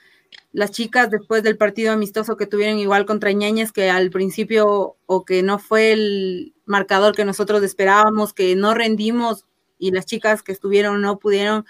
las 0.52 0.72
chicas, 0.72 1.10
después 1.10 1.42
del 1.42 1.56
partido 1.56 1.92
amistoso 1.92 2.36
que 2.36 2.46
tuvieron 2.46 2.78
igual 2.78 3.06
contra 3.06 3.32
ñañas, 3.32 3.72
que 3.72 3.90
al 3.90 4.10
principio 4.10 4.96
o 5.06 5.24
que 5.24 5.42
no 5.42 5.58
fue 5.58 5.92
el 5.92 6.54
marcador 6.66 7.14
que 7.14 7.24
nosotros 7.24 7.62
esperábamos, 7.62 8.34
que 8.34 8.56
no 8.56 8.74
rendimos 8.74 9.46
y 9.78 9.90
las 9.90 10.06
chicas 10.06 10.42
que 10.42 10.52
estuvieron 10.52 11.00
no 11.00 11.18
pudieron 11.18 11.64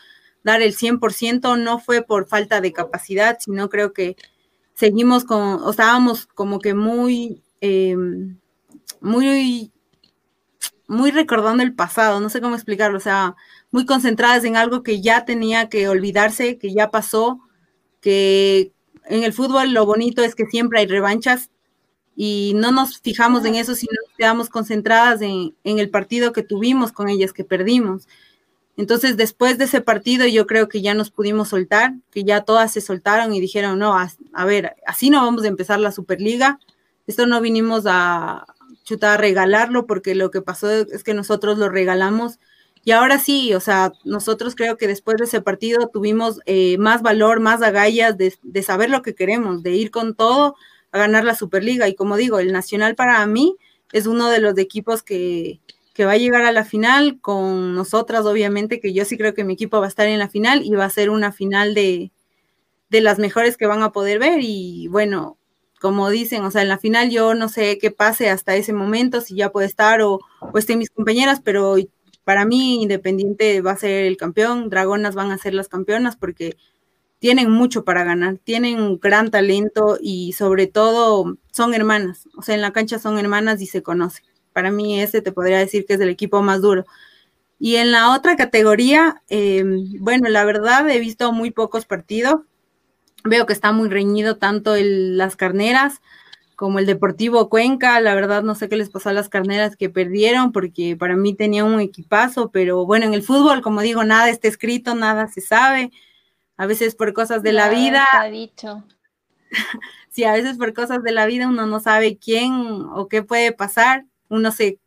dar 0.45 0.63
el 0.63 0.75
100%, 0.75 1.57
no 1.63 1.79
fue 1.79 2.03
por 2.03 2.29
falta 2.29 2.61
de 2.61 2.73
capacidad, 2.73 3.39
sino 3.41 3.69
creo 3.69 3.93
que 3.93 4.17
seguimos 4.75 5.25
con, 5.25 5.63
o 5.63 5.71
estábamos 5.71 6.27
como 6.27 6.61
que 6.61 6.75
muy, 6.75 7.43
em, 7.61 8.39
muy, 9.01 9.73
muy 10.87 11.11
recordando 11.11 11.63
el 11.63 11.75
pasado, 11.75 12.21
no 12.21 12.31
sé 12.31 12.41
cómo 12.41 12.55
explicarlo, 12.55 12.99
o 12.99 13.01
sea, 13.01 13.37
muy 13.71 13.85
concentradas 13.87 14.45
en 14.45 14.57
algo 14.57 14.83
que 14.83 15.01
ya 15.03 15.25
tenía 15.25 15.69
que 15.69 15.89
olvidarse, 15.89 16.59
que 16.59 16.73
ya 16.73 16.91
pasó, 16.91 17.41
que 18.01 18.73
en 19.07 19.25
el 19.25 19.33
fútbol 19.33 19.73
lo 19.73 19.85
bonito 19.87 20.23
es 20.23 20.35
que 20.35 20.47
siempre 20.47 20.81
hay 20.81 20.87
revanchas 20.87 21.51
y 22.21 22.53
no 22.57 22.73
nos 22.73 22.99
fijamos 22.99 23.45
en 23.45 23.55
eso, 23.55 23.77
sino 23.77 23.93
quedamos 24.17 24.49
concentradas 24.51 25.23
en, 25.23 25.55
el 25.63 25.89
partido 25.89 26.33
que 26.33 26.43
tuvimos 26.43 26.91
con 26.91 27.09
ellas, 27.09 27.33
que 27.33 27.45
perdimos. 27.45 28.09
Entonces, 28.77 29.17
después 29.17 29.57
de 29.57 29.67
ese 29.67 29.81
partido, 29.83 30.27
yo 30.27 30.45
creo 30.49 30.69
que 30.69 30.83
ya 30.83 30.95
nos 30.95 31.13
pudimos 31.13 31.51
soltar, 31.51 31.95
que 32.11 32.25
ya 32.25 32.41
todas 32.41 32.73
se 32.73 32.81
soltaron 32.81 33.33
y 33.33 33.41
dijeron, 33.41 33.79
no, 33.79 33.97
a, 33.97 34.45
ver, 34.45 34.75
así 34.85 35.11
no 35.11 35.25
vamos 35.25 35.45
a 35.45 35.47
empezar 35.47 35.79
la 35.79 35.93
Superliga. 35.93 36.59
Esto 37.07 37.25
no 37.27 37.41
vinimos 37.41 37.85
a 37.87 38.47
chutar, 38.83 39.15
a 39.15 39.21
regalarlo, 39.21 39.87
porque 39.87 40.17
lo 40.17 40.33
que 40.33 40.43
pasó 40.43 40.69
es 40.73 41.05
que 41.05 41.15
nosotros 41.15 41.57
lo 41.57 41.69
regalamos. 41.69 42.41
Y 42.83 42.91
ahora 42.91 43.21
sí, 43.21 43.55
o 43.55 43.61
sea, 43.61 43.93
nosotros 44.05 44.57
creo 44.57 44.77
que 44.77 44.89
después 44.89 45.19
de 45.19 45.27
ese 45.27 45.41
partido 45.41 45.87
tuvimos 45.87 46.41
eh, 46.47 46.79
más 46.79 47.01
valor, 47.01 47.39
más 47.39 47.63
agallas 47.63 48.19
de, 48.19 48.35
de 48.43 48.63
saber 48.65 48.91
lo 48.91 49.03
que 49.03 49.15
queremos, 49.15 49.63
de 49.63 49.77
ir 49.77 49.93
con 49.93 50.17
todo 50.17 50.57
a 50.93 50.99
ganar 50.99 51.25
la 51.25 51.35
Superliga. 51.35 51.89
Y 51.89 51.95
como 51.95 52.17
digo, 52.17 52.39
el 52.39 52.53
Nacional 52.53 52.95
para 52.95 53.25
mí 53.27 53.57
es 53.93 54.07
uno 54.07 54.29
de 54.31 54.41
los 54.41 54.57
equipos 54.59 55.03
que, 55.03 55.61
va 56.01 56.13
a 56.13 56.17
llegar 56.17 56.45
a 56.45 56.53
la 56.53 56.65
final 56.65 57.21
con 57.21 57.75
nosotras, 57.75 58.25
obviamente, 58.25 58.79
que 58.79 58.93
yo 58.93 59.05
sí 59.05 59.19
creo 59.19 59.35
que 59.35 59.43
mi 59.43 59.55
equipo 59.55 59.81
va 59.81 59.87
a 59.87 59.89
estar 59.89 60.07
en 60.07 60.21
la 60.21 60.29
final 60.29 60.65
y 60.65 60.71
va 60.71 60.85
a 60.85 60.91
ser 60.91 61.11
una 61.11 61.33
final 61.33 61.75
de, 61.75 62.13
de 62.89 63.01
las 63.01 63.19
mejores 63.19 63.57
que 63.57 63.67
van 63.67 63.83
a 63.83 63.91
poder 63.91 64.21
ver. 64.21 64.39
Y 64.41 64.87
bueno, 64.89 65.39
como 65.81 66.09
dicen, 66.11 66.45
o 66.45 66.53
sea, 66.53 66.63
en 66.63 66.69
la 66.69 66.79
final 66.79 67.11
yo 67.11 67.35
no 67.35 67.49
sé 67.49 67.79
qué 67.79 67.91
pase 67.91 68.31
hasta 68.31 68.55
ese 68.55 68.73
momento, 68.73 69.21
si 69.21 69.35
ya 69.35 69.51
puede 69.51 69.67
estar 69.67 70.01
o, 70.03 70.21
o 70.41 70.59
estén 70.59 70.79
mis 70.79 70.91
compañeras, 70.91 71.41
pero 71.43 71.77
para 72.25 72.45
mí 72.45 72.83
Independiente 72.83 73.61
va 73.63 73.73
a 73.73 73.77
ser 73.77 74.05
el 74.05 74.17
campeón, 74.17 74.69
Dragonas 74.71 75.15
van 75.15 75.31
a 75.31 75.39
ser 75.39 75.55
las 75.55 75.69
campeonas 75.69 76.17
porque 76.17 76.57
tienen 77.19 77.51
mucho 77.51 77.85
para 77.85 78.05
ganar, 78.05 78.39
tienen 78.39 78.99
gran 78.99 79.31
talento 79.31 79.99
y 80.01 80.33
sobre 80.33 80.67
todo 80.67 81.37
son 81.53 81.75
hermanas, 81.75 82.29
o 82.37 82.43
sea, 82.43 82.55
en 82.55 82.63
la 82.63 82.73
cancha 82.73 82.99
son 82.99 83.19
hermanas 83.19 83.61
y 83.61 83.67
se 83.67 83.83
conocen. 83.83 84.25
Para 84.53 84.71
mí 84.71 85.01
ese 85.01 85.23
te 85.23 85.33
podría 85.33 85.59
decir 85.59 85.85
que 85.87 85.95
es 85.95 86.01
el 86.01 86.09
equipo 86.09 86.43
más 86.43 86.61
duro. 86.61 86.87
Y 87.61 87.77
en 87.77 87.91
la 87.91 88.13
otra 88.15 88.37
categoría, 88.37 89.23
eh, 89.29 89.65
bueno, 90.01 90.29
la 90.29 90.45
verdad 90.45 90.89
he 90.89 91.01
visto 91.01 91.33
muy 91.33 91.51
pocos 91.51 91.87
partidos. 91.87 92.43
Veo 93.25 93.47
que 93.47 93.53
está 93.53 93.73
muy 93.73 93.89
reñido 93.89 94.37
tanto 94.37 94.77
el, 94.77 95.17
las 95.17 95.35
carneras 95.35 96.01
como 96.55 96.79
el 96.79 96.87
Deportivo 96.87 97.49
Cuenca. 97.49 98.01
La 98.01 98.15
verdad 98.15 98.45
no 98.45 98.55
sé 98.55 98.69
qué 98.69 98.77
les 98.77 98.91
pasó 98.91 99.09
a 99.09 99.13
las 99.13 99.29
carneras 99.29 99.77
que 99.77 99.91
perdieron 99.91 100.53
porque 100.53 100.97
para 100.97 101.17
mí 101.17 101.35
tenía 101.35 101.65
un 101.65 101.81
equipazo, 101.81 102.51
pero 102.51 102.87
bueno, 102.87 103.07
en 103.07 103.15
el 103.15 103.25
fútbol, 103.25 103.61
como 103.61 103.81
digo, 103.81 104.05
nada 104.05 104.29
está 104.31 104.47
escrito, 104.47 104.95
nada 104.95 105.27
se 105.27 105.41
sabe 105.41 105.91
a 106.59 106.67
veces 106.67 106.95
por 106.95 107.15
cosas 107.15 107.43
de 107.43 107.53
la 107.53 107.71
vida. 107.71 108.05
Está 108.13 108.25
dicho. 108.25 108.85
sí, 110.11 110.25
a 110.25 110.33
veces 110.33 110.59
por 110.59 110.75
cosas 110.75 111.03
de 111.03 111.13
la 111.13 111.25
vida 111.25 111.49
uno 111.49 111.67
no 111.67 111.81
sabe 111.81 112.19
quién 112.19 112.53
o 112.93 113.09
qué 113.09 113.23
puede 113.23 113.53
pasar. 113.53 114.05
Uno 114.29 114.53
se 114.53 114.79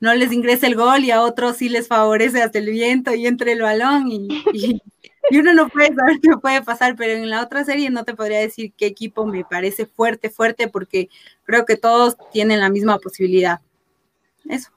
no 0.00 0.12
les 0.14 0.32
ingresa 0.32 0.66
el 0.66 0.74
gol 0.74 1.04
y 1.04 1.12
a 1.12 1.22
otros 1.22 1.58
sí 1.58 1.68
les 1.68 1.86
favorece 1.86 2.42
hasta 2.42 2.58
el 2.58 2.68
viento 2.68 3.14
y 3.14 3.28
entre 3.28 3.52
el 3.52 3.62
balón 3.62 4.08
y, 4.08 4.26
y, 4.52 5.38
uno 5.38 5.54
no 5.54 5.68
puede 5.68 5.94
saber 5.94 6.18
qué 6.20 6.36
puede 6.42 6.60
pasar, 6.60 6.96
pero 6.96 7.12
en 7.12 7.30
la 7.30 7.40
otra 7.40 7.64
serie 7.64 7.88
no 7.88 8.02
te 8.04 8.12
podría 8.12 8.40
decir 8.40 8.72
qué 8.76 8.86
equipo 8.86 9.24
me 9.24 9.44
parece 9.44 9.86
fuerte, 9.86 10.28
fuerte, 10.28 10.66
porque 10.66 11.08
creo 11.44 11.64
que 11.64 11.76
todos 11.76 12.16
tienen 12.32 12.58
la 12.58 12.68
misma 12.68 12.98
posibilidad. 12.98 13.60
Eso. 14.48 14.70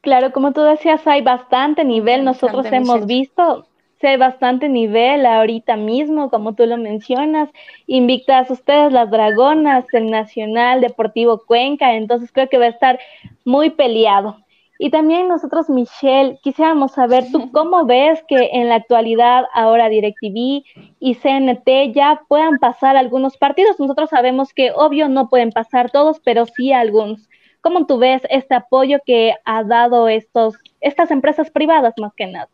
Claro, 0.00 0.32
como 0.32 0.52
tú 0.52 0.62
decías, 0.62 1.06
hay 1.06 1.22
bastante 1.22 1.84
nivel. 1.84 2.24
Nosotros 2.24 2.66
hemos 2.72 3.06
visto, 3.06 3.68
hay 4.08 4.16
bastante 4.16 4.68
nivel 4.68 5.26
ahorita 5.26 5.76
mismo, 5.76 6.30
como 6.30 6.54
tú 6.54 6.66
lo 6.66 6.76
mencionas. 6.76 7.50
Invictas 7.86 8.50
ustedes, 8.50 8.92
las 8.92 9.10
Dragonas, 9.10 9.84
el 9.92 10.10
Nacional 10.10 10.80
Deportivo 10.80 11.44
Cuenca. 11.46 11.94
Entonces 11.94 12.32
creo 12.32 12.48
que 12.48 12.58
va 12.58 12.66
a 12.66 12.68
estar 12.68 12.98
muy 13.44 13.70
peleado. 13.70 14.38
Y 14.82 14.88
también 14.88 15.28
nosotros, 15.28 15.68
Michelle, 15.68 16.38
quisiéramos 16.42 16.92
saber 16.92 17.30
tú 17.30 17.50
cómo 17.52 17.84
ves 17.84 18.24
que 18.26 18.48
en 18.52 18.70
la 18.70 18.76
actualidad 18.76 19.44
ahora 19.52 19.90
DirecTV 19.90 20.64
y 20.98 21.14
CNT 21.16 21.92
ya 21.92 22.22
puedan 22.28 22.58
pasar 22.58 22.96
algunos 22.96 23.36
partidos. 23.36 23.78
Nosotros 23.78 24.08
sabemos 24.08 24.54
que 24.54 24.72
obvio 24.72 25.08
no 25.10 25.28
pueden 25.28 25.52
pasar 25.52 25.90
todos, 25.90 26.20
pero 26.20 26.46
sí 26.46 26.72
algunos. 26.72 27.28
¿Cómo 27.60 27.84
tú 27.84 27.98
ves 27.98 28.22
este 28.30 28.54
apoyo 28.54 29.00
que 29.04 29.34
ha 29.44 29.64
dado 29.64 30.08
estos, 30.08 30.56
estas 30.80 31.10
empresas 31.10 31.50
privadas 31.50 31.92
más 31.98 32.14
que 32.14 32.26
nada? 32.26 32.48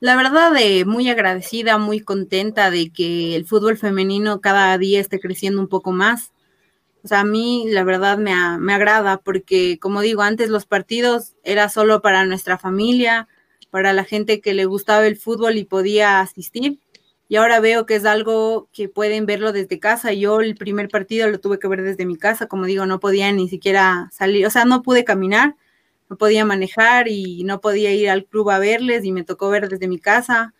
La 0.00 0.16
verdad, 0.16 0.54
eh, 0.58 0.84
muy 0.84 1.08
agradecida, 1.08 1.78
muy 1.78 2.00
contenta 2.00 2.70
de 2.70 2.90
que 2.90 3.36
el 3.36 3.46
fútbol 3.46 3.78
femenino 3.78 4.40
cada 4.40 4.76
día 4.76 5.00
esté 5.00 5.18
creciendo 5.20 5.60
un 5.60 5.68
poco 5.68 5.92
más. 5.92 6.32
O 7.04 7.08
sea, 7.08 7.20
a 7.20 7.24
mí 7.24 7.66
la 7.68 7.84
verdad 7.84 8.18
me, 8.18 8.34
me 8.58 8.74
agrada 8.74 9.18
porque, 9.18 9.78
como 9.80 10.02
digo, 10.02 10.22
antes 10.22 10.50
los 10.50 10.66
partidos 10.66 11.34
era 11.44 11.68
solo 11.68 12.02
para 12.02 12.26
nuestra 12.26 12.58
familia, 12.58 13.28
para 13.70 13.92
la 13.92 14.04
gente 14.04 14.40
que 14.40 14.54
le 14.54 14.66
gustaba 14.66 15.06
el 15.06 15.16
fútbol 15.16 15.56
y 15.58 15.64
podía 15.64 16.20
asistir. 16.20 16.80
Y 17.28 17.36
ahora 17.36 17.60
veo 17.60 17.86
que 17.86 17.96
es 17.96 18.04
algo 18.04 18.68
que 18.72 18.88
pueden 18.88 19.26
verlo 19.26 19.52
desde 19.52 19.80
casa. 19.80 20.12
Yo 20.12 20.40
el 20.40 20.56
primer 20.56 20.88
partido 20.88 21.28
lo 21.30 21.40
tuve 21.40 21.58
que 21.58 21.68
ver 21.68 21.82
desde 21.82 22.06
mi 22.06 22.16
casa, 22.16 22.46
como 22.48 22.66
digo, 22.66 22.86
no 22.86 23.00
podía 23.00 23.32
ni 23.32 23.48
siquiera 23.48 24.08
salir, 24.12 24.46
o 24.46 24.50
sea, 24.50 24.64
no 24.66 24.82
pude 24.82 25.04
caminar, 25.04 25.56
no 26.08 26.16
podía 26.16 26.44
manejar 26.44 27.08
y 27.08 27.44
no 27.44 27.60
podía 27.60 27.92
ir 27.92 28.10
al 28.10 28.24
club 28.26 28.50
a 28.50 28.58
verles 28.58 29.04
y 29.04 29.12
me 29.12 29.24
tocó 29.24 29.48
ver 29.50 29.68
desde 29.68 29.88
mi 29.88 29.98
casa. 29.98 30.54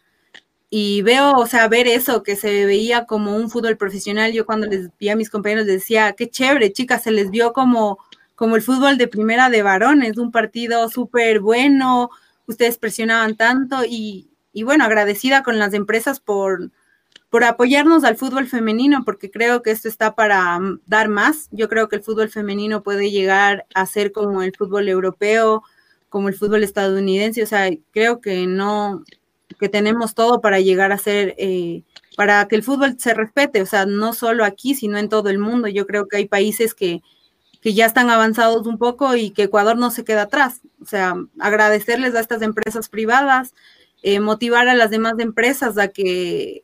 Y 0.71 1.03
veo, 1.03 1.33
o 1.33 1.47
sea, 1.47 1.69
ver 1.69 1.87
eso 1.87 2.23
que 2.23 2.37
se 2.37 2.67
veía 2.67 3.07
como 3.07 3.37
un 3.37 3.51
fútbol 3.51 3.77
profesional, 3.77 4.33
yo 4.33 4.47
cuando 4.47 4.67
les 4.67 4.91
vi 4.99 5.09
a 5.09 5.17
mis 5.17 5.31
compañeros 5.31 5.67
les 5.67 5.77
decía, 5.77 6.15
qué 6.15 6.29
chévere, 6.29 6.73
chicas, 6.73 7.05
se 7.05 7.13
les 7.13 7.31
vio 7.31 7.53
como, 7.53 7.99
como 8.35 8.57
el 8.57 8.63
fútbol 8.63 8.99
de 8.99 9.07
primera 9.07 9.51
de 9.51 9.63
varones, 9.63 10.19
un 10.19 10.33
partido 10.33 10.89
súper 10.89 11.41
bueno, 11.41 12.11
ustedes 12.47 12.79
presionaban 12.79 13.37
tanto 13.37 13.85
y, 13.85 14.31
y, 14.53 14.65
bueno, 14.65 14.85
agradecida 14.85 15.43
con 15.45 15.59
las 15.59 15.75
empresas 15.75 16.19
por, 16.19 16.71
por 17.35 17.43
apoyarnos 17.43 18.05
al 18.05 18.17
fútbol 18.17 18.47
femenino, 18.47 19.03
porque 19.05 19.29
creo 19.29 19.61
que 19.61 19.73
esto 19.73 19.89
está 19.89 20.15
para 20.15 20.57
dar 20.87 21.09
más. 21.09 21.49
Yo 21.51 21.69
creo 21.69 21.89
que 21.89 21.97
el 21.97 22.03
fútbol 22.05 22.29
femenino 22.29 22.85
puede 22.85 23.11
llegar 23.11 23.67
a 23.75 23.87
ser 23.87 24.13
como 24.13 24.45
el 24.45 24.55
fútbol 24.57 24.89
europeo, 24.89 25.65
como 26.09 26.29
el 26.29 26.37
fútbol 26.37 26.63
estadounidense, 26.63 27.43
o 27.43 27.47
sea, 27.47 27.69
creo 27.91 28.21
que 28.21 28.47
no, 28.47 29.03
que 29.59 29.69
tenemos 29.69 30.15
todo 30.15 30.41
para 30.41 30.61
llegar 30.61 30.93
a 30.93 30.99
ser, 30.99 31.35
eh, 31.37 31.83
para 32.17 32.47
que 32.47 32.55
el 32.55 32.63
fútbol 32.63 33.01
se 33.01 33.15
respete, 33.15 33.63
o 33.63 33.67
sea, 33.67 33.85
no 33.85 34.13
solo 34.13 34.45
aquí, 34.45 34.77
sino 34.77 34.97
en 34.97 35.09
todo 35.09 35.29
el 35.29 35.41
mundo. 35.41 35.67
Yo 35.67 35.89
creo 35.89 36.07
que 36.07 36.19
hay 36.19 36.29
países 36.29 36.73
que, 36.73 37.03
que 37.61 37.75
ya 37.75 37.87
están 37.87 38.11
avanzados 38.11 38.65
un 38.69 38.79
poco 38.79 39.17
y 39.17 39.31
que 39.31 39.43
Ecuador 39.43 39.77
no 39.77 39.91
se 39.91 40.05
queda 40.05 40.23
atrás. 40.23 40.61
O 40.81 40.87
sea, 40.87 41.17
agradecerles 41.41 42.15
a 42.15 42.21
estas 42.21 42.43
empresas 42.43 42.89
privadas, 42.89 43.55
eh, 44.05 44.21
motivar 44.21 44.69
a 44.69 44.75
las 44.75 44.91
demás 44.91 45.15
empresas 45.19 45.79
a 45.79 45.89
que 45.89 46.63
mm, 46.63 46.64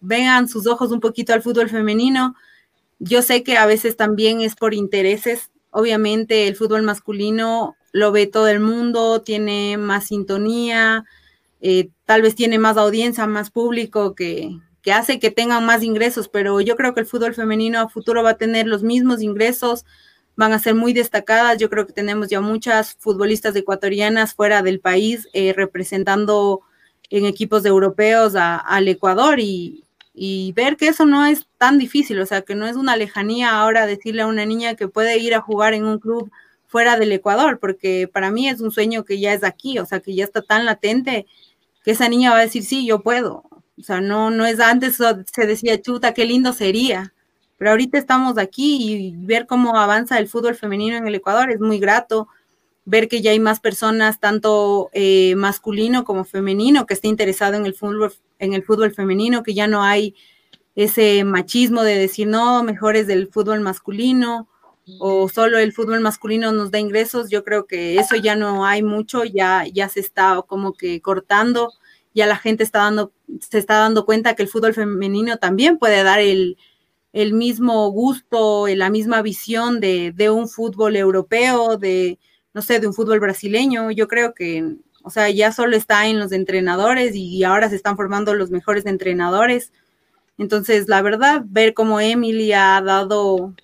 vean 0.00 0.48
sus 0.48 0.66
ojos 0.66 0.90
un 0.90 1.00
poquito 1.00 1.32
al 1.32 1.42
fútbol 1.42 1.68
femenino. 1.68 2.34
Yo 2.98 3.22
sé 3.22 3.42
que 3.42 3.56
a 3.56 3.66
veces 3.66 3.96
también 3.96 4.40
es 4.40 4.54
por 4.54 4.74
intereses. 4.74 5.50
Obviamente 5.70 6.46
el 6.46 6.56
fútbol 6.56 6.82
masculino 6.82 7.76
lo 7.92 8.12
ve 8.12 8.26
todo 8.26 8.48
el 8.48 8.60
mundo, 8.60 9.22
tiene 9.22 9.76
más 9.76 10.06
sintonía, 10.06 11.04
eh, 11.60 11.90
tal 12.04 12.22
vez 12.22 12.34
tiene 12.34 12.58
más 12.58 12.76
audiencia, 12.76 13.26
más 13.26 13.50
público 13.50 14.14
que, 14.14 14.58
que 14.82 14.92
hace 14.92 15.18
que 15.18 15.30
tengan 15.30 15.64
más 15.64 15.82
ingresos, 15.82 16.28
pero 16.28 16.60
yo 16.60 16.76
creo 16.76 16.92
que 16.92 17.00
el 17.00 17.06
fútbol 17.06 17.34
femenino 17.34 17.80
a 17.80 17.88
futuro 17.88 18.22
va 18.22 18.30
a 18.30 18.36
tener 18.36 18.66
los 18.66 18.82
mismos 18.82 19.22
ingresos, 19.22 19.86
van 20.36 20.52
a 20.52 20.58
ser 20.58 20.74
muy 20.74 20.92
destacadas. 20.92 21.58
Yo 21.58 21.70
creo 21.70 21.86
que 21.86 21.92
tenemos 21.92 22.28
ya 22.28 22.40
muchas 22.40 22.96
futbolistas 22.98 23.56
ecuatorianas 23.56 24.34
fuera 24.34 24.62
del 24.62 24.80
país 24.80 25.28
eh, 25.32 25.52
representando 25.54 26.60
en 27.18 27.26
equipos 27.26 27.62
de 27.62 27.68
europeos 27.68 28.34
al 28.36 28.88
Ecuador 28.88 29.38
y, 29.38 29.84
y, 30.14 30.52
ver 30.52 30.76
que 30.76 30.88
eso 30.88 31.06
no 31.06 31.24
es 31.24 31.46
tan 31.58 31.78
difícil, 31.78 32.18
o 32.18 32.26
sea, 32.26 32.42
que 32.42 32.56
no 32.56 32.66
es 32.66 32.74
una 32.76 32.96
lejanía 32.96 33.52
ahora 33.52 33.86
decirle 33.86 34.22
a 34.22 34.26
una 34.26 34.44
niña 34.44 34.74
que 34.74 34.88
puede 34.88 35.18
ir 35.18 35.34
a 35.34 35.40
jugar 35.40 35.74
en 35.74 35.84
un 35.84 36.00
club 36.00 36.30
fuera 36.66 36.98
del 36.98 37.12
Ecuador, 37.12 37.60
porque 37.60 38.10
para 38.12 38.32
mí 38.32 38.48
es 38.48 38.60
un 38.60 38.72
sueño 38.72 39.04
que 39.04 39.20
ya 39.20 39.32
es 39.32 39.44
aquí, 39.44 39.78
o 39.78 39.86
sea, 39.86 40.00
que 40.00 40.12
ya 40.12 40.24
está 40.24 40.42
tan 40.42 40.64
latente 40.64 41.26
que 41.84 41.92
esa 41.92 42.08
niña 42.08 42.32
va 42.32 42.38
a 42.38 42.40
decir, 42.40 42.64
sí, 42.64 42.84
yo 42.84 43.00
puedo. 43.00 43.44
O 43.78 43.82
sea, 43.82 44.00
no, 44.00 44.30
no 44.30 44.44
es 44.44 44.58
antes 44.58 44.96
se 44.96 45.46
decía, 45.46 45.80
chuta, 45.80 46.14
qué 46.14 46.24
lindo 46.24 46.52
sería. 46.52 47.12
Pero 47.58 47.70
ahorita 47.70 47.96
estamos 47.96 48.38
aquí 48.38 48.76
y 48.90 49.14
ver 49.16 49.46
cómo 49.46 49.76
avanza 49.78 50.18
el 50.18 50.26
fútbol 50.26 50.56
femenino 50.56 50.96
en 50.96 51.06
el 51.06 51.14
Ecuador 51.14 51.50
es 51.52 51.60
muy 51.60 51.78
grato. 51.78 52.26
Ver 52.84 53.08
que 53.08 53.22
ya 53.22 53.30
hay 53.30 53.40
más 53.40 53.60
personas, 53.60 54.20
tanto 54.20 54.90
eh, 54.92 55.34
masculino 55.36 56.04
como 56.04 56.24
femenino, 56.24 56.86
que 56.86 56.94
esté 56.94 57.08
interesado 57.08 57.54
en 57.54 57.66
el 57.66 57.74
fútbol, 57.74 58.12
en 58.38 58.52
el 58.52 58.62
fútbol 58.62 58.92
femenino, 58.92 59.42
que 59.42 59.54
ya 59.54 59.66
no 59.66 59.82
hay 59.82 60.14
ese 60.74 61.24
machismo 61.24 61.82
de 61.82 61.96
decir, 61.96 62.26
no, 62.26 62.62
mejor 62.62 62.96
es 62.96 63.06
del 63.06 63.28
fútbol 63.28 63.60
masculino 63.60 64.48
o 64.98 65.28
solo 65.28 65.58
el 65.58 65.72
fútbol 65.72 66.00
masculino 66.00 66.52
nos 66.52 66.70
da 66.70 66.78
ingresos, 66.78 67.30
yo 67.30 67.42
creo 67.44 67.66
que 67.66 67.96
eso 67.98 68.16
ya 68.16 68.36
no 68.36 68.66
hay 68.66 68.82
mucho, 68.82 69.24
ya, 69.24 69.64
ya 69.72 69.88
se 69.88 70.00
está 70.00 70.42
como 70.46 70.74
que 70.74 71.00
cortando, 71.00 71.72
ya 72.14 72.26
la 72.26 72.36
gente 72.36 72.62
está 72.62 72.80
dando, 72.80 73.12
se 73.40 73.58
está 73.58 73.78
dando 73.78 74.04
cuenta 74.04 74.34
que 74.34 74.42
el 74.42 74.48
fútbol 74.48 74.74
femenino 74.74 75.38
también 75.38 75.78
puede 75.78 76.02
dar 76.02 76.20
el, 76.20 76.58
el 77.12 77.32
mismo 77.32 77.88
gusto, 77.90 78.66
la 78.68 78.90
misma 78.90 79.22
visión 79.22 79.80
de, 79.80 80.12
de, 80.14 80.30
un 80.30 80.48
fútbol 80.48 80.96
europeo, 80.96 81.78
de, 81.78 82.18
no 82.54 82.62
sé, 82.62 82.80
de 82.80 82.86
un 82.86 82.94
fútbol 82.94 83.20
brasileño. 83.20 83.90
Yo 83.90 84.08
creo 84.08 84.32
que, 84.32 84.76
o 85.02 85.10
sea, 85.10 85.28
ya 85.28 85.52
solo 85.52 85.76
está 85.76 86.06
en 86.06 86.18
los 86.18 86.32
entrenadores 86.32 87.14
y 87.14 87.44
ahora 87.44 87.68
se 87.68 87.76
están 87.76 87.96
formando 87.96 88.34
los 88.34 88.50
mejores 88.50 88.86
entrenadores. 88.86 89.72
Entonces, 90.38 90.88
la 90.88 91.02
verdad, 91.02 91.42
ver 91.44 91.74
cómo 91.74 92.00
Emily 92.00 92.52
ha 92.52 92.80
dado 92.80 93.54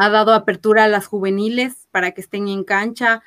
ha 0.00 0.10
dado 0.10 0.32
apertura 0.32 0.84
a 0.84 0.88
las 0.88 1.06
juveniles 1.06 1.88
para 1.90 2.12
que 2.12 2.20
estén 2.20 2.46
en 2.46 2.62
cancha, 2.62 3.22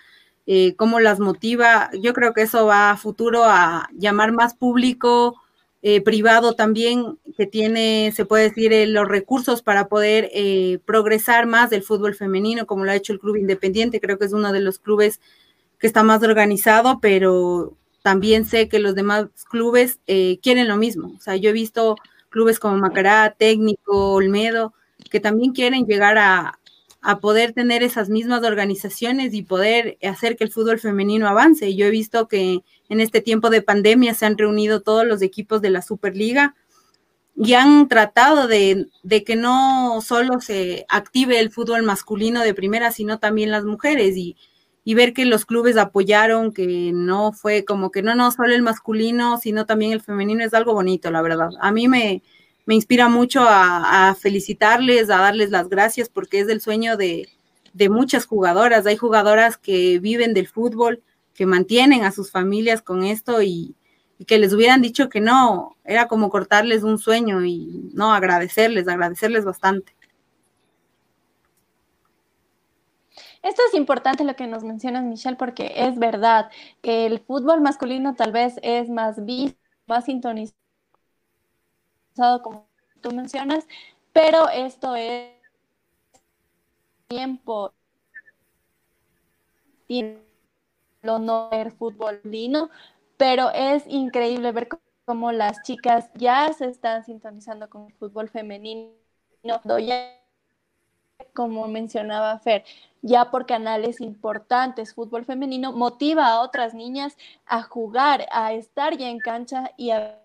eh, 0.47 0.75
cómo 0.77 1.01
las 1.01 1.19
motiva. 1.19 1.89
Yo 2.01 2.13
creo 2.13 2.33
que 2.33 2.43
eso 2.43 2.65
va 2.65 2.91
a 2.91 2.97
futuro 2.97 3.43
a 3.43 3.89
llamar 3.93 4.31
más 4.31 4.53
público 4.53 5.40
eh, 5.81 6.01
privado 6.01 6.53
también, 6.53 7.17
que 7.37 7.47
tiene, 7.47 8.11
se 8.15 8.25
puede 8.25 8.49
decir, 8.49 8.71
eh, 8.73 8.87
los 8.87 9.07
recursos 9.07 9.61
para 9.61 9.87
poder 9.87 10.31
progresar 10.85 11.47
más 11.47 11.69
del 11.69 11.83
fútbol 11.83 12.15
femenino, 12.15 12.65
como 12.65 12.85
lo 12.85 12.91
ha 12.91 12.95
hecho 12.95 13.13
el 13.13 13.19
Club 13.19 13.37
Independiente. 13.37 13.99
Creo 13.99 14.17
que 14.17 14.25
es 14.25 14.33
uno 14.33 14.51
de 14.53 14.61
los 14.61 14.79
clubes 14.79 15.19
que 15.79 15.87
está 15.87 16.03
más 16.03 16.21
organizado, 16.23 16.99
pero 17.01 17.75
también 18.03 18.45
sé 18.45 18.69
que 18.69 18.79
los 18.79 18.95
demás 18.95 19.27
clubes 19.49 19.99
quieren 20.05 20.67
lo 20.67 20.77
mismo. 20.77 21.13
O 21.17 21.21
sea, 21.21 21.35
yo 21.35 21.49
he 21.49 21.53
visto 21.53 21.95
clubes 22.29 22.59
como 22.59 22.77
Macará, 22.77 23.35
Técnico, 23.37 24.13
Olmedo, 24.13 24.73
que 25.09 25.19
también 25.19 25.51
quieren 25.53 25.85
llegar 25.85 26.17
a, 26.17 26.59
a 27.01 27.19
poder 27.19 27.53
tener 27.53 27.81
esas 27.81 28.09
mismas 28.09 28.43
organizaciones 28.43 29.33
y 29.33 29.41
poder 29.41 29.97
hacer 30.03 30.37
que 30.37 30.43
el 30.43 30.51
fútbol 30.51 30.79
femenino 30.79 31.27
avance. 31.27 31.75
Yo 31.75 31.87
he 31.87 31.89
visto 31.89 32.27
que 32.27 32.59
en 32.91 32.99
este 32.99 33.21
tiempo 33.21 33.49
de 33.49 33.61
pandemia 33.61 34.13
se 34.13 34.25
han 34.25 34.37
reunido 34.37 34.81
todos 34.81 35.07
los 35.07 35.21
equipos 35.21 35.61
de 35.61 35.69
la 35.69 35.81
Superliga 35.81 36.55
y 37.37 37.53
han 37.53 37.87
tratado 37.87 38.47
de, 38.47 38.87
que 39.25 39.35
no 39.37 40.01
solo 40.01 40.41
se 40.41 40.85
active 40.89 41.39
el 41.39 41.51
fútbol 41.51 41.83
masculino 41.83 42.41
de 42.41 42.53
primera, 42.53 42.91
sino 42.91 43.17
también 43.17 43.49
las 43.49 43.63
mujeres 43.63 44.17
y, 44.17 44.35
ver 44.93 45.13
que 45.13 45.23
los 45.23 45.45
clubes 45.45 45.77
apoyaron, 45.77 46.51
que 46.51 46.91
no 46.93 47.31
fue 47.31 47.63
como 47.63 47.91
que 47.91 48.03
no, 48.03 48.13
no 48.13 48.29
solo 48.29 48.53
el 48.53 48.61
masculino, 48.61 49.37
sino 49.37 49.65
también 49.65 49.93
el 49.93 50.01
femenino, 50.01 50.43
es 50.43 50.53
algo 50.53 50.73
bonito, 50.73 51.09
la 51.11 51.21
verdad. 51.21 51.49
A 51.61 51.71
mí 51.71 51.87
me, 51.87 52.21
me 52.65 52.75
inspira 52.75 53.07
mucho 53.07 53.45
a, 53.47 54.13
felicitarles, 54.19 55.09
a 55.09 55.17
darles 55.17 55.49
las 55.49 55.69
gracias, 55.69 56.09
porque 56.09 56.41
es 56.41 56.49
el 56.49 56.59
sueño 56.59 56.97
de, 56.97 57.29
muchas 57.89 58.25
jugadoras. 58.25 58.85
Hay 58.85 58.97
jugadoras 58.97 59.57
que 59.57 59.99
viven 59.99 60.33
del 60.33 60.49
fútbol, 60.49 61.01
que 61.41 61.47
mantienen 61.47 62.03
a 62.03 62.11
sus 62.11 62.29
familias 62.29 62.83
con 62.83 63.03
esto 63.03 63.41
y, 63.41 63.75
que 64.27 64.37
les 64.37 64.53
hubieran 64.53 64.79
dicho 64.79 65.09
que 65.09 65.21
no, 65.21 65.75
era 65.83 66.07
como 66.07 66.29
cortarles 66.29 66.83
un 66.83 66.99
sueño 66.99 67.43
y 67.43 67.89
no 67.95 68.13
agradecerles, 68.13 68.87
agradecerles 68.87 69.43
bastante. 69.43 69.95
Esto 73.41 73.63
es 73.67 73.73
importante 73.73 74.23
lo 74.23 74.35
que 74.35 74.45
nos 74.45 74.63
mencionas, 74.63 75.03
Michelle, 75.03 75.35
porque 75.35 75.73
es 75.75 75.97
verdad 75.97 76.51
que 76.83 77.07
el 77.07 77.21
fútbol 77.21 77.59
masculino 77.59 78.13
tal 78.13 78.31
vez 78.31 78.59
es 78.61 78.87
más 78.87 79.25
visto, 79.25 79.59
más 79.87 80.05
sintonizado 80.05 80.53
como 82.43 82.67
tú 83.01 83.09
mencionas, 83.09 83.65
pero 84.13 84.47
esto 84.49 84.95
es 84.95 85.31
tiempo 87.07 87.73
tiene 89.87 90.30
el 91.01 91.09
honor 91.09 91.71
fútbol 91.71 92.19
lino, 92.23 92.69
pero 93.17 93.51
es 93.51 93.83
increíble 93.87 94.51
ver 94.51 94.69
cómo 95.05 95.31
las 95.31 95.61
chicas 95.63 96.09
ya 96.15 96.51
se 96.53 96.67
están 96.67 97.03
sintonizando 97.03 97.69
con 97.69 97.85
el 97.87 97.93
fútbol 97.93 98.29
femenino, 98.29 98.91
ya, 99.79 100.17
como 101.33 101.67
mencionaba 101.67 102.37
Fer, 102.39 102.63
ya 103.01 103.31
por 103.31 103.45
canales 103.45 104.01
importantes, 104.01 104.93
fútbol 104.93 105.25
femenino 105.25 105.71
motiva 105.71 106.27
a 106.27 106.41
otras 106.41 106.73
niñas 106.73 107.17
a 107.45 107.63
jugar, 107.63 108.27
a 108.31 108.53
estar 108.53 108.97
ya 108.97 109.09
en 109.09 109.19
cancha 109.19 109.71
y 109.77 109.91
a 109.91 110.19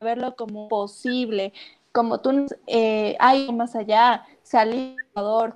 verlo 0.00 0.36
como 0.36 0.68
posible, 0.68 1.52
como 1.92 2.20
tú, 2.20 2.46
eh, 2.66 3.16
hay 3.18 3.52
más 3.52 3.74
allá, 3.74 4.24
salir, 4.42 4.96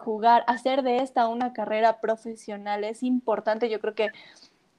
jugar, 0.00 0.44
hacer 0.46 0.82
de 0.82 0.98
esta 0.98 1.28
una 1.28 1.52
carrera 1.52 2.00
profesional 2.00 2.84
es 2.84 3.02
importante. 3.02 3.70
Yo 3.70 3.80
creo 3.80 3.94
que, 3.94 4.10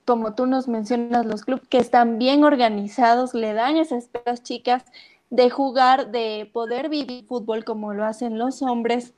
como 0.06 0.36
tú 0.36 0.45
nos 0.45 0.68
mencionas, 0.68 1.26
los 1.26 1.43
clubes 1.43 1.68
que 1.68 1.80
están 1.80 2.20
bien 2.20 2.43
organizados 2.43 3.34
le 3.34 3.53
dan 3.53 3.78
esas 3.78 4.10
chicas 4.43 4.86
de 5.32 5.49
jugar, 5.49 6.12
de 6.12 6.49
poder 6.53 6.89
vivir 6.89 7.26
fútbol 7.26 7.66
como 7.66 7.93
lo 7.93 8.06
hacen 8.06 8.38
los 8.38 8.62
hombres, 8.62 9.14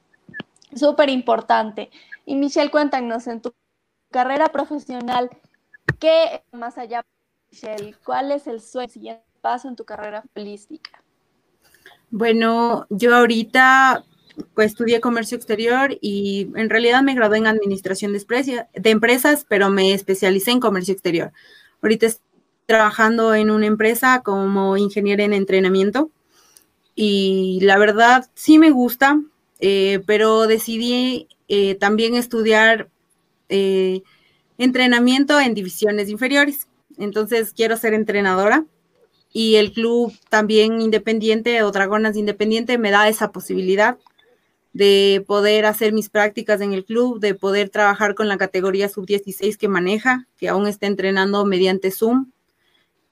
súper 0.73 1.09
importante. 1.09 1.91
Y 2.25 2.35
Michelle, 2.35 2.71
cuéntanos 2.71 3.27
en 3.27 3.41
tu 3.41 3.53
carrera 4.11 4.47
profesional, 4.47 5.29
¿qué 5.99 6.43
más 6.53 6.77
allá, 6.77 7.05
Michelle? 7.51 7.95
¿Cuál 8.05 8.31
es 8.31 8.47
el 8.47 8.61
sueño, 8.61 8.89
siguiente 8.89 9.23
paso 9.41 9.67
en 9.67 9.75
tu 9.75 9.83
carrera 9.83 10.21
futbolística? 10.21 11.03
Bueno, 12.09 12.85
yo 12.89 13.15
ahorita 13.15 14.03
pues, 14.53 14.71
estudié 14.71 15.01
comercio 15.01 15.37
exterior 15.37 15.97
y 16.01 16.49
en 16.55 16.69
realidad 16.69 17.03
me 17.03 17.15
gradué 17.15 17.37
en 17.37 17.47
administración 17.47 18.13
de, 18.13 18.65
de 18.73 18.89
empresas, 18.89 19.45
pero 19.47 19.69
me 19.69 19.93
especialicé 19.93 20.51
en 20.51 20.59
comercio 20.59 20.93
exterior. 20.93 21.31
Ahorita 21.81 22.07
estoy 22.07 22.25
trabajando 22.65 23.33
en 23.33 23.49
una 23.49 23.65
empresa 23.65 24.21
como 24.23 24.77
ingeniera 24.77 25.23
en 25.23 25.33
entrenamiento 25.33 26.11
y 26.95 27.59
la 27.61 27.77
verdad 27.77 28.29
sí 28.33 28.57
me 28.57 28.71
gusta, 28.71 29.21
eh, 29.59 30.01
pero 30.05 30.47
decidí 30.47 31.27
eh, 31.47 31.75
también 31.75 32.15
estudiar 32.15 32.89
eh, 33.49 34.01
entrenamiento 34.57 35.39
en 35.39 35.53
divisiones 35.53 36.09
inferiores. 36.09 36.67
Entonces 36.97 37.53
quiero 37.53 37.77
ser 37.77 37.93
entrenadora 37.93 38.65
y 39.31 39.55
el 39.55 39.71
club 39.71 40.11
también 40.29 40.81
independiente 40.81 41.61
o 41.61 41.71
Dragonas 41.71 42.17
Independiente 42.17 42.77
me 42.77 42.91
da 42.91 43.07
esa 43.07 43.31
posibilidad 43.31 43.97
de 44.77 45.25
poder 45.25 45.65
hacer 45.65 45.91
mis 45.91 46.07
prácticas 46.07 46.61
en 46.61 46.71
el 46.71 46.85
club, 46.85 47.19
de 47.19 47.33
poder 47.33 47.69
trabajar 47.69 48.13
con 48.13 48.27
la 48.27 48.37
categoría 48.37 48.87
sub-16 48.87 49.57
que 49.57 49.67
maneja, 49.67 50.27
que 50.37 50.49
aún 50.49 50.67
está 50.67 50.85
entrenando 50.85 51.45
mediante 51.45 51.89
Zoom. 51.89 52.31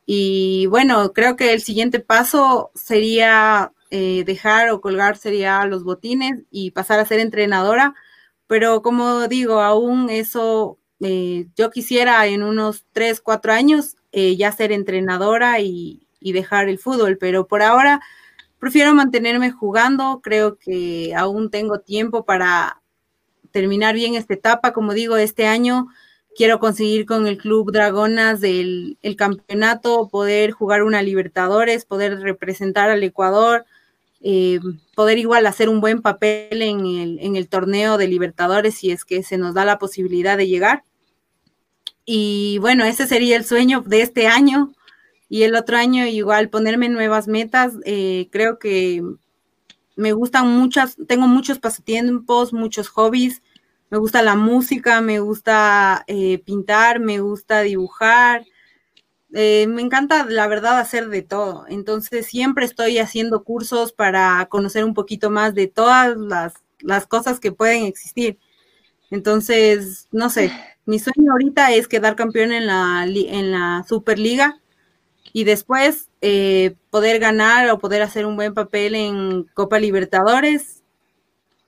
Y 0.05 0.67
bueno, 0.67 1.11
creo 1.11 1.35
que 1.35 1.53
el 1.53 1.61
siguiente 1.61 1.99
paso 1.99 2.69
sería 2.75 3.73
eh, 3.89 4.23
dejar 4.27 4.69
o 4.69 4.79
colgar 4.79 5.17
sería 5.17 5.65
los 5.65 5.83
botines 5.83 6.43
y 6.51 6.69
pasar 6.69 6.99
a 6.99 7.05
ser 7.05 7.19
entrenadora, 7.19 7.95
pero 8.45 8.83
como 8.83 9.27
digo, 9.27 9.59
aún 9.59 10.11
eso, 10.11 10.77
eh, 10.99 11.47
yo 11.55 11.71
quisiera 11.71 12.27
en 12.27 12.43
unos 12.43 12.85
3, 12.91 13.21
4 13.21 13.53
años 13.53 13.95
eh, 14.11 14.35
ya 14.35 14.51
ser 14.51 14.71
entrenadora 14.71 15.59
y, 15.61 16.05
y 16.19 16.31
dejar 16.33 16.69
el 16.69 16.77
fútbol, 16.77 17.17
pero 17.17 17.47
por 17.47 17.63
ahora 17.63 18.01
prefiero 18.65 18.95
mantenerme 18.95 19.51
jugando, 19.51 20.21
creo 20.23 20.57
que 20.57 21.13
aún 21.15 21.51
tengo 21.51 21.81
tiempo 21.81 22.25
para 22.25 22.81
terminar 23.51 23.93
bien 23.93 24.15
esta 24.15 24.33
etapa, 24.33 24.73
como 24.73 24.95
digo, 24.95 25.17
este 25.17 25.45
año 25.45 25.85
quiero 26.35 26.59
conseguir 26.59 27.05
con 27.05 27.27
el 27.27 27.37
Club 27.37 27.71
Dragonas 27.71 28.41
el, 28.41 28.97
campeonato, 29.15 30.09
poder 30.09 30.49
jugar 30.49 30.81
una 30.81 31.03
Libertadores, 31.03 31.85
poder 31.85 32.19
representar 32.21 32.89
al 32.89 33.03
Ecuador, 33.03 33.65
eh, 34.21 34.59
poder 34.95 35.19
igual 35.19 35.45
hacer 35.45 35.69
un 35.69 35.79
buen 35.79 36.01
papel 36.01 36.63
en 36.63 36.87
el, 36.87 37.19
en 37.19 37.35
el 37.35 37.47
torneo 37.47 37.99
de 37.99 38.07
Libertadores 38.07 38.73
si 38.73 38.89
es 38.89 39.05
que 39.05 39.21
se 39.21 39.37
nos 39.37 39.53
da 39.53 39.63
la 39.63 39.77
posibilidad 39.77 40.39
de 40.39 40.47
llegar. 40.47 40.83
Y 42.03 42.57
bueno, 42.61 42.83
ese 42.83 43.05
sería 43.05 43.37
el 43.37 43.45
sueño 43.45 43.83
de 43.85 44.01
este 44.01 44.25
año, 44.25 44.73
y 45.35 45.43
el 45.43 45.55
otro 45.55 45.75
año 45.75 46.05
igual 46.05 46.49
ponerme 46.49 46.87
nuevas 46.87 47.27
metas. 47.27 47.73
Eh, 47.83 48.29
creo 48.31 48.57
que 48.57 49.03
me 49.97 50.13
gustan 50.13 50.47
muchas, 50.47 50.95
tengo 51.09 51.27
muchos 51.27 51.59
pasatiempos, 51.59 52.53
muchos 52.53 52.87
hobbies. 52.87 53.43
Me 53.89 53.97
gusta 53.97 54.21
la 54.21 54.35
música, 54.35 55.01
me 55.01 55.19
gusta 55.19 56.05
eh, 56.07 56.37
pintar, 56.45 57.01
me 57.01 57.19
gusta 57.19 57.63
dibujar. 57.63 58.45
Eh, 59.33 59.67
me 59.67 59.81
encanta, 59.81 60.23
la 60.23 60.47
verdad, 60.47 60.79
hacer 60.79 61.09
de 61.09 61.21
todo. 61.21 61.65
Entonces, 61.67 62.27
siempre 62.27 62.63
estoy 62.63 62.99
haciendo 62.99 63.43
cursos 63.43 63.91
para 63.91 64.45
conocer 64.45 64.85
un 64.85 64.93
poquito 64.93 65.31
más 65.31 65.53
de 65.53 65.67
todas 65.67 66.15
las, 66.15 66.53
las 66.79 67.07
cosas 67.07 67.41
que 67.41 67.51
pueden 67.51 67.83
existir. 67.83 68.39
Entonces, 69.11 70.07
no 70.13 70.29
sé, 70.29 70.49
mi 70.85 70.97
sueño 70.97 71.33
ahorita 71.33 71.73
es 71.73 71.89
quedar 71.89 72.15
campeón 72.15 72.53
en 72.53 72.67
la, 72.67 73.03
en 73.05 73.51
la 73.51 73.85
Superliga 73.85 74.61
y 75.35 75.43
después 75.43 76.09
eh, 76.21 76.75
poder 76.89 77.19
ganar 77.19 77.69
o 77.69 77.77
poder 77.77 78.01
hacer 78.01 78.25
un 78.25 78.37
buen 78.37 78.53
papel 78.53 78.95
en 78.95 79.43
Copa 79.53 79.79
Libertadores. 79.79 80.81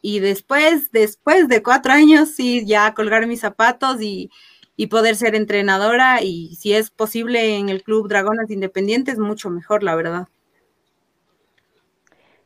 Y 0.01 0.22
después, 0.22 0.89
después 0.93 1.49
de 1.49 1.61
cuatro 1.61 1.91
años, 1.91 2.30
sí, 2.30 2.65
ya 2.65 2.93
colgar 2.93 3.28
mis 3.28 3.41
zapatos 3.41 3.97
y, 3.99 4.32
poder 4.89 5.18
ser 5.18 5.36
entrenadora 5.36 6.22
y 6.22 6.55
si 6.55 6.72
es 6.74 6.91
posible 6.91 7.57
en 7.57 7.68
el 7.68 7.84
Club 7.84 8.07
Dragonas 8.07 8.49
Independientes, 8.49 9.20
mucho 9.20 9.49
mejor, 9.49 9.84
la 9.84 9.95
verdad. 9.95 10.30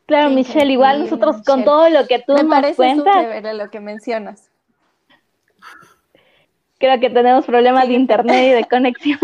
Claro, 0.06 0.30
Michelle, 0.30 0.72
igual 0.72 1.02
nosotros 1.02 1.36
con 1.46 1.62
todo 1.62 1.88
lo 1.88 2.08
que 2.08 2.18
tú 2.26 2.32
Me 2.32 2.42
nos 2.42 2.50
parece 2.50 2.74
cuentas. 2.74 3.54
lo 3.54 3.70
que 3.70 3.78
mencionas. 3.78 4.50
Creo 6.80 6.98
que 6.98 7.10
tenemos 7.10 7.44
problemas 7.44 7.86
de 7.86 7.94
internet 7.94 8.44
y 8.44 8.54
de 8.56 8.64
conexión. 8.68 9.20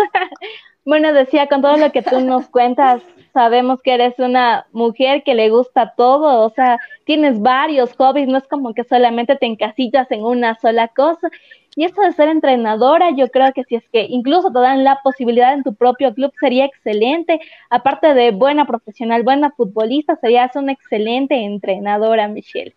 Bueno, 0.88 1.12
decía, 1.12 1.48
con 1.48 1.60
todo 1.60 1.76
lo 1.76 1.92
que 1.92 2.00
tú 2.00 2.18
nos 2.20 2.48
cuentas, 2.50 3.02
sabemos 3.34 3.82
que 3.82 3.92
eres 3.92 4.18
una 4.18 4.66
mujer 4.72 5.22
que 5.22 5.34
le 5.34 5.50
gusta 5.50 5.92
todo, 5.94 6.46
o 6.46 6.48
sea, 6.48 6.78
tienes 7.04 7.42
varios 7.42 7.94
hobbies, 7.96 8.26
no 8.26 8.38
es 8.38 8.48
como 8.48 8.72
que 8.72 8.84
solamente 8.84 9.36
te 9.36 9.44
encasillas 9.44 10.10
en 10.10 10.24
una 10.24 10.58
sola 10.58 10.88
cosa. 10.88 11.28
Y 11.76 11.84
esto 11.84 12.00
de 12.00 12.12
ser 12.12 12.30
entrenadora, 12.30 13.10
yo 13.14 13.28
creo 13.30 13.52
que 13.52 13.64
si 13.64 13.74
es 13.74 13.86
que 13.90 14.06
incluso 14.08 14.50
te 14.50 14.60
dan 14.60 14.82
la 14.82 14.98
posibilidad 15.04 15.52
en 15.52 15.62
tu 15.62 15.74
propio 15.74 16.14
club, 16.14 16.32
sería 16.40 16.64
excelente. 16.64 17.38
Aparte 17.68 18.14
de 18.14 18.30
buena 18.30 18.66
profesional, 18.66 19.24
buena 19.24 19.50
futbolista, 19.50 20.16
serías 20.16 20.56
una 20.56 20.72
excelente 20.72 21.34
entrenadora, 21.34 22.28
Michelle. 22.28 22.74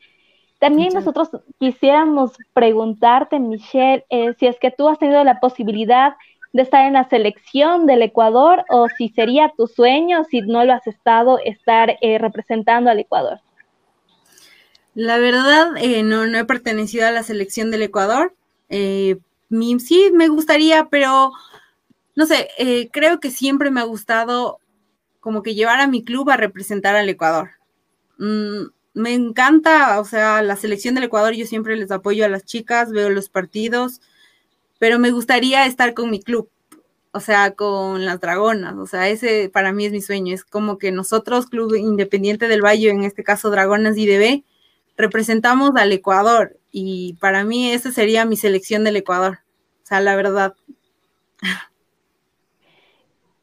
También 0.60 0.94
nosotros 0.94 1.30
quisiéramos 1.60 2.34
preguntarte, 2.54 3.40
Michelle, 3.40 4.06
eh, 4.10 4.34
si 4.38 4.48
es 4.48 4.60
que 4.60 4.70
tú 4.70 4.90
has 4.90 5.00
tenido 5.00 5.24
la 5.24 5.40
posibilidad 5.40 6.10
de 6.12 6.18
estar 6.54 6.86
en 6.86 6.94
la 6.94 7.08
selección 7.08 7.86
del 7.86 8.02
Ecuador 8.02 8.66
o 8.70 8.88
si 8.98 9.10
sería 9.10 9.54
tu 9.56 9.68
sueño, 9.68 10.24
si 10.30 10.42
no 10.42 10.66
lo 10.66 10.74
has 10.74 10.86
estado, 10.88 11.40
estar 11.46 11.98
eh, 12.02 12.18
representando 12.18 12.90
al 12.90 13.00
Ecuador? 13.00 13.40
La 14.94 15.18
verdad, 15.18 15.78
eh, 15.78 16.04
no, 16.04 16.28
no 16.28 16.38
he 16.38 16.46
pertenecido 16.46 17.08
a 17.08 17.12
la 17.12 17.24
selección 17.24 17.72
del 17.72 17.84
Ecuador. 17.84 18.36
Eh, 18.70 19.18
sí, 19.80 20.12
me 20.14 20.28
gustaría, 20.28 20.86
pero 20.90 21.32
no 22.16 22.26
sé, 22.26 22.50
creo 22.92 23.22
que 23.22 23.32
siempre 23.32 23.72
me 23.72 23.80
ha 23.80 23.86
gustado 23.86 24.60
como 25.22 25.44
que 25.44 25.56
llevar 25.56 25.80
a 25.80 25.88
mi 25.88 26.04
club 26.04 26.30
a 26.30 26.38
representar 26.38 26.96
al 26.96 27.08
Ecuador. 27.08 27.52
Mm, 28.18 28.66
me 28.94 29.14
encanta, 29.14 30.00
o 30.00 30.06
sea, 30.06 30.42
la 30.42 30.56
selección 30.58 30.96
del 30.96 31.06
Ecuador, 31.06 31.34
yo 31.34 31.46
siempre 31.46 31.78
les 31.78 31.92
apoyo 31.92 32.26
a 32.26 32.30
las 32.30 32.44
chicas, 32.44 32.92
veo 32.92 33.10
los 33.10 33.30
partidos, 33.30 34.02
pero 34.82 34.98
me 34.98 35.12
gustaría 35.12 35.68
estar 35.68 35.94
con 35.94 36.10
mi 36.10 36.20
club, 36.20 36.50
o 37.12 37.20
sea, 37.20 37.52
con 37.52 38.04
las 38.04 38.20
Dragonas, 38.20 38.74
o 38.80 38.88
sea, 38.88 39.10
ese 39.10 39.48
para 39.48 39.74
mí 39.74 39.86
es 39.86 39.92
mi 39.92 40.02
sueño, 40.02 40.34
es 40.34 40.44
como 40.44 40.80
que 40.80 40.92
nosotros, 40.92 41.46
Club 41.46 41.76
Independiente 41.76 42.48
del 42.48 42.66
Valle, 42.66 42.90
en 42.90 43.04
este 43.04 43.24
caso 43.24 43.52
Dragonas 43.52 43.96
IDB, 43.96 44.44
representamos 44.98 45.76
al 45.76 45.92
Ecuador 45.92 46.58
y 46.72 47.16
para 47.22 47.44
mí 47.44 47.72
esa 47.72 47.92
sería 47.92 48.26
mi 48.26 48.38
selección 48.38 48.84
del 48.84 48.96
Ecuador, 48.96 49.42
o 49.84 49.86
sea, 49.86 50.02
la 50.02 50.16
verdad. 50.16 50.56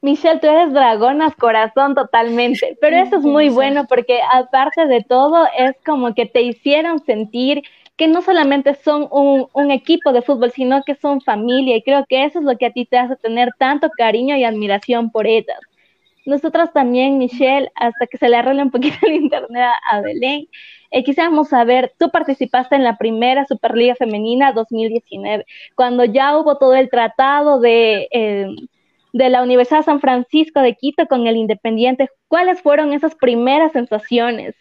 Michelle, 0.03 0.41
tú 0.41 0.49
eres 0.49 0.73
dragonas 0.73 1.37
corazón 1.37 1.95
totalmente, 1.95 2.77
pero 2.81 2.97
eso 2.97 3.19
es 3.19 3.23
muy 3.23 3.49
bueno 3.49 3.87
porque 3.87 4.19
aparte 4.33 4.87
de 4.89 5.05
todo 5.09 5.47
es 5.57 5.77
como 5.87 6.17
que 6.17 6.27
te 6.27 6.43
hicieron 6.43 6.99
sentir 7.05 7.63
que 7.99 8.07
no 8.07 8.23
solamente 8.23 8.75
son 8.77 9.09
un, 9.11 9.71
equipo 9.73 10.13
de 10.13 10.23
fútbol, 10.23 10.53
sino 10.53 10.83
que 10.85 10.95
son 10.95 11.21
familia 11.21 11.77
y 11.77 11.83
creo 11.83 12.07
que 12.09 12.25
eso 12.25 12.39
es 12.39 12.45
lo 12.45 12.57
que 12.57 12.67
a 12.67 12.73
ti 12.73 12.87
te 12.87 12.97
hace 12.97 13.17
tener 13.17 13.51
tanto 13.59 13.91
cariño 13.91 14.37
y 14.37 14.45
admiración 14.45 15.11
por 15.11 15.27
ellas. 15.27 15.59
Nosotros 16.25 16.73
también, 16.73 17.19
Michelle, 17.19 17.71
hasta 17.75 18.07
que 18.07 18.17
se 18.19 18.29
le 18.29 18.37
arregle 18.37 18.63
un 18.63 18.71
poquito 18.71 18.97
el 19.03 19.15
internet 19.15 19.73
a 19.91 20.01
Belén, 20.01 20.47
eh, 20.93 21.03
quisiéramos 21.03 21.49
saber, 21.49 21.93
tú 21.99 22.09
participaste 22.11 22.77
en 22.77 22.85
la 22.85 22.97
primera 22.97 23.45
Superliga 23.47 23.97
Femenina 23.97 24.53
2019, 24.53 25.45
cuando 25.75 26.05
ya 26.05 26.39
hubo 26.39 26.57
todo 26.57 26.77
el 26.77 26.91
tratado 26.91 27.59
de, 27.61 28.09
eh, 28.13 28.47
de 29.13 29.29
la 29.29 29.43
Universidad 29.43 29.85
San 29.85 30.01
Francisco 30.01 30.61
de 30.61 30.77
Quito 30.77 31.07
con 31.07 31.27
el 31.27 31.37
Independiente. 31.37 32.09
¿Cuáles 32.29 32.63
fueron 32.63 32.93
esas 32.93 33.17
primeras 33.17 33.73
sensaciones 33.73 34.55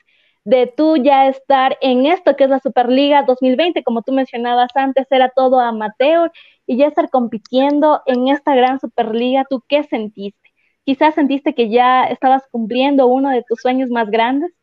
de 0.47 0.65
tú 0.65 0.95
ya 0.95 1.27
estar 1.27 1.77
en 1.81 2.05
esto 2.05 2.37
que 2.37 2.45
es 2.45 2.49
la 2.49 2.61
Superliga 2.61 3.23
2020? 3.23 3.83
Como 3.83 4.01
tú 4.01 4.13
mencionabas 4.13 4.71
antes, 4.75 5.05
era 5.09 5.27
todo 5.27 5.59
amateur 5.59 6.31
y 6.65 6.77
ya 6.77 6.87
estar 6.87 7.09
compitiendo 7.09 8.01
en 8.05 8.29
esta 8.29 8.55
gran 8.55 8.79
Superliga, 8.79 9.45
¿tú 9.49 9.61
qué 9.67 9.83
sentiste? 9.83 10.53
Quizás 10.85 11.15
sentiste 11.15 11.53
que 11.53 11.69
ya 11.69 12.05
estabas 12.05 12.43
cumpliendo 12.49 13.07
uno 13.07 13.29
de 13.31 13.43
tus 13.45 13.59
sueños 13.59 13.89
más 13.89 14.09
grandes. 14.09 14.53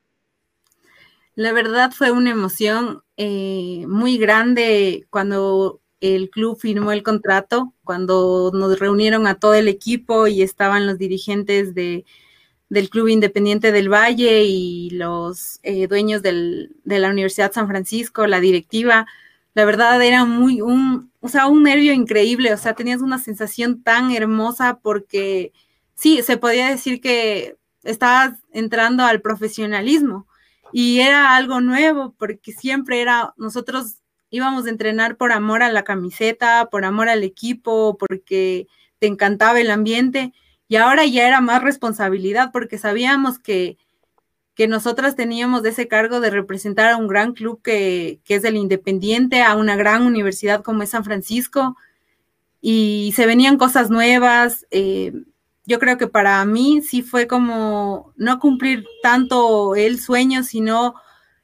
La 1.34 1.52
verdad 1.52 1.90
fue 1.90 2.10
una 2.12 2.30
emoción 2.30 3.02
eh, 3.18 3.84
muy 3.86 4.16
grande 4.16 5.06
cuando 5.10 5.82
el 6.00 6.30
club 6.30 6.58
firmó 6.58 6.92
el 6.92 7.02
contrato, 7.02 7.74
cuando 7.84 8.52
nos 8.54 8.78
reunieron 8.78 9.26
a 9.26 9.34
todo 9.34 9.52
el 9.52 9.68
equipo 9.68 10.28
y 10.28 10.40
estaban 10.40 10.86
los 10.86 10.96
dirigentes 10.96 11.74
de, 11.74 12.06
del 12.68 12.90
Club 12.90 13.08
Independiente 13.08 13.72
del 13.72 13.92
Valle 13.92 14.44
y 14.44 14.90
los 14.90 15.60
eh, 15.62 15.86
dueños 15.86 16.22
del, 16.22 16.76
de 16.84 16.98
la 16.98 17.10
Universidad 17.10 17.52
San 17.52 17.68
Francisco, 17.68 18.26
la 18.26 18.40
directiva. 18.40 19.06
La 19.54 19.64
verdad 19.64 20.02
era 20.02 20.24
muy 20.24 20.60
un, 20.60 21.12
o 21.20 21.28
sea, 21.28 21.46
un 21.46 21.62
nervio 21.62 21.92
increíble, 21.92 22.52
o 22.52 22.56
sea, 22.56 22.74
tenías 22.74 23.00
una 23.00 23.18
sensación 23.18 23.82
tan 23.82 24.10
hermosa 24.10 24.80
porque 24.82 25.52
sí, 25.94 26.22
se 26.22 26.36
podía 26.36 26.68
decir 26.68 27.00
que 27.00 27.56
estabas 27.84 28.34
entrando 28.52 29.04
al 29.04 29.20
profesionalismo. 29.20 30.26
Y 30.72 31.00
era 31.00 31.36
algo 31.36 31.60
nuevo 31.60 32.14
porque 32.18 32.52
siempre 32.52 33.00
era, 33.00 33.32
nosotros 33.36 33.98
íbamos 34.30 34.66
a 34.66 34.70
entrenar 34.70 35.16
por 35.16 35.30
amor 35.30 35.62
a 35.62 35.70
la 35.70 35.84
camiseta, 35.84 36.68
por 36.70 36.84
amor 36.84 37.08
al 37.08 37.22
equipo, 37.22 37.96
porque 37.96 38.66
te 38.98 39.06
encantaba 39.06 39.60
el 39.60 39.70
ambiente 39.70 40.32
y 40.68 40.76
ahora 40.76 41.04
ya 41.04 41.26
era 41.26 41.40
más 41.40 41.62
responsabilidad 41.62 42.50
porque 42.52 42.78
sabíamos 42.78 43.38
que, 43.38 43.76
que 44.54 44.68
nosotras 44.68 45.16
teníamos 45.16 45.64
ese 45.64 45.88
cargo 45.88 46.20
de 46.20 46.30
representar 46.30 46.92
a 46.92 46.96
un 46.96 47.08
gran 47.08 47.32
club 47.32 47.60
que, 47.62 48.20
que 48.24 48.36
es 48.36 48.44
el 48.44 48.56
Independiente, 48.56 49.42
a 49.42 49.56
una 49.56 49.76
gran 49.76 50.02
universidad 50.02 50.62
como 50.62 50.82
es 50.82 50.90
San 50.90 51.04
Francisco 51.04 51.76
y 52.66 53.12
se 53.14 53.26
venían 53.26 53.58
cosas 53.58 53.90
nuevas. 53.90 54.66
Eh, 54.70 55.12
yo 55.66 55.78
creo 55.78 55.98
que 55.98 56.06
para 56.06 56.42
mí 56.46 56.80
sí 56.80 57.02
fue 57.02 57.26
como 57.26 58.14
no 58.16 58.38
cumplir 58.38 58.86
tanto 59.02 59.74
el 59.74 60.00
sueño, 60.00 60.42
sino 60.42 60.94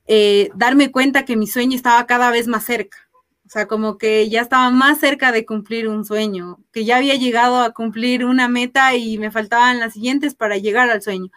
eh, 0.06 0.50
darme 0.54 0.90
cuenta 0.90 1.26
que 1.26 1.36
mi 1.36 1.46
sueño 1.46 1.76
estaba 1.76 2.06
cada 2.06 2.30
vez 2.30 2.46
más 2.46 2.64
cerca. 2.64 3.09
O 3.50 3.52
sea, 3.52 3.66
como 3.66 3.98
que 3.98 4.28
ya 4.28 4.42
estaba 4.42 4.70
más 4.70 5.00
cerca 5.00 5.32
de 5.32 5.44
cumplir 5.44 5.88
un 5.88 6.04
sueño, 6.04 6.60
que 6.70 6.84
ya 6.84 6.98
había 6.98 7.16
llegado 7.16 7.56
a 7.58 7.72
cumplir 7.72 8.24
una 8.24 8.46
meta 8.46 8.94
y 8.94 9.18
me 9.18 9.32
faltaban 9.32 9.80
las 9.80 9.94
siguientes 9.94 10.36
para 10.36 10.56
llegar 10.56 10.88
al 10.88 11.02
sueño. 11.02 11.32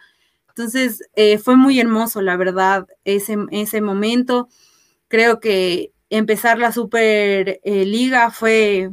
Entonces, 0.48 1.02
eh, 1.16 1.38
fue 1.38 1.56
muy 1.56 1.80
hermoso, 1.80 2.22
la 2.22 2.36
verdad, 2.36 2.86
ese, 3.04 3.36
ese 3.50 3.80
momento. 3.80 4.48
Creo 5.08 5.40
que 5.40 5.92
empezar 6.08 6.60
la 6.60 6.70
Superliga 6.70 7.58
eh, 7.64 7.84
Liga 7.84 8.30
fue, 8.30 8.92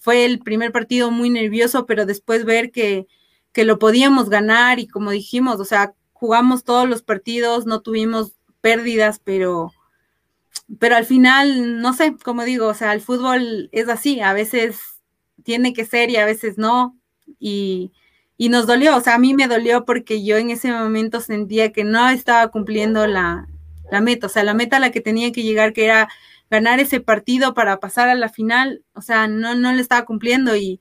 fue 0.00 0.24
el 0.24 0.40
primer 0.40 0.72
partido 0.72 1.12
muy 1.12 1.30
nervioso, 1.30 1.86
pero 1.86 2.04
después 2.04 2.44
ver 2.44 2.72
que, 2.72 3.06
que 3.52 3.64
lo 3.64 3.78
podíamos 3.78 4.28
ganar 4.28 4.80
y 4.80 4.88
como 4.88 5.12
dijimos, 5.12 5.60
o 5.60 5.64
sea, 5.64 5.94
jugamos 6.14 6.64
todos 6.64 6.88
los 6.88 7.02
partidos, 7.02 7.64
no 7.64 7.80
tuvimos 7.80 8.32
pérdidas, 8.60 9.20
pero, 9.22 9.70
pero 10.78 10.96
al 10.96 11.04
final, 11.04 11.80
no 11.80 11.92
sé, 11.92 12.16
como 12.22 12.44
digo, 12.44 12.68
o 12.68 12.74
sea, 12.74 12.92
el 12.92 13.00
fútbol 13.00 13.68
es 13.72 13.88
así, 13.88 14.20
a 14.20 14.32
veces 14.32 15.00
tiene 15.42 15.72
que 15.72 15.84
ser 15.84 16.10
y 16.10 16.16
a 16.16 16.24
veces 16.24 16.58
no, 16.58 16.98
y, 17.38 17.92
y 18.36 18.48
nos 18.48 18.66
dolió, 18.66 18.96
o 18.96 19.00
sea, 19.00 19.14
a 19.16 19.18
mí 19.18 19.34
me 19.34 19.48
dolió 19.48 19.84
porque 19.84 20.24
yo 20.24 20.36
en 20.36 20.50
ese 20.50 20.72
momento 20.72 21.20
sentía 21.20 21.72
que 21.72 21.84
no 21.84 22.08
estaba 22.08 22.48
cumpliendo 22.50 23.06
la, 23.06 23.48
la 23.90 24.00
meta, 24.00 24.26
o 24.26 24.30
sea, 24.30 24.44
la 24.44 24.54
meta 24.54 24.76
a 24.76 24.80
la 24.80 24.90
que 24.90 25.00
tenía 25.00 25.32
que 25.32 25.42
llegar, 25.42 25.72
que 25.72 25.86
era 25.86 26.08
ganar 26.50 26.80
ese 26.80 27.00
partido 27.00 27.54
para 27.54 27.80
pasar 27.80 28.08
a 28.08 28.14
la 28.14 28.28
final, 28.28 28.84
o 28.94 29.02
sea, 29.02 29.28
no, 29.28 29.54
no 29.54 29.72
le 29.72 29.80
estaba 29.82 30.04
cumpliendo 30.04 30.56
y, 30.56 30.80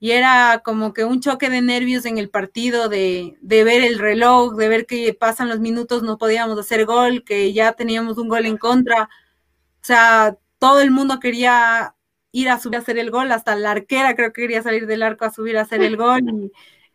y 0.00 0.12
era 0.12 0.62
como 0.64 0.94
que 0.94 1.04
un 1.04 1.20
choque 1.20 1.50
de 1.50 1.60
nervios 1.60 2.06
en 2.06 2.16
el 2.16 2.30
partido, 2.30 2.88
de, 2.88 3.36
de, 3.42 3.64
ver 3.64 3.84
el 3.84 3.98
reloj, 3.98 4.56
de 4.56 4.68
ver 4.68 4.86
que 4.86 5.12
pasan 5.12 5.50
los 5.50 5.60
minutos, 5.60 6.02
no 6.02 6.16
podíamos 6.16 6.58
hacer 6.58 6.86
gol, 6.86 7.22
que 7.22 7.52
ya 7.52 7.74
teníamos 7.74 8.16
un 8.16 8.28
gol 8.28 8.46
en 8.46 8.56
contra, 8.56 9.04
o 9.04 9.84
sea, 9.84 10.38
todo 10.58 10.80
el 10.80 10.90
mundo 10.90 11.20
quería 11.20 11.94
ir 12.32 12.48
a 12.48 12.58
subir 12.58 12.76
a 12.76 12.80
hacer 12.80 12.98
el 12.98 13.10
gol, 13.10 13.30
hasta 13.30 13.54
la 13.56 13.72
arquera 13.72 14.16
creo 14.16 14.32
que 14.32 14.42
quería 14.42 14.62
salir 14.62 14.86
del 14.86 15.02
arco 15.02 15.26
a 15.26 15.30
subir 15.30 15.58
a 15.58 15.62
hacer 15.62 15.82
el 15.82 15.98
gol, 15.98 16.22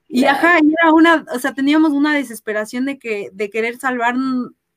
y, 0.08 0.22
y 0.22 0.26
ajá, 0.26 0.58
y 0.64 0.74
era 0.82 0.92
una, 0.92 1.26
o 1.32 1.40
sea, 1.40 1.54
teníamos 1.54 1.92
una 1.92 2.16
desesperación 2.16 2.86
de 2.86 2.98
que, 2.98 3.30
de 3.34 3.52
querer 3.52 3.78
salvar, 3.78 4.16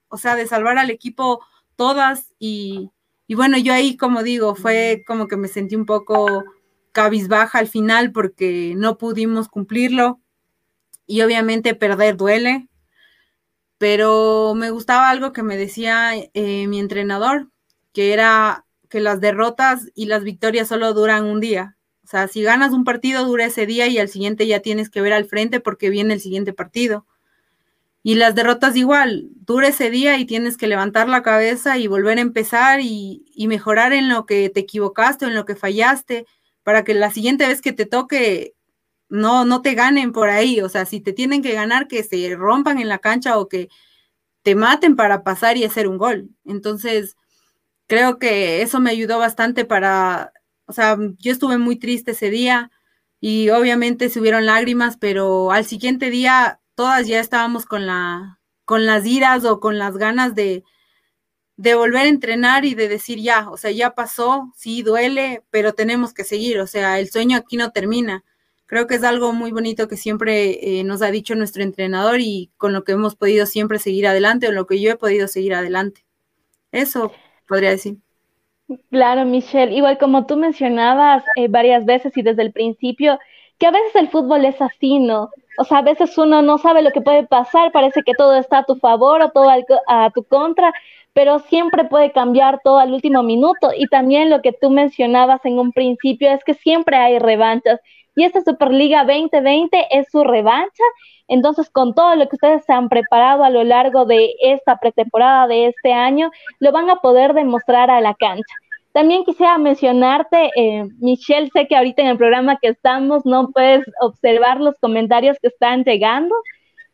o 0.09 0.19
sea, 0.19 0.37
de 0.37 0.47
salvar 0.47 0.77
al 0.77 0.91
equipo 0.91 1.41
todas, 1.77 2.35
y 2.39 2.91
y 3.31 3.35
bueno, 3.35 3.59
yo 3.59 3.75
ahí, 3.75 3.99
como 3.99 4.23
digo, 4.23 4.55
fue 4.55 5.05
como 5.07 5.29
que 5.29 5.37
me 5.37 5.49
sentí 5.49 5.77
un 5.77 5.85
poco 5.85 6.45
cabizbaja 6.99 7.61
al 7.61 7.69
final 7.69 8.11
porque 8.11 8.75
no 8.77 8.99
pudimos 8.99 9.47
cumplirlo. 9.49 10.21
Y 11.07 11.23
obviamente 11.23 11.77
perder 11.77 12.17
duele. 12.17 12.69
Pero 13.79 14.55
me 14.57 14.71
gustaba 14.71 15.09
algo 15.09 15.33
que 15.33 15.45
me 15.45 15.57
decía 15.57 16.11
eh, 16.17 16.67
mi 16.67 16.81
entrenador, 16.81 17.51
que 17.93 18.13
era 18.13 18.67
que 18.89 18.99
las 18.99 19.21
derrotas 19.21 19.93
y 19.95 20.07
las 20.07 20.25
victorias 20.25 20.67
solo 20.67 20.93
duran 20.93 21.25
un 21.25 21.39
día. 21.39 21.77
O 22.03 22.09
sea, 22.09 22.27
si 22.27 22.43
ganas 22.43 22.73
un 22.73 22.83
partido, 22.83 23.25
dura 23.25 23.47
ese 23.47 23.65
día 23.65 23.87
y 23.87 23.99
al 23.99 24.09
siguiente 24.09 24.49
ya 24.49 24.59
tienes 24.59 24.91
que 24.91 25.01
ver 25.01 25.13
al 25.13 25.27
frente 25.27 25.61
porque 25.61 25.91
viene 25.91 26.15
el 26.15 26.21
siguiente 26.21 26.53
partido. 26.53 27.07
Y 28.03 28.17
las 28.17 28.35
derrotas 28.35 28.75
igual, 28.75 29.29
dura 29.47 29.69
ese 29.69 29.91
día 29.91 30.19
y 30.19 30.25
tienes 30.25 30.57
que 30.57 30.67
levantar 30.67 31.09
la 31.09 31.23
cabeza 31.23 31.79
y 31.79 31.87
volver 31.87 32.19
a 32.19 32.23
empezar 32.23 32.81
y, 32.81 33.25
mejorar 33.49 33.93
en 33.93 34.09
lo 34.09 34.27
que 34.27 34.51
te 34.51 34.61
equivocaste 34.61 35.27
en 35.27 35.35
lo 35.35 35.45
que 35.45 35.55
fallaste 35.55 36.27
para 36.69 36.85
que 36.85 36.93
la 36.93 37.11
siguiente 37.11 37.47
vez 37.47 37.63
que 37.63 37.73
te 37.73 37.87
toque 37.87 38.55
no, 39.09 39.47
no 39.47 39.63
te 39.63 39.73
ganen 39.73 40.13
por 40.13 40.29
ahí. 40.29 40.61
O 40.61 40.69
sea, 40.69 40.85
si 40.85 41.01
te 41.01 41.15
tienen 41.15 41.41
que 41.41 41.55
ganar, 41.55 41.89
que 41.89 42.03
se 42.03 42.37
rompan 42.37 42.79
en 42.79 42.89
la 42.89 42.99
cancha 42.99 43.39
o 43.39 43.49
que 43.49 43.71
te 44.43 44.55
maten 44.55 44.95
para 44.95 45.25
pasar 45.25 45.57
y 45.57 45.65
hacer 45.65 45.89
un 45.89 45.97
gol. 45.97 46.29
Entonces, 46.45 47.17
creo 47.87 48.19
que 48.19 48.61
eso 48.61 48.81
me 48.81 48.91
ayudó 48.91 49.19
bastante 49.19 49.65
para, 49.65 50.35
o 50.67 50.75
sea, 50.75 50.99
yo 51.17 51.33
estuve 51.33 51.57
muy 51.57 51.79
triste 51.79 52.11
ese 52.11 52.29
día 52.29 52.71
y 53.19 53.49
obviamente 53.49 54.11
se 54.11 54.21
hubieron 54.21 54.45
lágrimas, 54.45 54.99
pero 54.99 55.53
al 55.53 55.65
siguiente 55.65 56.11
día 56.11 56.61
todas 56.75 57.07
ya 57.07 57.19
estábamos 57.19 57.65
con 57.65 57.87
la, 57.87 58.41
con 58.67 58.85
las 58.85 59.07
iras 59.07 59.47
o 59.47 59.59
con 59.59 59.79
las 59.79 59.97
ganas 59.97 60.35
de, 60.35 60.65
de 61.59 61.75
volver 61.75 62.03
a 62.03 62.09
entrenar 62.09 62.65
y 62.65 62.75
de 62.75 62.87
decir 62.87 63.19
ya, 63.19 63.51
o 63.51 63.57
sea, 63.57 63.73
ya 63.73 63.91
pasó, 63.91 64.53
sí 64.55 64.83
duele, 64.83 65.43
pero 65.51 65.73
tenemos 65.73 66.15
que 66.15 66.23
seguir, 66.23 66.61
o 66.61 66.69
sea, 66.69 67.01
el 67.01 67.11
sueño 67.11 67.37
aquí 67.37 67.57
no 67.57 67.73
termina. 67.73 68.25
Creo 68.67 68.87
que 68.87 68.95
es 68.95 69.03
algo 69.03 69.33
muy 69.33 69.51
bonito 69.51 69.89
que 69.89 69.97
siempre 69.97 70.79
eh, 70.79 70.85
nos 70.85 71.03
ha 71.03 71.11
dicho 71.11 71.35
nuestro 71.35 71.65
entrenador 71.65 72.21
y 72.21 72.53
con 72.59 72.73
lo 72.73 72.85
que 72.85 72.93
hemos 72.93 73.17
podido 73.17 73.45
siempre 73.45 73.81
seguir 73.81 74.07
adelante 74.07 74.47
o 74.47 74.53
lo 74.53 74.67
que 74.67 74.81
yo 74.81 74.93
he 74.93 74.97
podido 74.97 75.27
seguir 75.27 75.53
adelante. 75.53 76.05
Eso 76.71 77.11
podría 77.49 77.71
decir. 77.71 77.97
Claro, 78.91 79.25
Michelle. 79.25 79.75
Igual 79.75 79.99
como 79.99 80.27
tú 80.27 80.37
mencionabas 80.37 81.25
eh, 81.35 81.49
varias 81.49 81.85
veces 81.87 82.17
y 82.17 82.23
desde 82.23 82.43
el 82.43 82.53
principio, 82.53 83.19
que 83.59 83.67
a 83.67 83.73
veces 83.73 83.97
el 83.97 84.11
fútbol 84.11 84.45
es 84.45 84.63
así, 84.63 85.01
¿no? 85.01 85.31
O 85.59 85.65
sea, 85.65 85.79
a 85.79 85.83
veces 85.83 86.17
uno 86.19 86.41
no 86.41 86.59
sabe 86.59 86.83
lo 86.83 86.93
que 86.93 87.01
puede 87.01 87.27
pasar, 87.27 87.73
parece 87.73 88.03
que 88.05 88.15
todo 88.15 88.37
está 88.37 88.59
a 88.59 88.65
tu 88.65 88.77
favor 88.77 89.23
o 89.23 89.31
todo 89.31 89.51
a 89.89 90.11
tu 90.11 90.23
contra, 90.23 90.73
pero 91.19 91.41
siempre 91.41 91.83
puede 91.83 92.13
cambiar 92.13 92.61
todo 92.63 92.79
al 92.79 92.93
último 92.93 93.25
minuto. 93.25 93.71
Y 93.77 93.89
también 93.89 94.31
lo 94.31 94.41
que 94.41 94.53
tú 94.53 94.71
mencionabas 94.71 95.45
en 95.45 95.59
un 95.59 95.73
principio 95.73 96.31
es 96.31 96.45
que 96.45 96.55
siempre 96.55 96.97
hay 96.97 97.19
revanchas. 97.19 97.81
Y 98.15 98.23
esta 98.23 98.41
Superliga 98.41 99.05
2020 99.05 99.99
es 99.99 100.07
su 100.13 100.23
revancha. 100.23 100.85
Entonces, 101.27 101.71
con 101.71 101.93
todo 101.93 102.15
lo 102.15 102.29
que 102.29 102.37
ustedes 102.37 102.65
se 102.65 102.73
han 102.73 102.89
preparado 102.89 103.43
a 103.43 103.51
lo 103.51 103.65
largo 103.65 104.05
de 104.05 104.33
esta 104.43 104.77
pretemporada 104.77 105.49
de 105.49 105.67
este 105.67 105.93
año, 105.93 106.31
lo 106.61 106.71
van 106.71 106.89
a 106.89 107.01
poder 107.01 107.35
demostrar 107.35 107.91
a 107.91 108.01
la 108.01 108.15
cancha. 108.15 108.55
También 108.93 109.25
quisiera 109.25 109.59
mencionarte, 109.59 110.53
eh, 110.55 110.85
Michelle, 111.01 111.51
sé 111.53 111.67
que 111.67 111.77
ahorita 111.77 112.01
en 112.01 112.09
el 112.11 112.17
programa 112.17 112.59
que 112.63 112.69
estamos 112.69 113.27
no 113.27 113.49
puedes 113.51 113.85
observar 114.03 114.61
los 114.61 114.77
comentarios 114.81 115.37
que 115.43 115.49
están 115.49 115.83
llegando. 115.83 116.37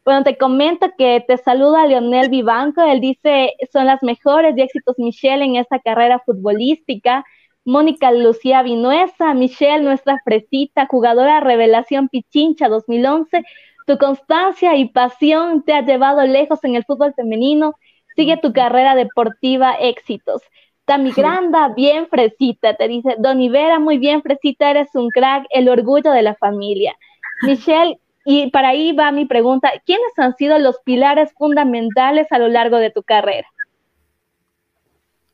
Bueno, 0.04 0.22
te 0.22 0.36
comento 0.36 0.90
que 0.98 1.24
te 1.26 1.38
saluda 1.38 1.86
Leonel 1.86 2.28
Vivanco, 2.28 2.82
él 2.82 3.00
dice, 3.00 3.54
son 3.72 3.86
las 3.86 4.02
mejores 4.02 4.54
y 4.56 4.60
éxitos 4.60 4.98
Michelle 4.98 5.44
en 5.44 5.56
esta 5.56 5.78
carrera 5.78 6.18
futbolística. 6.24 7.24
Mónica 7.64 8.12
Lucía 8.12 8.62
Vinuesa, 8.62 9.32
Michelle, 9.32 9.82
nuestra 9.82 10.20
fresita, 10.22 10.86
jugadora 10.90 11.40
revelación 11.40 12.08
Pichincha 12.08 12.68
2011, 12.68 13.42
Tu 13.86 13.96
constancia 13.96 14.76
y 14.76 14.90
pasión 14.90 15.62
te 15.62 15.72
ha 15.72 15.80
llevado 15.80 16.22
lejos 16.26 16.62
en 16.64 16.74
el 16.74 16.84
fútbol 16.84 17.14
femenino. 17.14 17.74
Sigue 18.16 18.36
tu 18.36 18.52
carrera 18.52 18.94
deportiva, 18.94 19.74
éxitos. 19.74 20.42
Tami 20.84 21.12
Granda, 21.12 21.68
bien 21.68 22.06
fresita, 22.08 22.74
te 22.74 22.88
dice. 22.88 23.16
Don 23.18 23.38
Vera, 23.50 23.78
muy 23.78 23.96
bien 23.96 24.22
fresita, 24.22 24.70
eres 24.70 24.94
un 24.94 25.08
crack, 25.08 25.46
el 25.50 25.70
orgullo 25.70 26.10
de 26.12 26.22
la 26.22 26.34
familia. 26.34 26.94
Michelle, 27.42 27.98
y 28.24 28.50
para 28.50 28.68
ahí 28.68 28.92
va 28.92 29.12
mi 29.12 29.26
pregunta, 29.26 29.70
¿quiénes 29.84 30.12
han 30.16 30.34
sido 30.36 30.58
los 30.58 30.78
pilares 30.84 31.32
fundamentales 31.36 32.26
a 32.30 32.38
lo 32.38 32.48
largo 32.48 32.78
de 32.78 32.90
tu 32.90 33.02
carrera? 33.02 33.48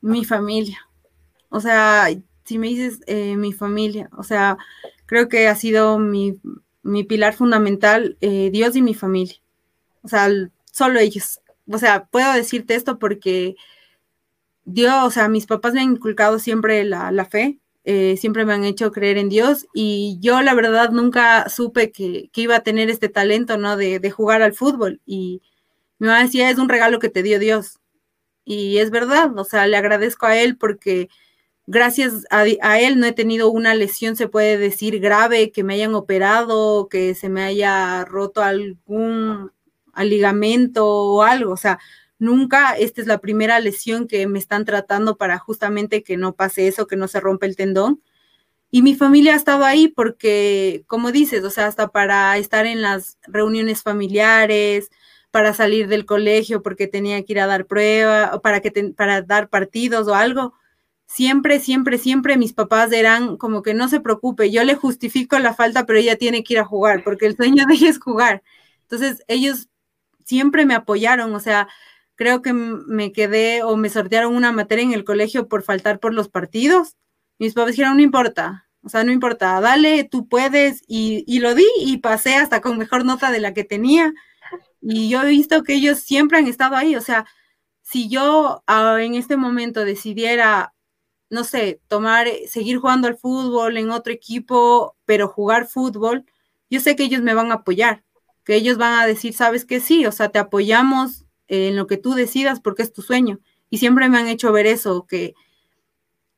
Mi 0.01 0.25
familia. 0.25 0.79
O 1.51 1.61
sea, 1.61 2.09
si 2.45 2.59
me 2.59 2.69
dices 2.69 3.01
eh, 3.07 3.37
mi 3.37 3.53
familia, 3.53 4.11
o 4.17 4.23
sea, 4.23 4.57
creo 5.07 5.29
que 5.29 5.49
ha 5.49 5.55
sido 5.55 5.99
mi, 5.99 6.41
pilar 7.09 7.35
fundamental, 7.35 8.17
eh, 8.21 8.51
Dios 8.53 8.77
y 8.77 8.83
mi 8.83 8.95
familia. 8.95 9.37
O 10.03 10.09
sea, 10.09 10.29
solo 10.73 10.99
ellos. 10.99 11.41
O 11.71 11.79
sea, 11.79 12.07
puedo 12.07 12.33
decirte 12.33 12.75
esto 12.75 12.99
porque 12.99 13.57
Dios, 14.65 14.95
o 15.05 15.11
sea, 15.11 15.29
mis 15.29 15.47
papás 15.47 15.75
me 15.75 15.81
han 15.81 15.93
inculcado 15.93 16.39
siempre 16.39 16.85
la, 16.85 17.25
fe, 17.25 17.59
eh, 17.85 18.17
siempre 18.19 18.45
me 18.45 18.53
han 18.53 18.65
hecho 18.65 18.93
creer 18.93 19.19
en 19.19 19.29
Dios 19.29 19.67
y 19.73 20.19
yo 20.21 20.43
la 20.43 20.55
verdad 20.55 20.91
nunca 20.91 21.49
supe 21.49 21.91
que, 21.93 22.31
iba 22.35 22.57
a 22.57 22.63
tener 22.63 22.91
este 22.91 23.09
talento, 23.09 23.57
¿no? 23.59 23.77
De, 23.77 23.99
de, 24.01 24.11
jugar 24.11 24.43
al 24.43 24.55
fútbol 24.55 25.01
y 25.07 25.43
mi 25.99 26.09
mamá 26.09 26.23
decía, 26.25 26.51
es 26.51 26.59
un 26.59 26.69
regalo 26.69 26.99
que 26.99 27.11
te 27.11 27.23
dio 27.23 27.39
Dios. 27.39 27.79
Y 28.45 28.79
es 28.79 28.91
verdad, 28.91 29.37
o 29.39 29.45
sea, 29.45 29.67
le 29.67 29.77
agradezco 29.77 30.27
a 30.27 30.37
él 30.39 30.57
porque 30.57 31.09
gracias 31.67 32.25
a, 32.31 32.45
a, 32.63 32.81
él 32.81 32.99
no 32.99 33.07
he 33.07 33.13
tenido 33.13 33.51
una 33.51 33.75
lesión, 33.75 34.17
se 34.17 34.29
puede 34.29 34.59
decir, 34.59 35.01
grave, 35.01 35.53
que 35.53 35.65
me 35.65 35.75
hayan 35.75 35.95
operado, 35.95 36.89
que 36.89 37.15
se 37.15 37.29
me 37.29 37.43
haya 37.45 38.05
roto 38.05 38.43
algún 38.43 39.53
ligamento 39.97 40.87
o 40.87 41.23
algo. 41.23 41.53
O 41.53 41.57
sea, 41.57 41.79
nunca, 42.21 42.75
esta 42.75 43.01
es 43.01 43.09
la 43.09 43.19
primera 43.19 43.59
lesión 43.59 44.07
que 44.07 44.29
me 44.29 44.39
están 44.39 44.65
tratando 44.65 45.17
para 45.17 45.39
justamente 45.39 46.05
que 46.05 46.17
no 46.17 46.35
pase 46.35 46.69
eso, 46.69 46.87
que 46.87 46.97
no 46.97 47.09
se 47.09 47.19
rompa 47.19 47.47
el 47.47 47.57
tendón. 47.57 48.01
Y 48.71 48.83
mi 48.83 48.95
familia 48.95 49.35
ha 49.35 49.37
estado 49.37 49.65
ahí 49.65 49.89
porque, 49.89 50.85
como 50.87 51.11
dices, 51.11 51.43
o 51.43 51.51
sea, 51.51 51.67
hasta 51.67 51.89
para 51.89 52.37
estar 52.39 52.67
en 52.67 52.83
las 52.83 53.19
reuniones 53.27 53.83
familiares, 53.83 54.91
para 55.31 55.55
salir 55.55 55.89
del 55.89 56.07
colegio 56.07 56.63
porque 56.63 56.87
tenía 56.87 57.25
que 57.25 57.33
ir 57.33 57.41
a 57.41 57.47
dar 57.47 57.67
prueba, 57.67 58.31
o 58.35 58.43
para, 58.43 58.61
que 58.61 58.71
para 58.97 59.23
dar 59.23 59.49
partidos 59.49 60.07
o 60.07 60.15
algo. 60.15 60.55
Siempre, 61.07 61.59
siempre, 61.59 61.99
siempre 61.99 62.37
mis 62.37 62.53
papás 62.53 62.93
eran 62.93 63.37
como 63.37 63.63
que 63.63 63.75
no 63.75 63.89
se 63.89 64.01
preocupe, 64.01 64.51
yo 64.53 64.63
le 64.63 64.77
justifico 64.77 65.39
la 65.41 65.55
falta, 65.55 65.87
pero 65.87 65.99
ella 65.99 66.17
tiene 66.17 66.45
que 66.45 66.55
ir 66.55 66.61
a 66.61 66.65
jugar, 66.65 67.03
porque 67.03 67.27
el 67.27 67.37
sueño 67.37 67.65
de 67.67 67.75
ella 67.75 67.89
es 67.91 67.99
jugar. 67.99 68.43
Entonces, 68.83 69.25
ellos 69.27 69.69
siempre 70.25 70.67
me 70.67 70.75
apoyaron, 70.75 71.35
o 71.35 71.41
sea, 71.41 71.69
creo 72.21 72.43
que 72.43 72.53
me 72.53 73.13
quedé 73.13 73.63
o 73.63 73.79
me 73.79 73.89
sortearon 73.89 74.37
una 74.37 74.53
materia 74.53 74.85
en 74.85 74.93
el 74.93 75.05
colegio 75.05 75.49
por 75.49 75.63
faltar 75.63 76.01
por 76.01 76.13
los 76.13 76.29
partidos. 76.29 76.99
Mis 77.39 77.55
papás 77.55 77.71
dijeron, 77.71 77.97
no 77.97 78.03
importa, 78.03 78.69
o 78.83 78.91
sea, 78.91 79.05
no 79.05 79.11
importa, 79.11 79.59
dale, 79.63 80.05
tú 80.05 80.29
puedes, 80.29 80.83
y, 80.87 81.25
y, 81.27 81.39
lo 81.39 81.55
di 81.55 81.65
y 81.79 81.97
pasé 81.97 82.35
hasta 82.35 82.61
con 82.61 82.77
mejor 82.77 83.07
nota 83.07 83.31
de 83.31 83.41
la 83.41 83.55
que 83.55 83.65
tenía. 83.65 84.13
Y 84.83 85.09
yo 85.09 85.23
he 85.23 85.31
visto 85.31 85.63
que 85.63 85.73
ellos 85.73 86.01
siempre 86.01 86.37
han 86.37 86.47
estado 86.47 86.77
ahí, 86.77 86.95
o 86.95 87.01
sea, 87.01 87.25
si 87.81 88.11
yo 88.11 88.63
ah, 88.67 88.99
en 89.01 89.15
este 89.15 89.39
momento 89.39 89.87
decidiera, 89.87 90.75
no 91.31 91.45
sé, 91.45 91.81
tomar, 91.89 92.29
seguir 92.47 92.77
jugando 92.77 93.09
al 93.09 93.17
fútbol 93.17 93.79
en 93.79 93.91
otro 93.91 94.13
equipo, 94.13 94.95
pero 95.07 95.27
jugar 95.27 95.67
fútbol, 95.69 96.27
yo 96.69 96.81
sé 96.81 96.97
que 96.97 97.05
ellos 97.05 97.23
me 97.23 97.33
van 97.33 97.51
a 97.51 97.57
apoyar, 97.57 98.05
que 98.45 98.57
ellos 98.57 98.77
van 98.77 99.01
a 99.01 99.07
decir, 99.07 99.33
sabes 99.33 99.65
que 99.65 99.81
sí, 99.81 100.05
o 100.05 100.13
sea, 100.13 100.29
te 100.29 100.39
apoyamos, 100.39 101.20
en 101.51 101.77
lo 101.77 101.87
que 101.87 101.97
tú 101.97 102.15
decidas 102.15 102.61
porque 102.61 102.83
es 102.83 102.93
tu 102.93 103.03
sueño. 103.03 103.41
Y 103.69 103.79
siempre 103.79 104.09
me 104.09 104.19
han 104.19 104.29
hecho 104.29 104.53
ver 104.53 104.67
eso, 104.67 105.07
que, 105.07 105.35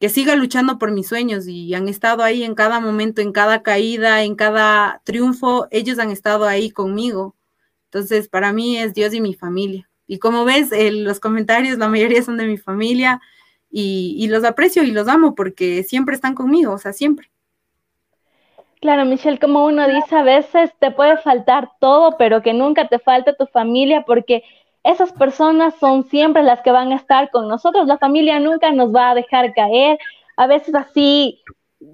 que 0.00 0.08
siga 0.08 0.34
luchando 0.34 0.78
por 0.78 0.90
mis 0.90 1.06
sueños 1.06 1.46
y 1.46 1.74
han 1.74 1.88
estado 1.88 2.22
ahí 2.22 2.42
en 2.42 2.54
cada 2.54 2.80
momento, 2.80 3.20
en 3.20 3.32
cada 3.32 3.62
caída, 3.62 4.22
en 4.22 4.34
cada 4.34 5.00
triunfo, 5.04 5.68
ellos 5.70 5.98
han 5.98 6.10
estado 6.10 6.46
ahí 6.46 6.70
conmigo. 6.70 7.36
Entonces, 7.84 8.28
para 8.28 8.52
mí 8.52 8.78
es 8.78 8.94
Dios 8.94 9.12
y 9.12 9.20
mi 9.20 9.34
familia. 9.34 9.88
Y 10.06 10.18
como 10.18 10.44
ves, 10.44 10.70
los 10.92 11.20
comentarios, 11.20 11.78
la 11.78 11.88
mayoría 11.88 12.22
son 12.22 12.38
de 12.38 12.46
mi 12.46 12.56
familia 12.56 13.20
y, 13.70 14.16
y 14.18 14.28
los 14.28 14.44
aprecio 14.44 14.82
y 14.82 14.90
los 14.90 15.08
amo 15.08 15.34
porque 15.34 15.82
siempre 15.84 16.14
están 16.14 16.34
conmigo, 16.34 16.72
o 16.72 16.78
sea, 16.78 16.92
siempre. 16.92 17.30
Claro, 18.80 19.04
Michelle, 19.04 19.38
como 19.38 19.64
uno 19.64 19.86
dice, 19.86 20.16
a 20.16 20.24
veces 20.24 20.72
te 20.80 20.90
puede 20.90 21.16
faltar 21.18 21.70
todo, 21.78 22.16
pero 22.18 22.42
que 22.42 22.52
nunca 22.52 22.88
te 22.88 22.98
falte 22.98 23.32
tu 23.32 23.46
familia 23.46 24.02
porque 24.04 24.42
esas 24.84 25.12
personas 25.12 25.74
son 25.78 26.04
siempre 26.04 26.42
las 26.42 26.60
que 26.62 26.72
van 26.72 26.92
a 26.92 26.96
estar 26.96 27.30
con 27.30 27.48
nosotros. 27.48 27.86
La 27.86 27.98
familia 27.98 28.40
nunca 28.40 28.72
nos 28.72 28.94
va 28.94 29.10
a 29.10 29.14
dejar 29.14 29.54
caer. 29.54 29.98
A 30.36 30.46
veces 30.46 30.74
así 30.74 31.42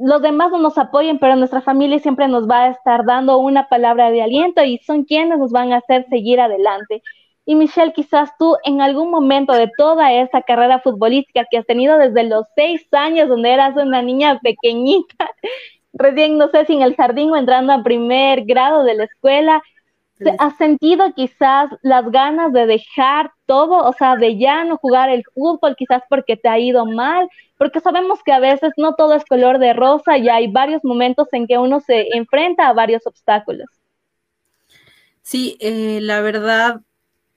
los 0.01 0.23
demás 0.23 0.51
no 0.51 0.59
nos 0.59 0.79
apoyen, 0.79 1.19
pero 1.19 1.37
nuestra 1.37 1.61
familia 1.61 1.99
siempre 1.99 2.29
nos 2.29 2.49
va 2.49 2.65
a 2.65 2.69
estar 2.71 3.05
dando 3.05 3.39
una 3.39 3.69
palabra 3.69 4.11
de 4.11 4.23
aliento 4.23 4.63
y 4.63 4.79
son 4.79 5.05
quienes 5.05 5.39
nos 5.39 5.51
van 5.51 5.73
a 5.73 5.79
hacer 5.79 6.07
seguir 6.09 6.41
adelante. 6.41 7.03
Y 7.47 7.55
Michelle, 7.55 7.95
quizás 7.95 8.31
tú 8.39 8.57
en 8.65 8.83
algún 8.83 9.11
momento 9.11 9.55
de 9.55 9.71
toda 9.79 10.13
esa 10.13 10.43
carrera 10.43 10.81
futbolística 10.81 11.47
que 11.51 11.57
has 11.57 11.67
tenido 11.67 11.97
desde 11.97 12.25
los 12.25 12.45
seis 12.55 12.87
años, 12.93 13.29
donde 13.29 13.51
eras 13.51 13.75
una 13.77 14.03
niña 14.03 14.39
pequeñita, 14.41 15.31
recién 15.95 16.37
no 16.37 16.49
sé 16.49 16.67
si 16.67 16.75
en 16.75 16.83
el 16.83 16.95
jardín 16.95 17.31
o 17.31 17.37
entrando 17.37 17.73
a 17.73 17.83
primer 17.83 18.45
grado 18.45 18.85
de 18.85 18.95
la 18.95 19.05
escuela, 19.05 19.63
¿Has 20.39 20.57
sentido 20.57 21.13
quizás 21.15 21.71
las 21.83 22.11
ganas 22.11 22.53
de 22.53 22.67
dejar 22.67 23.31
todo, 23.47 23.85
o 23.89 23.93
sea, 23.93 24.17
de 24.17 24.39
ya 24.39 24.65
no 24.65 24.77
jugar 24.77 25.11
el 25.11 25.25
fútbol, 25.35 25.77
quizás 25.77 26.03
porque 26.09 26.37
te 26.37 26.49
ha 26.49 26.59
ido 26.59 26.87
mal? 26.87 27.29
Porque 27.57 27.81
sabemos 27.81 28.21
que 28.25 28.33
a 28.33 28.41
veces 28.41 28.73
no 28.77 28.95
todo 28.95 29.15
es 29.15 29.25
color 29.25 29.59
de 29.59 29.73
rosa 29.73 30.19
y 30.19 30.29
hay 30.29 30.51
varios 30.51 30.85
momentos 30.85 31.29
en 31.33 31.47
que 31.47 31.59
uno 31.59 31.81
se 31.81 32.09
enfrenta 32.17 32.69
a 32.69 32.73
varios 32.73 33.07
obstáculos. 33.07 33.69
Sí, 35.23 35.57
eh, 35.61 36.01
la 36.01 36.21
verdad 36.21 36.81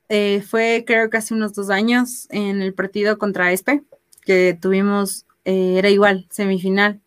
eh, 0.10 0.42
fue 0.42 0.84
creo 0.86 1.10
que 1.10 1.18
hace 1.18 1.34
unos 1.34 1.54
dos 1.54 1.70
años 1.70 2.28
en 2.32 2.62
el 2.62 2.74
partido 2.74 3.18
contra 3.18 3.52
ESPE, 3.52 3.84
que 4.24 4.58
tuvimos, 4.60 5.26
eh, 5.46 5.76
era 5.78 5.90
igual, 5.90 6.26
semifinal 6.30 7.02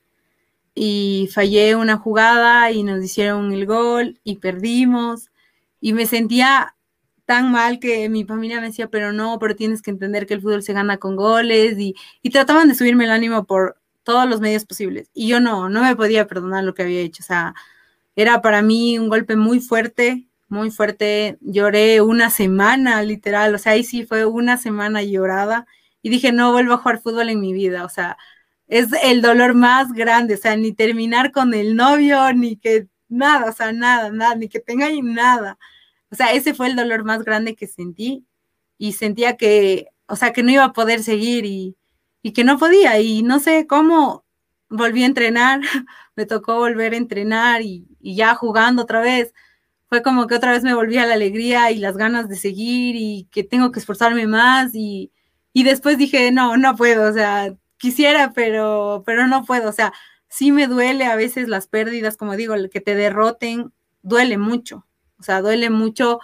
y 0.74 1.28
fallé 1.32 1.76
una 1.76 1.96
jugada 1.96 2.70
y 2.72 2.82
nos 2.82 3.02
hicieron 3.02 3.52
el 3.52 3.66
gol 3.66 4.18
y 4.24 4.36
perdimos 4.36 5.30
y 5.84 5.92
me 5.92 6.06
sentía 6.06 6.74
tan 7.26 7.52
mal 7.52 7.78
que 7.78 8.08
mi 8.08 8.24
familia 8.24 8.58
me 8.58 8.68
decía, 8.68 8.88
pero 8.88 9.12
no, 9.12 9.38
pero 9.38 9.54
tienes 9.54 9.82
que 9.82 9.90
entender 9.90 10.26
que 10.26 10.32
el 10.32 10.40
fútbol 10.40 10.62
se 10.62 10.72
gana 10.72 10.96
con 10.96 11.14
goles 11.14 11.76
y, 11.78 11.94
trataban 12.30 12.68
de 12.68 12.74
subirme 12.74 13.04
el 13.04 13.10
ánimo 13.10 13.44
por 13.44 13.76
todos 14.02 14.26
los 14.26 14.40
medios 14.40 14.64
posibles. 14.64 15.10
Y 15.12 15.28
yo 15.28 15.40
no, 15.40 15.68
no 15.68 15.82
me 15.82 15.94
podía 15.94 16.26
perdonar 16.26 16.64
lo 16.64 16.72
que 16.72 16.84
había 16.84 17.00
hecho. 17.02 17.22
O 17.22 17.26
sea, 17.26 17.54
era 18.16 18.40
para 18.40 18.62
mí 18.62 18.98
un 18.98 19.10
golpe 19.10 19.36
muy 19.36 19.60
fuerte, 19.60 20.26
muy 20.48 20.70
fuerte. 20.70 21.36
Lloré 21.42 22.00
una 22.00 22.30
semana, 22.30 23.02
literal. 23.02 23.54
O 23.54 23.58
sea, 23.58 23.72
ahí 23.72 23.84
sí 23.84 24.06
fue 24.06 24.24
una 24.24 24.56
semana 24.56 25.02
llorada. 25.02 25.66
Y 26.00 26.08
dije, 26.08 26.32
no 26.32 26.52
vuelvo 26.52 26.72
a 26.72 26.78
jugar 26.78 27.02
fútbol 27.02 27.28
en 27.28 27.40
mi 27.40 27.52
vida. 27.52 27.84
O 27.84 27.90
sea, 27.90 28.16
es 28.68 28.88
el 29.02 29.20
dolor 29.20 29.52
más 29.52 29.92
grande. 29.92 30.32
O 30.32 30.38
sea, 30.38 30.56
ni 30.56 30.72
terminar 30.72 31.30
con 31.30 31.52
el 31.52 31.76
novio, 31.76 32.32
ni 32.32 32.56
que 32.56 32.88
nada, 33.10 33.50
o 33.50 33.52
sea, 33.52 33.72
nada, 33.72 34.10
nada, 34.10 34.34
ni 34.34 34.48
que 34.48 34.60
tenga 34.60 34.86
ahí 34.86 35.02
nada. 35.02 35.58
O 36.14 36.16
sea, 36.16 36.32
ese 36.32 36.54
fue 36.54 36.68
el 36.68 36.76
dolor 36.76 37.02
más 37.02 37.24
grande 37.24 37.56
que 37.56 37.66
sentí 37.66 38.24
y 38.78 38.92
sentía 38.92 39.36
que, 39.36 39.88
o 40.06 40.14
sea, 40.14 40.32
que 40.32 40.44
no 40.44 40.52
iba 40.52 40.62
a 40.62 40.72
poder 40.72 41.02
seguir 41.02 41.44
y, 41.44 41.76
que 42.32 42.44
no 42.44 42.56
podía 42.56 43.00
y 43.00 43.24
no 43.24 43.40
sé 43.40 43.66
cómo 43.66 44.24
volví 44.70 45.02
a 45.02 45.06
entrenar, 45.06 45.60
me 46.16 46.24
tocó 46.24 46.58
volver 46.58 46.92
a 46.92 46.98
entrenar 46.98 47.62
y, 47.62 47.88
ya 48.00 48.36
jugando 48.36 48.82
otra 48.82 49.00
vez. 49.00 49.34
Fue 49.88 50.02
como 50.04 50.28
que 50.28 50.36
otra 50.36 50.52
vez 50.52 50.62
me 50.62 50.74
volví 50.74 50.98
a 50.98 51.06
la 51.06 51.14
alegría 51.14 51.72
y 51.72 51.78
las 51.78 51.96
ganas 51.96 52.28
de 52.28 52.36
seguir 52.36 52.94
y 52.94 53.28
que 53.32 53.42
tengo 53.42 53.72
que 53.72 53.80
esforzarme 53.80 54.28
más 54.28 54.72
y, 54.72 55.10
y 55.52 55.64
después 55.64 55.98
dije, 55.98 56.30
no, 56.30 56.56
no 56.56 56.76
puedo, 56.76 57.10
o 57.10 57.12
sea, 57.12 57.56
quisiera, 57.76 58.32
pero, 58.32 59.02
pero 59.04 59.26
no 59.26 59.44
puedo, 59.44 59.68
o 59.68 59.72
sea, 59.72 59.92
sí 60.28 60.52
me 60.52 60.68
duele 60.68 61.06
a 61.06 61.16
veces 61.16 61.48
las 61.48 61.66
pérdidas, 61.66 62.16
como 62.16 62.36
digo, 62.36 62.54
que 62.70 62.80
te 62.80 62.94
derroten, 62.94 63.72
duele 64.02 64.38
mucho, 64.38 64.86
o 65.18 65.22
sea, 65.22 65.40
duele 65.42 65.70
mucho. 65.70 66.20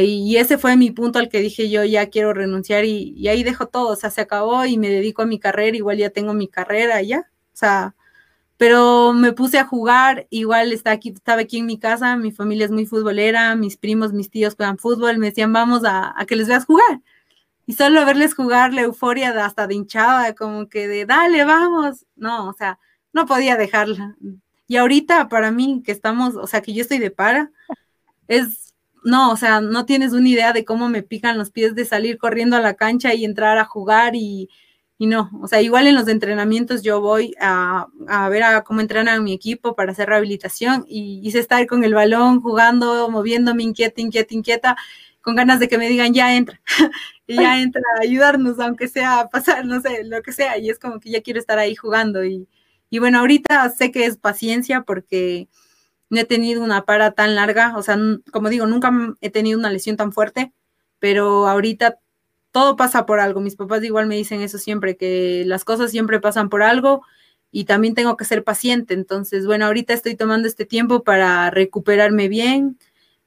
y 0.00 0.36
ese 0.36 0.58
fue 0.58 0.76
mi 0.76 0.90
punto 0.92 1.18
al 1.18 1.28
que 1.28 1.40
dije 1.40 1.68
yo 1.70 1.84
ya 1.84 2.10
quiero 2.10 2.32
renunciar 2.32 2.84
y, 2.84 3.28
ahí 3.28 3.42
dejo 3.42 3.66
todo, 3.68 3.88
o 3.92 3.96
sea, 3.96 4.10
se 4.10 4.20
acabó 4.20 4.64
y 4.66 4.78
me 4.78 4.88
dedico 4.88 5.22
a 5.22 5.26
mi 5.26 5.38
carrera, 5.38 5.76
igual 5.76 5.98
ya 5.98 6.10
tengo 6.10 6.34
mi 6.34 6.48
carrera 6.48 7.02
ya, 7.02 7.20
o 7.20 7.56
sea, 7.56 7.94
pero 8.60 9.14
me 9.14 9.32
puse 9.32 9.58
a 9.58 9.64
jugar, 9.64 10.26
igual 10.28 10.72
está 10.72 10.90
aquí, 10.90 11.10
estaba 11.10 11.40
aquí 11.40 11.58
en 11.58 11.66
mi 11.66 11.78
casa, 11.78 12.16
mi 12.18 12.30
familia 12.30 12.66
es 12.66 12.70
muy 12.70 12.84
futbolera, 12.84 13.56
mis 13.56 13.78
primos, 13.78 14.12
mis 14.12 14.30
tíos 14.30 14.54
juegan 14.54 14.76
fútbol, 14.76 15.16
me 15.16 15.28
decían 15.30 15.50
vamos 15.52 15.82
a, 15.86 16.14
que 16.28 16.36
les 16.36 16.46
veas 16.46 16.66
jugar. 16.66 17.00
Y 17.66 17.72
solo 17.72 18.04
verles 18.04 18.34
jugar 18.34 18.74
la 18.74 18.82
euforia 18.82 19.32
de 19.32 19.40
hasta 19.40 19.66
de 19.66 19.76
hinchada, 19.76 20.34
como 20.34 20.68
que 20.68 20.88
de 20.88 21.06
dale, 21.06 21.44
vamos. 21.44 22.04
No, 22.16 22.50
o 22.50 22.52
sea, 22.52 22.78
no 23.14 23.24
podía 23.24 23.56
dejarla. 23.56 24.16
Y 24.68 24.76
ahorita 24.76 25.30
para 25.30 25.50
mí 25.50 25.82
que 25.82 25.92
estamos, 25.92 26.36
o 26.36 26.46
sea, 26.46 26.60
que 26.60 26.74
yo 26.74 26.82
estoy 26.82 26.98
de 26.98 27.10
para, 27.10 27.50
es 28.30 28.60
no, 29.04 29.32
o 29.32 29.36
sea, 29.36 29.60
no 29.60 29.86
tienes 29.86 30.12
una 30.12 30.28
idea 30.28 30.52
de 30.52 30.64
cómo 30.64 30.88
me 30.88 31.02
pican 31.02 31.38
los 31.38 31.50
pies 31.50 31.74
de 31.74 31.84
salir 31.84 32.18
corriendo 32.18 32.56
a 32.56 32.60
la 32.60 32.74
cancha 32.74 33.14
y 33.14 33.24
entrar 33.24 33.58
a 33.58 33.64
jugar 33.64 34.14
y, 34.14 34.48
no, 34.98 35.30
o 35.40 35.48
sea, 35.48 35.62
igual 35.62 35.86
en 35.86 35.94
los 35.94 36.08
entrenamientos 36.08 36.82
yo 36.82 37.00
voy 37.00 37.34
a, 37.40 37.86
ver 38.30 38.42
a 38.42 38.62
cómo 38.62 38.80
entrenan 38.82 39.24
mi 39.24 39.32
equipo 39.32 39.74
para 39.74 39.92
hacer 39.92 40.08
rehabilitación 40.08 40.84
y 40.86 41.20
hice 41.26 41.38
estar 41.38 41.66
con 41.66 41.84
el 41.84 41.94
balón, 41.94 42.40
jugando, 42.42 43.10
moviéndome 43.10 43.62
inquieta, 43.62 44.00
inquieta, 44.02 44.34
inquieta, 44.34 44.76
con 45.22 45.34
ganas 45.36 45.60
de 45.60 45.68
que 45.68 45.78
me 45.78 45.88
digan, 45.88 46.12
ya 46.12 46.36
entra, 46.36 46.60
y 47.26 47.36
ya 47.36 47.60
entra 47.60 47.82
a 47.98 48.02
ayudarnos, 48.02 48.58
aunque 48.60 48.88
sea 48.88 49.28
pasar, 49.32 49.64
no 49.64 49.80
sé, 49.80 50.04
lo 50.04 50.22
que 50.22 50.32
sea, 50.32 50.58
y 50.58 50.70
es 50.70 50.78
como 50.78 51.00
que 51.00 51.10
ya 51.10 51.22
quiero 51.22 51.40
estar 51.40 51.58
ahí 51.58 51.74
jugando 51.74 52.24
y, 52.24 52.48
y 52.90 52.98
bueno, 52.98 53.20
ahorita 53.20 53.70
sé 53.70 53.90
que 53.92 54.04
es 54.04 54.18
paciencia 54.18 54.82
porque 54.82 55.48
no 56.10 56.20
he 56.20 56.24
tenido 56.24 56.62
una 56.62 56.84
para 56.84 57.12
tan 57.12 57.34
larga, 57.36 57.76
o 57.76 57.82
sea, 57.82 57.98
como 58.32 58.50
digo, 58.50 58.66
nunca 58.66 58.92
he 59.20 59.30
tenido 59.30 59.58
una 59.58 59.70
lesión 59.70 59.96
tan 59.96 60.12
fuerte, 60.12 60.52
pero 60.98 61.48
ahorita 61.48 61.98
todo 62.52 62.76
pasa 62.76 63.06
por 63.06 63.20
algo. 63.20 63.40
Mis 63.40 63.56
papás 63.56 63.82
igual 63.84 64.06
me 64.06 64.16
dicen 64.16 64.42
eso 64.42 64.58
siempre, 64.58 64.96
que 64.96 65.44
las 65.46 65.64
cosas 65.64 65.90
siempre 65.90 66.20
pasan 66.20 66.48
por 66.48 66.62
algo 66.62 67.02
y 67.52 67.64
también 67.64 67.94
tengo 67.94 68.16
que 68.16 68.24
ser 68.24 68.44
paciente. 68.44 68.94
Entonces, 68.94 69.46
bueno, 69.46 69.66
ahorita 69.66 69.94
estoy 69.94 70.16
tomando 70.16 70.48
este 70.48 70.66
tiempo 70.66 71.04
para 71.04 71.50
recuperarme 71.50 72.28
bien, 72.28 72.78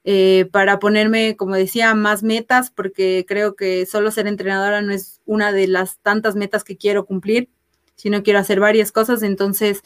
eh, 0.06 0.48
para 0.52 0.80
ponerme, 0.80 1.38
como 1.38 1.56
decía, 1.56 1.96
más 1.96 2.24
metas, 2.24 2.70
porque 2.72 3.26
creo 3.28 3.56
que 3.56 3.86
solo 3.86 4.12
ser 4.12 4.28
entrenadora 4.28 4.82
no 4.82 4.94
es 4.94 5.22
una 5.26 5.52
de 5.54 5.68
las 5.68 6.00
tantas 6.00 6.36
metas 6.36 6.64
que 6.64 6.78
quiero 6.78 7.06
cumplir, 7.06 7.50
sino 7.96 8.24
quiero 8.24 8.40
hacer 8.40 8.60
varias 8.60 8.92
cosas. 8.92 9.24
Entonces, 9.24 9.84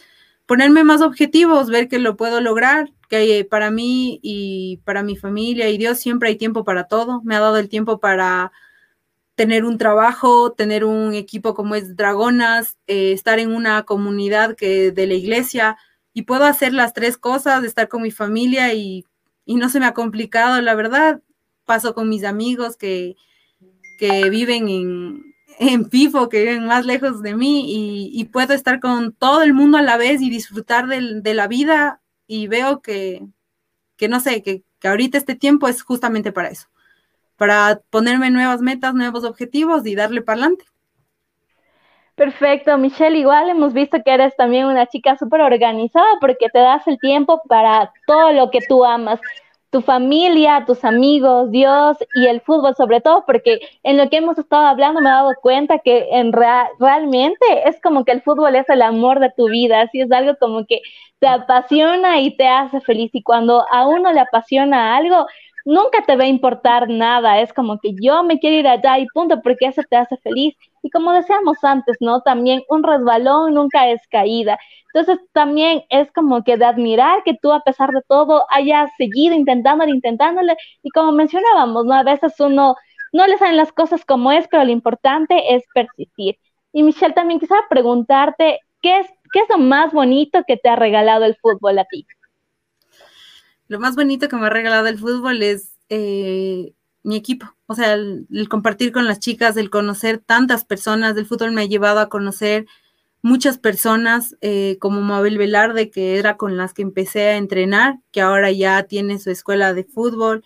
ponerme 0.48 0.84
más 0.84 1.02
objetivos, 1.02 1.70
ver 1.70 1.88
que 1.90 2.00
lo 2.00 2.18
puedo 2.18 2.42
lograr, 2.42 2.92
que 3.10 3.46
para 3.50 3.70
mí 3.70 4.20
y 4.24 4.78
para 4.86 5.04
mi 5.04 5.16
familia 5.16 5.70
y 5.70 5.78
Dios 5.78 6.00
siempre 6.00 6.30
hay 6.30 6.38
tiempo 6.38 6.64
para 6.64 6.86
todo. 6.88 7.22
Me 7.24 7.36
ha 7.36 7.40
dado 7.40 7.58
el 7.58 7.70
tiempo 7.70 8.00
para 8.00 8.52
tener 9.36 9.66
un 9.66 9.78
trabajo, 9.78 10.54
tener 10.54 10.84
un 10.84 11.14
equipo 11.14 11.54
como 11.54 11.76
es 11.76 11.96
Dragonas, 11.96 12.78
eh, 12.88 13.12
estar 13.12 13.40
en 13.40 13.54
una 13.54 13.84
comunidad 13.84 14.56
que 14.56 14.92
de 14.92 15.06
la 15.06 15.14
iglesia 15.14 15.78
y 16.14 16.24
puedo 16.24 16.46
hacer 16.46 16.74
las 16.74 16.94
tres 16.94 17.18
cosas, 17.18 17.64
estar 17.64 17.90
con 17.90 18.02
mi 18.02 18.12
familia 18.12 18.74
y, 18.74 19.06
y 19.46 19.56
no 19.58 19.70
se 19.70 19.80
me 19.80 19.86
ha 19.86 19.94
complicado, 19.94 20.60
la 20.62 20.76
verdad. 20.76 21.22
Paso 21.66 21.94
con 21.94 22.10
mis 22.10 22.24
amigos 22.24 22.78
que, 22.78 23.18
que 24.00 24.30
viven 24.30 24.70
en, 24.70 25.36
en 25.60 25.90
FIFO 25.90 26.30
que 26.30 26.40
viven 26.40 26.68
más 26.68 26.86
lejos 26.86 27.22
de 27.22 27.36
mí 27.36 27.66
y, 28.14 28.26
puedo 28.26 28.54
estar 28.54 28.80
con 28.80 29.14
todo 29.14 29.42
el 29.42 29.54
mundo 29.54 29.78
a 29.78 29.82
la 29.82 29.98
vez 29.98 30.22
y 30.22 30.30
disfrutar 30.30 30.88
de, 30.88 31.34
la 31.34 31.48
vida 31.48 32.02
y 32.28 32.48
veo 32.48 32.82
que, 32.82 33.26
que 33.96 34.08
no 34.08 34.20
sé, 34.20 34.44
que, 34.44 34.64
que, 34.80 34.88
ahorita 34.88 35.18
este 35.18 35.36
tiempo 35.36 35.68
es 35.68 35.82
justamente 35.82 36.32
para 36.32 36.50
eso, 36.50 36.68
para 37.38 37.82
ponerme 37.90 38.30
nuevas 38.30 38.62
metas, 38.62 38.94
nuevos 38.94 39.24
objetivos 39.24 39.86
y 39.86 39.96
darle 39.96 40.22
para 40.22 40.42
adelante. 40.42 40.66
Perfecto, 42.16 42.76
Michelle, 42.80 43.18
igual 43.18 43.50
hemos 43.50 43.74
visto 43.74 43.98
que 44.04 44.12
eres 44.12 44.36
también 44.36 44.66
una 44.66 44.88
chica 44.88 45.16
súper 45.18 45.42
organizada 45.42 46.08
porque 46.20 46.50
te 46.50 46.58
das 46.60 46.88
el 46.88 46.98
tiempo 46.98 47.42
para 47.48 47.92
todo 48.08 48.34
lo 48.34 48.50
que 48.50 48.60
tú 48.68 48.84
amas 48.84 49.20
tu 49.70 49.82
familia, 49.82 50.64
tus 50.66 50.84
amigos, 50.86 51.52
Dios 51.52 51.98
y 52.16 52.28
el 52.28 52.42
fútbol 52.42 52.76
sobre 52.76 53.02
todo, 53.02 53.24
porque 53.26 53.60
en 53.84 53.98
lo 53.98 54.10
que 54.10 54.18
hemos 54.18 54.38
estado 54.38 54.66
hablando 54.66 55.02
me 55.02 55.10
he 55.10 55.14
dado 55.14 55.34
cuenta 55.42 55.80
que 55.80 56.08
en 56.12 56.32
realmente 56.32 57.46
es 57.66 57.80
como 57.82 58.06
que 58.06 58.14
el 58.14 58.22
fútbol 58.22 58.56
es 58.56 58.70
el 58.70 58.82
amor 58.82 59.20
de 59.20 59.32
tu 59.36 59.48
vida, 59.50 59.82
así 59.82 60.02
es 60.02 60.12
algo 60.12 60.36
como 60.40 60.66
que 60.66 60.82
te 61.20 61.28
apasiona 61.28 62.20
y 62.22 62.36
te 62.38 62.48
hace 62.48 62.80
feliz 62.82 63.12
y 63.14 63.24
cuando 63.24 63.66
a 63.72 63.88
uno 63.88 64.14
le 64.14 64.20
apasiona 64.22 64.96
algo, 64.96 65.26
nunca 65.66 66.02
te 66.06 66.16
va 66.16 66.24
a 66.24 66.28
importar 66.28 66.88
nada, 66.90 67.42
es 67.42 67.52
como 67.54 67.80
que 67.80 67.92
yo 68.02 68.24
me 68.24 68.40
quiero 68.40 68.58
ir 68.58 68.68
allá 68.68 69.00
y 69.00 69.08
punto, 69.08 69.42
porque 69.42 69.66
eso 69.68 69.82
te 69.90 69.98
hace 69.98 70.18
feliz. 70.18 70.56
Y 70.88 70.90
como 70.90 71.12
decíamos 71.12 71.58
antes, 71.64 71.98
¿no? 72.00 72.22
También 72.22 72.64
un 72.70 72.82
resbalón 72.82 73.56
nunca 73.56 73.90
es 73.90 74.00
caída. 74.10 74.58
Entonces 74.94 75.20
también 75.34 75.84
es 75.90 76.10
como 76.14 76.46
que 76.46 76.56
de 76.56 76.64
admirar 76.64 77.24
que 77.26 77.34
tú 77.42 77.52
a 77.52 77.60
pesar 77.60 77.92
de 77.92 78.00
todo 78.08 78.46
hayas 78.50 78.90
seguido 78.98 79.36
intentándole, 79.36 79.92
intentándole 79.92 80.56
y 80.84 80.90
como 80.92 81.12
mencionábamos, 81.12 81.84
¿no? 81.86 81.94
A 81.94 82.04
veces 82.04 82.40
uno 82.40 82.76
no 83.12 83.28
le 83.28 83.38
salen 83.38 83.58
las 83.58 83.74
cosas 83.74 84.06
como 84.06 84.32
es, 84.32 84.48
pero 84.48 84.64
lo 84.64 84.72
importante 84.72 85.56
es 85.56 85.64
persistir. 85.74 86.38
Y 86.72 86.84
Michelle, 86.84 87.14
también 87.14 87.42
quisiera 87.42 87.66
preguntarte, 87.70 88.62
¿qué 88.82 89.00
es, 89.00 89.08
qué 89.34 89.42
es 89.42 89.50
lo 89.50 89.58
más 89.58 89.92
bonito 89.92 90.44
que 90.48 90.56
te 90.56 90.70
ha 90.70 90.78
regalado 90.78 91.26
el 91.26 91.36
fútbol 91.36 91.80
a 91.80 91.84
ti? 91.84 92.08
Lo 93.68 93.78
más 93.82 93.98
bonito 93.98 94.30
que 94.30 94.38
me 94.38 94.48
ha 94.48 94.52
regalado 94.52 94.88
el 94.88 94.98
fútbol 94.98 95.44
es 95.44 95.78
eh, 95.90 96.72
mi 97.08 97.16
equipo. 97.16 97.56
O 97.68 97.76
sea, 97.76 97.94
el, 97.94 98.28
compartir 98.50 98.92
con 98.92 99.06
las 99.08 99.20
chicas, 99.20 99.58
el 99.58 99.70
conocer 99.70 100.20
tantas 100.20 100.66
personas. 100.66 101.16
del 101.16 101.26
fútbol 101.26 101.54
me 101.54 101.62
ha 101.62 101.66
llevado 101.66 102.00
a 102.00 102.10
conocer 102.10 102.68
muchas 103.22 103.58
personas 103.58 104.36
eh, 104.42 104.78
como 104.80 105.02
Mabel 105.02 105.38
Velarde, 105.38 105.90
que 105.90 106.20
era 106.20 106.38
con 106.38 106.58
las 106.58 106.74
que 106.74 106.82
empecé 106.82 107.30
a 107.30 107.38
entrenar, 107.38 108.00
que 108.12 108.22
ahora 108.22 108.52
ya 108.52 108.84
tiene 108.84 109.20
su 109.20 109.32
escuela 109.32 109.74
de 109.74 109.86
fútbol, 109.86 110.44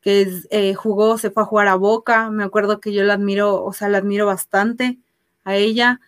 que 0.00 0.28
eh, 0.50 0.74
jugó, 0.74 1.16
se 1.16 1.30
fue 1.30 1.44
a 1.44 1.46
jugar 1.46 1.68
a 1.68 1.76
Boca, 1.76 2.28
me 2.30 2.44
acuerdo 2.44 2.80
que 2.80 2.92
yo 2.92 3.04
la 3.04 3.14
admiro, 3.14 3.64
o 3.64 3.72
sea, 3.72 3.88
la 3.88 3.98
admiro 3.98 4.26
bastante 4.26 4.98
a 5.44 5.54
ella, 5.56 6.00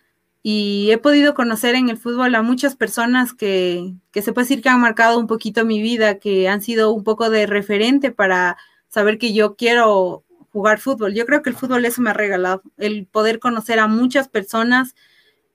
y 0.43 0.91
he 0.91 0.97
podido 0.97 1.33
conocer 1.33 1.75
en 1.75 1.89
el 1.89 1.97
fútbol 1.97 2.35
a 2.35 2.41
muchas 2.41 2.75
personas 2.75 3.33
que, 3.33 3.93
que 4.11 4.21
se 4.21 4.33
puede 4.33 4.45
decir 4.45 4.61
que 4.61 4.69
han 4.69 4.81
marcado 4.81 5.19
un 5.19 5.27
poquito 5.27 5.65
mi 5.65 5.81
vida, 5.81 6.19
que 6.19 6.47
han 6.47 6.61
sido 6.61 6.91
un 6.91 7.03
poco 7.03 7.29
de 7.29 7.47
referente 7.47 8.11
para 8.11 8.57
saber 8.97 9.19
que 9.19 9.31
yo 9.31 9.55
quiero 9.55 10.23
jugar 10.51 10.79
fútbol. 10.79 11.13
Yo 11.13 11.27
creo 11.27 11.43
que 11.43 11.51
el 11.51 11.55
fútbol 11.55 11.85
eso 11.85 12.01
me 12.01 12.09
ha 12.09 12.13
regalado, 12.13 12.63
el 12.77 13.05
poder 13.05 13.37
conocer 13.37 13.77
a 13.77 13.85
muchas 13.85 14.27
personas, 14.27 14.95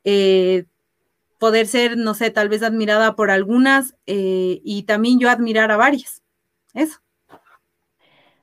eh, 0.04 0.66
poder 1.40 1.66
ser, 1.66 1.96
no 1.96 2.14
sé, 2.14 2.30
tal 2.30 2.48
vez 2.48 2.62
admirada 2.62 3.16
por 3.16 3.32
algunas 3.32 3.96
eh, 4.06 4.60
y 4.62 4.84
también 4.84 5.18
yo 5.18 5.28
admirar 5.28 5.72
a 5.72 5.76
varias. 5.76 6.22
Eso. 6.72 7.00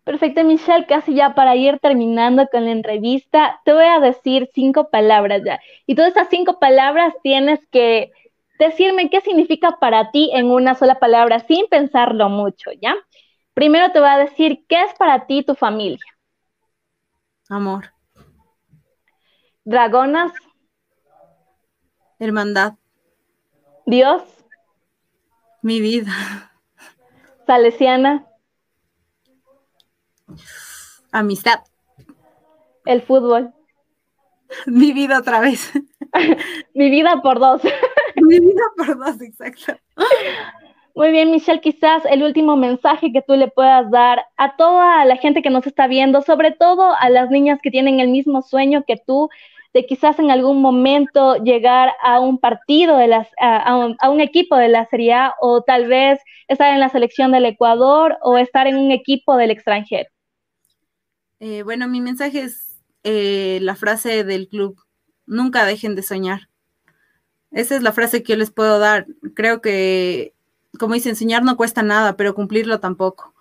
Perfecto, 0.04 0.44
Michelle, 0.44 0.86
casi 0.86 1.14
ya 1.14 1.34
para 1.34 1.56
ir 1.56 1.80
terminando 1.80 2.46
con 2.52 2.66
la 2.66 2.72
entrevista, 2.72 3.62
te 3.64 3.72
voy 3.72 3.86
a 3.86 4.02
decir 4.02 4.50
cinco 4.54 4.90
palabras 4.90 5.44
ya. 5.46 5.62
Y 5.86 5.96
todas 5.96 6.12
esas 6.12 6.28
cinco 6.30 6.60
palabras 6.60 7.14
tienes 7.24 7.66
que 7.72 8.12
decirme 8.60 9.10
qué 9.10 9.22
significa 9.22 9.78
para 9.80 10.12
ti 10.12 10.30
en 10.34 10.52
una 10.52 10.76
sola 10.76 11.00
palabra, 11.00 11.40
sin 11.40 11.68
pensarlo 11.68 12.28
mucho, 12.28 12.72
¿ya? 12.82 12.96
Primero 13.60 13.92
te 13.92 14.00
voy 14.00 14.08
a 14.08 14.18
decir, 14.18 14.66
¿qué 14.70 14.84
es 14.84 14.94
para 14.94 15.28
ti 15.28 15.44
tu 15.44 15.54
familia? 15.54 16.00
Amor. 17.50 17.92
Dragonas. 19.66 20.32
Hermandad. 22.20 22.76
Dios. 23.86 24.24
Mi 25.62 25.82
vida. 25.82 26.14
Salesiana. 27.46 28.26
Amistad. 31.12 31.60
El 32.86 33.02
fútbol. 33.02 33.54
Mi 34.68 34.94
vida 34.94 35.20
otra 35.20 35.42
vez. 35.42 35.70
Mi 36.74 36.90
vida 36.90 37.22
por 37.22 37.40
dos. 37.42 37.62
Mi 38.16 38.40
vida 38.40 38.64
por 38.78 38.98
dos, 38.98 39.22
exacto. 39.22 39.78
Muy 41.00 41.12
bien, 41.12 41.32
Michelle, 41.32 41.62
quizás 41.62 42.04
el 42.12 42.24
último 42.24 42.58
mensaje 42.58 43.14
que 43.14 43.22
tú 43.22 43.38
le 43.38 43.48
puedas 43.48 43.90
dar 43.90 44.26
a 44.36 44.58
toda 44.58 45.06
la 45.06 45.16
gente 45.16 45.42
que 45.42 45.50
nos 45.50 45.66
está 45.66 45.88
viendo, 45.88 46.22
sobre 46.22 46.52
todo 46.52 46.94
a 46.94 47.10
las 47.10 47.30
niñas 47.30 47.62
que 47.64 47.72
tienen 47.72 48.02
el 48.02 48.10
mismo 48.10 48.42
sueño 48.42 48.84
que 48.86 48.98
tú, 49.08 49.30
de 49.74 49.86
quizás 49.86 50.20
en 50.20 50.30
algún 50.30 50.62
momento 50.62 51.38
llegar 51.38 51.94
a 52.04 52.20
un 52.20 52.38
partido 52.38 52.98
de 52.98 53.08
las, 53.08 53.30
a, 53.40 53.78
un, 54.10 54.20
equipo 54.20 54.58
de 54.58 54.68
la 54.68 54.86
Serie 54.88 55.14
A 55.14 55.36
o 55.40 55.62
tal 55.62 55.88
vez 55.88 56.20
estar 56.50 56.74
en 56.74 56.82
la 56.82 56.90
selección 56.90 57.32
del 57.32 57.46
Ecuador 57.46 58.18
o 58.22 58.38
estar 58.38 58.68
en 58.68 58.76
un 58.76 58.92
equipo 58.92 59.38
del 59.38 59.52
extranjero. 59.52 60.10
Eh, 61.40 61.64
bueno, 61.64 61.88
mi 61.88 62.02
mensaje 62.02 62.42
es 62.42 62.78
eh, 63.06 63.60
la 63.62 63.78
frase 63.78 64.26
del 64.26 64.50
club, 64.50 64.76
nunca 65.26 65.64
dejen 65.64 65.96
de 65.96 66.04
soñar. 66.04 66.50
Esa 67.52 67.78
es 67.78 67.84
la 67.84 67.94
frase 67.94 68.22
que 68.22 68.34
yo 68.34 68.38
les 68.38 68.52
puedo 68.52 68.80
dar. 68.80 69.08
Creo 69.34 69.62
que, 69.62 70.34
como 70.80 70.96
dice, 70.96 71.10
enseñar 71.10 71.44
no 71.44 71.58
cuesta 71.58 71.84
nada, 71.84 72.18
pero 72.18 72.34
cumplirlo 72.34 72.80
tampoco. 72.80 73.36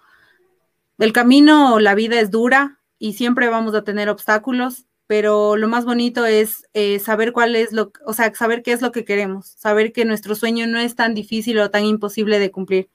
El 0.98 1.12
camino, 1.12 1.78
la 1.80 1.94
vida 1.94 2.20
es 2.20 2.30
dura 2.30 2.80
y 2.98 3.14
siempre 3.14 3.48
vamos 3.48 3.74
a 3.74 3.84
tener 3.84 4.10
obstáculos, 4.10 4.84
pero 5.06 5.56
lo 5.56 5.68
más 5.68 5.86
bonito 5.86 6.26
es 6.26 6.66
eh, 6.74 6.98
saber 6.98 7.32
cuál 7.32 7.56
es 7.56 7.72
lo, 7.72 7.92
o 8.04 8.12
sea, 8.12 8.34
saber 8.34 8.62
qué 8.62 8.72
es 8.72 8.82
lo 8.82 8.92
que 8.92 9.06
queremos, 9.06 9.46
saber 9.46 9.92
que 9.92 10.04
nuestro 10.04 10.34
sueño 10.34 10.66
no 10.66 10.78
es 10.78 10.94
tan 10.94 11.14
difícil 11.14 11.58
o 11.60 11.70
tan 11.70 11.84
imposible 11.86 12.38
de 12.38 12.50
cumplir 12.50 12.90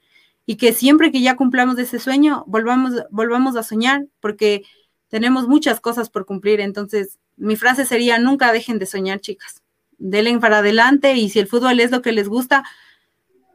y 0.45 0.57
que 0.57 0.73
siempre 0.73 1.11
que 1.11 1.21
ya 1.21 1.35
cumplamos 1.35 1.77
ese 1.79 1.99
sueño, 1.99 2.43
volvamos, 2.47 2.93
volvamos 3.09 3.55
a 3.55 3.63
soñar, 3.63 4.05
porque 4.19 4.63
tenemos 5.07 5.47
muchas 5.47 5.79
cosas 5.79 6.09
por 6.09 6.25
cumplir. 6.25 6.59
Entonces, 6.59 7.19
mi 7.37 7.55
frase 7.55 7.85
sería, 7.85 8.19
nunca 8.19 8.51
dejen 8.51 8.79
de 8.79 8.85
soñar, 8.85 9.21
chicas. 9.21 9.61
Delen 9.97 10.39
para 10.39 10.59
adelante 10.59 11.13
y 11.15 11.29
si 11.29 11.39
el 11.39 11.47
fútbol 11.47 11.79
es 11.79 11.91
lo 11.91 12.01
que 12.01 12.11
les 12.11 12.27
gusta, 12.27 12.63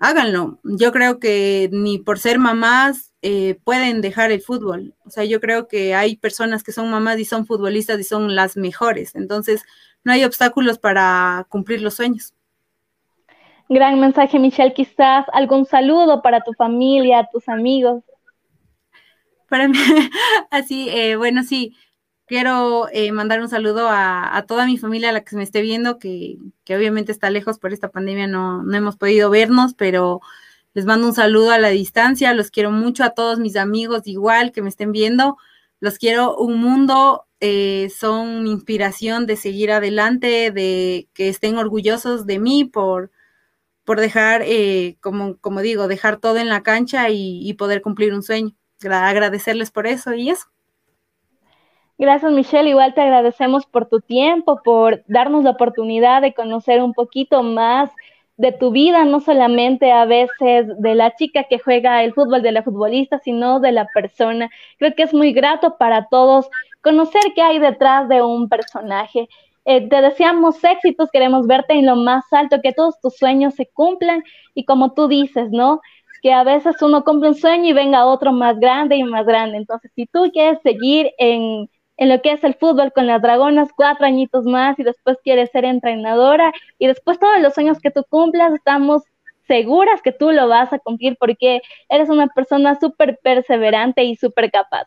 háganlo. 0.01 0.59
Yo 0.65 0.93
creo 0.93 1.19
que 1.19 1.69
ni 1.73 1.99
por 1.99 2.19
ser 2.19 2.39
mamás 2.39 3.13
eh, 3.23 3.59
pueden 3.65 4.01
dejar 4.01 4.31
el 4.31 4.41
fútbol. 4.41 4.95
O 5.05 5.11
sea, 5.11 5.25
yo 5.25 5.41
creo 5.41 5.69
que 5.69 5.95
hay 5.95 6.17
personas 6.17 6.63
que 6.63 6.73
son 6.73 6.91
mamás 6.91 7.19
y 7.19 7.25
son 7.25 7.47
futbolistas 7.47 7.99
y 7.99 8.05
son 8.05 8.35
las 8.35 8.57
mejores. 8.57 9.15
Entonces, 9.15 9.65
no 10.05 10.13
hay 10.13 10.25
obstáculos 10.25 10.79
para 10.79 11.47
cumplir 11.49 11.83
los 11.83 11.95
sueños. 11.95 12.35
Gran 13.69 14.01
mensaje, 14.01 14.39
Michelle. 14.39 14.73
Quizás 14.73 15.27
algún 15.33 15.67
saludo 15.67 16.23
para 16.23 16.41
tu 16.41 16.53
familia, 16.55 17.29
tus 17.33 17.49
amigos. 17.49 18.03
Para 19.49 19.69
mí, 19.69 19.79
así, 20.51 20.89
eh, 20.91 21.17
bueno, 21.17 21.43
sí, 21.43 21.75
quiero 22.29 22.89
eh, 22.93 23.11
mandar 23.13 23.41
un 23.41 23.49
saludo 23.49 23.89
a, 23.91 24.45
toda 24.47 24.67
mi 24.67 24.79
familia, 24.79 25.11
a 25.11 25.13
la 25.13 25.25
que 25.25 25.37
me 25.37 25.43
esté 25.43 25.63
viendo, 25.63 25.99
que, 25.99 26.39
obviamente 26.69 27.13
está 27.13 27.31
lejos 27.31 27.59
por 27.59 27.73
esta 27.73 27.91
pandemia, 27.91 28.27
no, 28.27 28.63
no 28.63 28.77
hemos 28.77 28.97
podido 28.97 29.31
vernos, 29.31 29.75
pero 29.75 30.21
les 30.75 30.85
mando 30.85 31.09
un 31.09 31.15
saludo 31.15 31.51
a 31.51 31.59
la 31.59 31.71
distancia, 31.71 32.35
los 32.35 32.51
quiero 32.51 32.71
mucho 32.71 33.03
a 33.03 33.11
todos 33.11 33.39
mis 33.39 33.57
amigos 33.57 34.03
igual 34.07 34.53
que 34.53 34.63
me 34.63 34.69
estén 34.69 34.93
viendo, 34.93 35.37
los 35.81 35.99
quiero 35.99 36.37
un 36.37 36.59
mundo, 36.61 37.27
eh, 37.41 37.91
son 37.97 38.47
inspiración 38.47 39.27
de 39.27 39.37
seguir 39.37 39.71
adelante, 39.73 40.51
de 40.51 41.09
que 41.15 41.29
estén 41.29 41.57
orgullosos 41.57 42.27
de 42.27 42.39
mí 42.39 42.65
por, 42.65 43.11
por 43.85 44.01
dejar, 44.01 44.43
eh, 44.45 44.97
como, 45.01 45.39
como 45.39 45.61
digo, 45.61 45.89
dejar 45.89 46.19
todo 46.19 46.39
en 46.39 46.49
la 46.49 46.63
cancha 46.63 47.09
y, 47.11 47.53
poder 47.55 47.81
cumplir 47.83 48.13
un 48.15 48.23
sueño. 48.23 48.55
Agradecerles 48.83 49.71
por 49.71 49.87
eso 49.87 50.15
y 50.15 50.31
eso. 50.31 50.47
Gracias, 51.99 52.31
Michelle. 52.33 52.71
Igual 52.71 52.95
te 52.95 53.01
agradecemos 53.01 53.67
por 53.67 53.87
tu 53.89 54.01
tiempo, 54.01 54.61
por 54.65 55.03
darnos 55.09 55.43
la 55.45 55.51
oportunidad 55.51 56.23
de 56.23 56.33
conocer 56.33 56.81
un 56.83 56.95
poquito 56.95 57.43
más 57.43 57.91
de 58.37 58.53
tu 58.53 58.71
vida, 58.71 59.05
no 59.05 59.19
solamente 59.21 59.91
a 59.91 60.05
veces 60.05 60.69
de 60.79 60.95
la 60.95 61.17
chica 61.17 61.45
que 61.51 61.59
juega 61.59 62.05
el 62.05 62.15
fútbol, 62.15 62.41
de 62.43 62.53
la 62.53 62.63
futbolista, 62.63 63.19
sino 63.19 63.59
de 63.59 63.73
la 63.73 63.87
persona. 63.93 64.49
Creo 64.79 64.95
que 64.95 65.03
es 65.03 65.13
muy 65.13 65.33
grato 65.33 65.77
para 65.77 66.07
todos 66.09 66.49
conocer 66.83 67.21
qué 67.35 67.43
hay 67.43 67.59
detrás 67.59 68.09
de 68.09 68.23
un 68.23 68.49
personaje. 68.49 69.29
Eh, 69.65 69.89
te 69.89 70.01
deseamos 70.01 70.63
éxitos, 70.63 71.11
queremos 71.11 71.49
verte 71.49 71.75
en 71.75 71.87
lo 71.87 71.97
más 71.97 72.25
alto, 72.33 72.61
que 72.63 72.73
todos 72.73 73.01
tus 73.01 73.17
sueños 73.17 73.55
se 73.55 73.67
cumplan 73.67 74.23
y 74.55 74.65
como 74.65 74.93
tú 74.95 75.09
dices, 75.09 75.51
¿no? 75.51 75.81
Que 76.23 76.33
a 76.33 76.45
veces 76.45 76.81
uno 76.81 77.03
cumple 77.05 77.31
un 77.31 77.35
sueño 77.35 77.67
y 77.71 77.73
venga 77.73 78.07
otro 78.07 78.33
más 78.33 78.59
grande 78.61 78.97
y 78.97 79.03
más 79.03 79.27
grande. 79.27 79.57
Entonces, 79.59 79.91
si 79.97 80.07
tú 80.07 80.31
quieres 80.33 80.61
seguir 80.63 81.11
en 81.19 81.69
en 81.99 82.09
lo 82.09 82.23
que 82.23 82.33
es 82.33 82.43
el 82.45 82.55
fútbol 82.55 82.93
con 82.95 83.07
las 83.07 83.21
Dragonas, 83.21 83.71
cuatro 83.77 84.07
añitos 84.07 84.45
más 84.45 84.79
y 84.79 84.85
después 84.85 85.19
quieres 85.23 85.51
ser 85.51 85.65
entrenadora 85.65 86.53
y 86.79 86.87
después 86.87 87.19
todos 87.19 87.41
los 87.41 87.53
sueños 87.53 87.81
que 87.81 87.91
tú 87.91 88.05
cumplas, 88.09 88.55
estamos 88.55 89.03
seguras 89.49 90.01
que 90.01 90.13
tú 90.13 90.31
lo 90.31 90.47
vas 90.47 90.73
a 90.73 90.79
cumplir 90.79 91.17
porque 91.19 91.61
eres 91.89 92.09
una 92.09 92.29
persona 92.29 92.79
súper 92.79 93.19
perseverante 93.23 94.05
y 94.05 94.15
súper 94.15 94.51
capaz. 94.51 94.87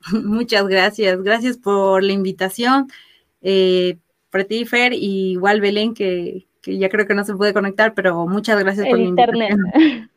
Muchas 0.24 0.68
gracias, 0.68 1.20
gracias 1.22 1.58
por 1.58 2.04
la 2.04 2.12
invitación. 2.12 2.86
Eh, 3.42 3.98
para 4.30 4.44
ti, 4.44 4.64
Fer, 4.64 4.92
y 4.92 5.32
igual 5.32 5.60
Belén, 5.60 5.94
que, 5.94 6.46
ya 6.64 6.88
creo 6.88 7.06
que 7.06 7.14
no 7.14 7.24
se 7.24 7.34
puede 7.34 7.54
conectar, 7.54 7.94
pero 7.94 8.26
muchas 8.26 8.58
gracias 8.62 8.88
por 8.88 8.98
la 8.98 9.04
internet. 9.04 9.56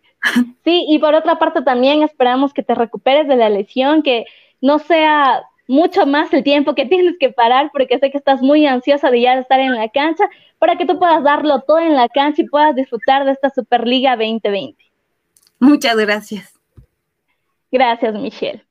Sí, 0.65 0.85
y 0.89 0.99
por 0.99 1.15
otra 1.15 1.39
parte 1.39 1.61
también 1.61 2.03
esperamos 2.03 2.53
que 2.53 2.61
te 2.61 2.75
recuperes 2.75 3.25
de 3.29 3.37
la 3.37 3.49
lesión, 3.49 4.03
que 4.03 4.25
no 4.59 4.77
sea 4.77 5.43
mucho 5.69 6.07
más 6.07 6.33
el 6.33 6.43
tiempo 6.43 6.73
que 6.73 6.85
tienes 6.87 7.15
que 7.19 7.29
parar 7.31 7.69
porque 7.71 7.99
sé 7.99 8.11
que 8.11 8.17
estás 8.17 8.41
muy 8.41 8.65
ansiosa 8.65 9.09
de 9.11 9.21
ya 9.21 9.35
estar 9.35 9.59
en 9.59 9.75
la 9.75 9.87
cancha 9.87 10.25
para 10.57 10.75
que 10.75 10.85
tú 10.85 10.99
puedas 10.99 11.23
darlo 11.23 11.61
todo 11.61 11.79
en 11.79 11.95
la 11.95 12.09
cancha 12.09 12.41
y 12.41 12.49
puedas 12.49 12.75
disfrutar 12.75 13.23
de 13.23 13.31
esta 13.31 13.49
Superliga 13.49 14.17
2020. 14.17 14.83
Muchas 15.59 15.95
gracias. 15.95 16.53
Gracias, 17.71 18.13
Michelle. 18.15 18.68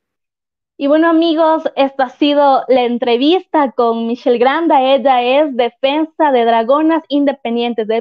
Y 0.80 0.86
bueno, 0.86 1.08
amigos, 1.08 1.64
esta 1.74 2.04
ha 2.04 2.08
sido 2.08 2.62
la 2.68 2.84
entrevista 2.84 3.72
con 3.72 4.06
Michelle 4.06 4.38
Granda. 4.38 4.80
Ella 4.80 5.20
es 5.22 5.56
defensa 5.56 6.30
de 6.30 6.44
Dragonas 6.44 7.02
Independientes 7.08 7.88
de 7.88 8.00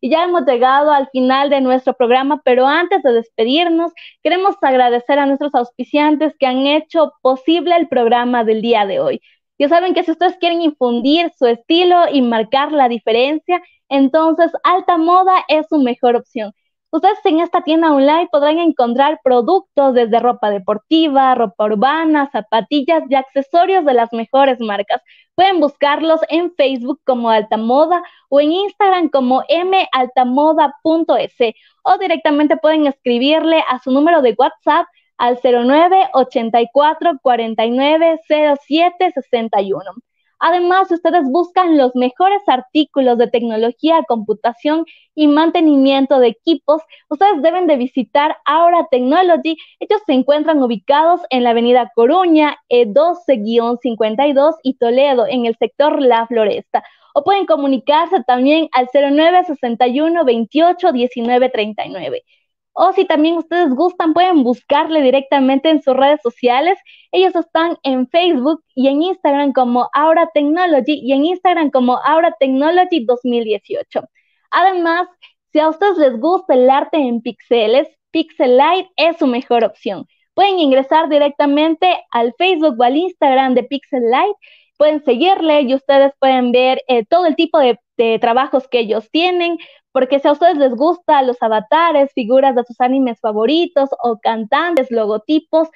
y 0.00 0.10
ya 0.10 0.24
hemos 0.24 0.44
llegado 0.44 0.90
al 0.90 1.08
final 1.10 1.50
de 1.50 1.60
nuestro 1.60 1.94
programa, 1.94 2.42
pero 2.44 2.66
antes 2.66 3.04
de 3.04 3.12
despedirnos, 3.12 3.92
queremos 4.24 4.56
agradecer 4.60 5.20
a 5.20 5.26
nuestros 5.26 5.54
auspiciantes 5.54 6.34
que 6.36 6.46
han 6.46 6.66
hecho 6.66 7.12
posible 7.22 7.76
el 7.76 7.86
programa 7.86 8.42
del 8.42 8.60
día 8.60 8.86
de 8.86 8.98
hoy. 8.98 9.20
Ya 9.56 9.68
saben 9.68 9.94
que 9.94 10.02
si 10.02 10.10
ustedes 10.10 10.36
quieren 10.38 10.62
infundir 10.62 11.30
su 11.38 11.46
estilo 11.46 12.08
y 12.12 12.22
marcar 12.22 12.72
la 12.72 12.88
diferencia, 12.88 13.62
entonces 13.88 14.50
Alta 14.64 14.96
Moda 14.96 15.44
es 15.46 15.68
su 15.68 15.78
mejor 15.78 16.16
opción. 16.16 16.52
Ustedes 16.92 17.18
en 17.24 17.38
esta 17.38 17.62
tienda 17.62 17.92
online 17.92 18.28
podrán 18.32 18.58
encontrar 18.58 19.20
productos 19.22 19.94
desde 19.94 20.18
ropa 20.18 20.50
deportiva, 20.50 21.36
ropa 21.36 21.66
urbana, 21.66 22.28
zapatillas 22.32 23.04
y 23.08 23.14
accesorios 23.14 23.84
de 23.84 23.94
las 23.94 24.12
mejores 24.12 24.58
marcas. 24.60 25.00
Pueden 25.36 25.60
buscarlos 25.60 26.20
en 26.28 26.52
Facebook 26.56 27.00
como 27.06 27.30
Altamoda 27.30 28.02
o 28.28 28.40
en 28.40 28.50
Instagram 28.50 29.08
como 29.08 29.44
maltamoda.es 29.92 31.54
o 31.84 31.98
directamente 31.98 32.56
pueden 32.56 32.88
escribirle 32.88 33.62
a 33.68 33.78
su 33.78 33.92
número 33.92 34.20
de 34.20 34.34
WhatsApp 34.36 34.86
al 35.16 35.38
09 35.42 36.08
84 36.12 37.20
49 37.22 38.20
07 38.26 39.12
61. 39.14 39.92
Además, 40.40 40.88
si 40.88 40.94
ustedes 40.94 41.24
buscan 41.30 41.76
los 41.76 41.94
mejores 41.94 42.42
artículos 42.46 43.18
de 43.18 43.28
tecnología, 43.28 44.02
computación 44.08 44.86
y 45.14 45.26
mantenimiento 45.28 46.18
de 46.18 46.28
equipos, 46.28 46.82
ustedes 47.10 47.42
deben 47.42 47.66
de 47.66 47.76
visitar 47.76 48.36
Aura 48.46 48.86
Technology. 48.90 49.56
Ellos 49.80 50.00
se 50.06 50.14
encuentran 50.14 50.62
ubicados 50.62 51.20
en 51.28 51.44
la 51.44 51.50
avenida 51.50 51.92
Coruña, 51.94 52.56
E12-52 52.70 54.54
y 54.62 54.74
Toledo, 54.78 55.26
en 55.28 55.44
el 55.44 55.56
sector 55.56 56.00
La 56.00 56.26
Floresta. 56.26 56.82
O 57.14 57.22
pueden 57.22 57.44
comunicarse 57.44 58.22
también 58.24 58.68
al 58.72 58.88
0961 58.92 60.24
28 60.24 60.92
19 60.92 61.48
39. 61.50 62.24
O 62.72 62.92
si 62.92 63.04
también 63.04 63.36
ustedes 63.36 63.74
gustan, 63.74 64.14
pueden 64.14 64.42
buscarle 64.42 65.02
directamente 65.02 65.70
en 65.70 65.82
sus 65.82 65.96
redes 65.96 66.20
sociales. 66.22 66.78
Ellos 67.12 67.34
están 67.34 67.76
en 67.82 68.08
Facebook 68.08 68.62
y 68.74 68.88
en 68.88 69.02
Instagram 69.02 69.52
como 69.52 69.88
Aura 69.92 70.30
Technology 70.32 71.00
y 71.02 71.12
en 71.12 71.24
Instagram 71.24 71.70
como 71.70 71.98
Aura 72.04 72.34
Technology 72.38 73.04
2018. 73.04 74.02
Además, 74.50 75.08
si 75.52 75.58
a 75.58 75.68
ustedes 75.68 75.98
les 75.98 76.18
gusta 76.18 76.54
el 76.54 76.70
arte 76.70 76.96
en 76.96 77.22
pixeles, 77.22 77.88
Pixelite 78.12 78.90
es 78.96 79.18
su 79.18 79.26
mejor 79.26 79.64
opción. 79.64 80.06
Pueden 80.34 80.58
ingresar 80.58 81.08
directamente 81.08 82.02
al 82.10 82.34
Facebook 82.38 82.76
o 82.78 82.82
al 82.82 82.96
Instagram 82.96 83.54
de 83.54 83.64
Pixelite, 83.64 84.36
pueden 84.76 85.04
seguirle 85.04 85.62
y 85.62 85.74
ustedes 85.74 86.12
pueden 86.18 86.52
ver 86.52 86.82
eh, 86.88 87.04
todo 87.04 87.26
el 87.26 87.36
tipo 87.36 87.58
de, 87.58 87.78
de 87.96 88.18
trabajos 88.18 88.66
que 88.68 88.80
ellos 88.80 89.10
tienen, 89.10 89.58
porque 89.92 90.20
si 90.20 90.28
a 90.28 90.32
ustedes 90.32 90.56
les 90.56 90.74
gustan 90.74 91.26
los 91.26 91.42
avatares, 91.42 92.12
figuras 92.12 92.54
de 92.54 92.64
sus 92.64 92.80
animes 92.80 93.20
favoritos 93.20 93.90
o 94.02 94.18
cantantes, 94.20 94.90
logotipos, 94.90 95.68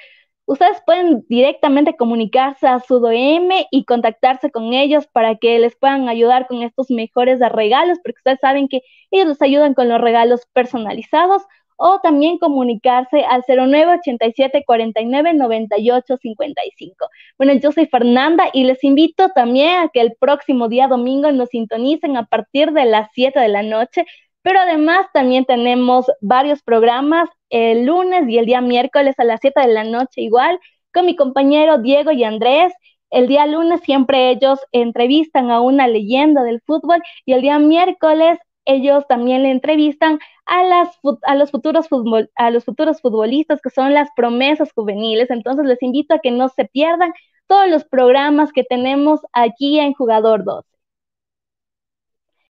ustedes 0.47 0.79
pueden 0.85 1.25
directamente 1.29 1.97
comunicarse 1.97 2.67
a 2.67 2.81
su 2.81 3.01
DM 3.01 3.67
y 3.71 3.85
contactarse 3.85 4.51
con 4.51 4.73
ellos 4.75 5.07
para 5.09 5.37
que 5.37 5.59
les 5.59 5.77
puedan 5.77 6.09
ayudar 6.09 6.47
con 6.47 6.63
estos 6.63 6.91
mejores 6.91 7.41
regalos, 7.41 7.99
porque 8.03 8.19
ustedes 8.19 8.41
saben 8.41 8.69
que 8.69 8.83
ellos 9.11 9.29
les 9.29 9.43
ayudan 9.43 9.75
con 9.75 9.89
los 9.89 10.01
regalos 10.01 10.43
personalizados 10.53 11.43
o 11.77 12.01
también 12.01 12.39
comunicarse 12.39 13.25
al 13.25 13.43
0987 13.47 14.65
49 14.67 15.35
98 15.35 16.17
55. 16.17 17.09
Bueno, 17.39 17.55
yo 17.55 17.73
soy 17.73 17.87
Fernanda 17.87 18.45
y 18.53 18.65
les 18.65 18.83
invito 18.85 19.29
también 19.31 19.81
a 19.81 19.89
que 19.89 20.01
el 20.01 20.15
próximo 20.19 20.69
día 20.69 20.89
domingo 20.89 21.31
nos 21.33 21.49
sintonicen 21.51 22.17
a 22.17 22.27
partir 22.27 22.73
de 22.73 22.85
las 22.85 23.09
7 23.15 23.39
de 23.41 23.49
la 23.49 23.63
noche, 23.63 24.05
pero 24.43 24.61
además 24.61 25.07
también 25.13 25.45
tenemos 25.45 26.07
varios 26.21 26.63
programas 26.63 27.29
el 27.51 27.87
lunes 27.87 28.29
y 28.29 28.39
el 28.39 28.47
día 28.47 28.61
miércoles 28.61 29.15
a 29.19 29.25
las 29.25 29.41
7 29.41 29.61
de 29.61 29.73
la 29.73 29.85
noche 29.85 30.21
igual 30.23 30.59
con 30.93 31.07
mi 31.07 31.17
compañero 31.17 31.79
Diego 31.79 32.13
y 32.13 32.25
Andrés. 32.25 32.73
El 33.11 33.29
día 33.29 33.47
lunes 33.47 33.81
siempre 33.83 34.31
ellos 34.31 34.59
entrevistan 34.73 35.51
a 35.51 35.61
una 35.61 35.87
leyenda 35.87 36.43
del 36.43 36.61
fútbol 36.63 37.01
y 37.25 37.33
el 37.33 37.43
día 37.43 37.59
miércoles 37.59 38.39
ellos 38.65 39.07
también 39.09 39.43
le 39.43 39.51
entrevistan 39.51 40.19
a, 40.47 40.65
las, 40.65 40.99
a, 41.23 41.35
los 41.35 41.51
futuros 41.51 41.89
a 42.37 42.51
los 42.51 42.65
futuros 42.65 43.01
futbolistas 43.01 43.61
que 43.63 43.71
son 43.71 43.95
las 43.95 44.09
promesas 44.17 44.73
juveniles. 44.73 45.31
Entonces 45.31 45.67
les 45.67 45.83
invito 45.83 46.15
a 46.15 46.19
que 46.19 46.31
no 46.31 46.49
se 46.49 46.65
pierdan 46.67 47.13
todos 47.47 47.69
los 47.69 47.85
programas 47.85 48.53
que 48.53 48.65
tenemos 48.65 49.21
aquí 49.33 49.79
en 49.79 49.95
Jugador 49.95 50.45
12. 50.45 50.74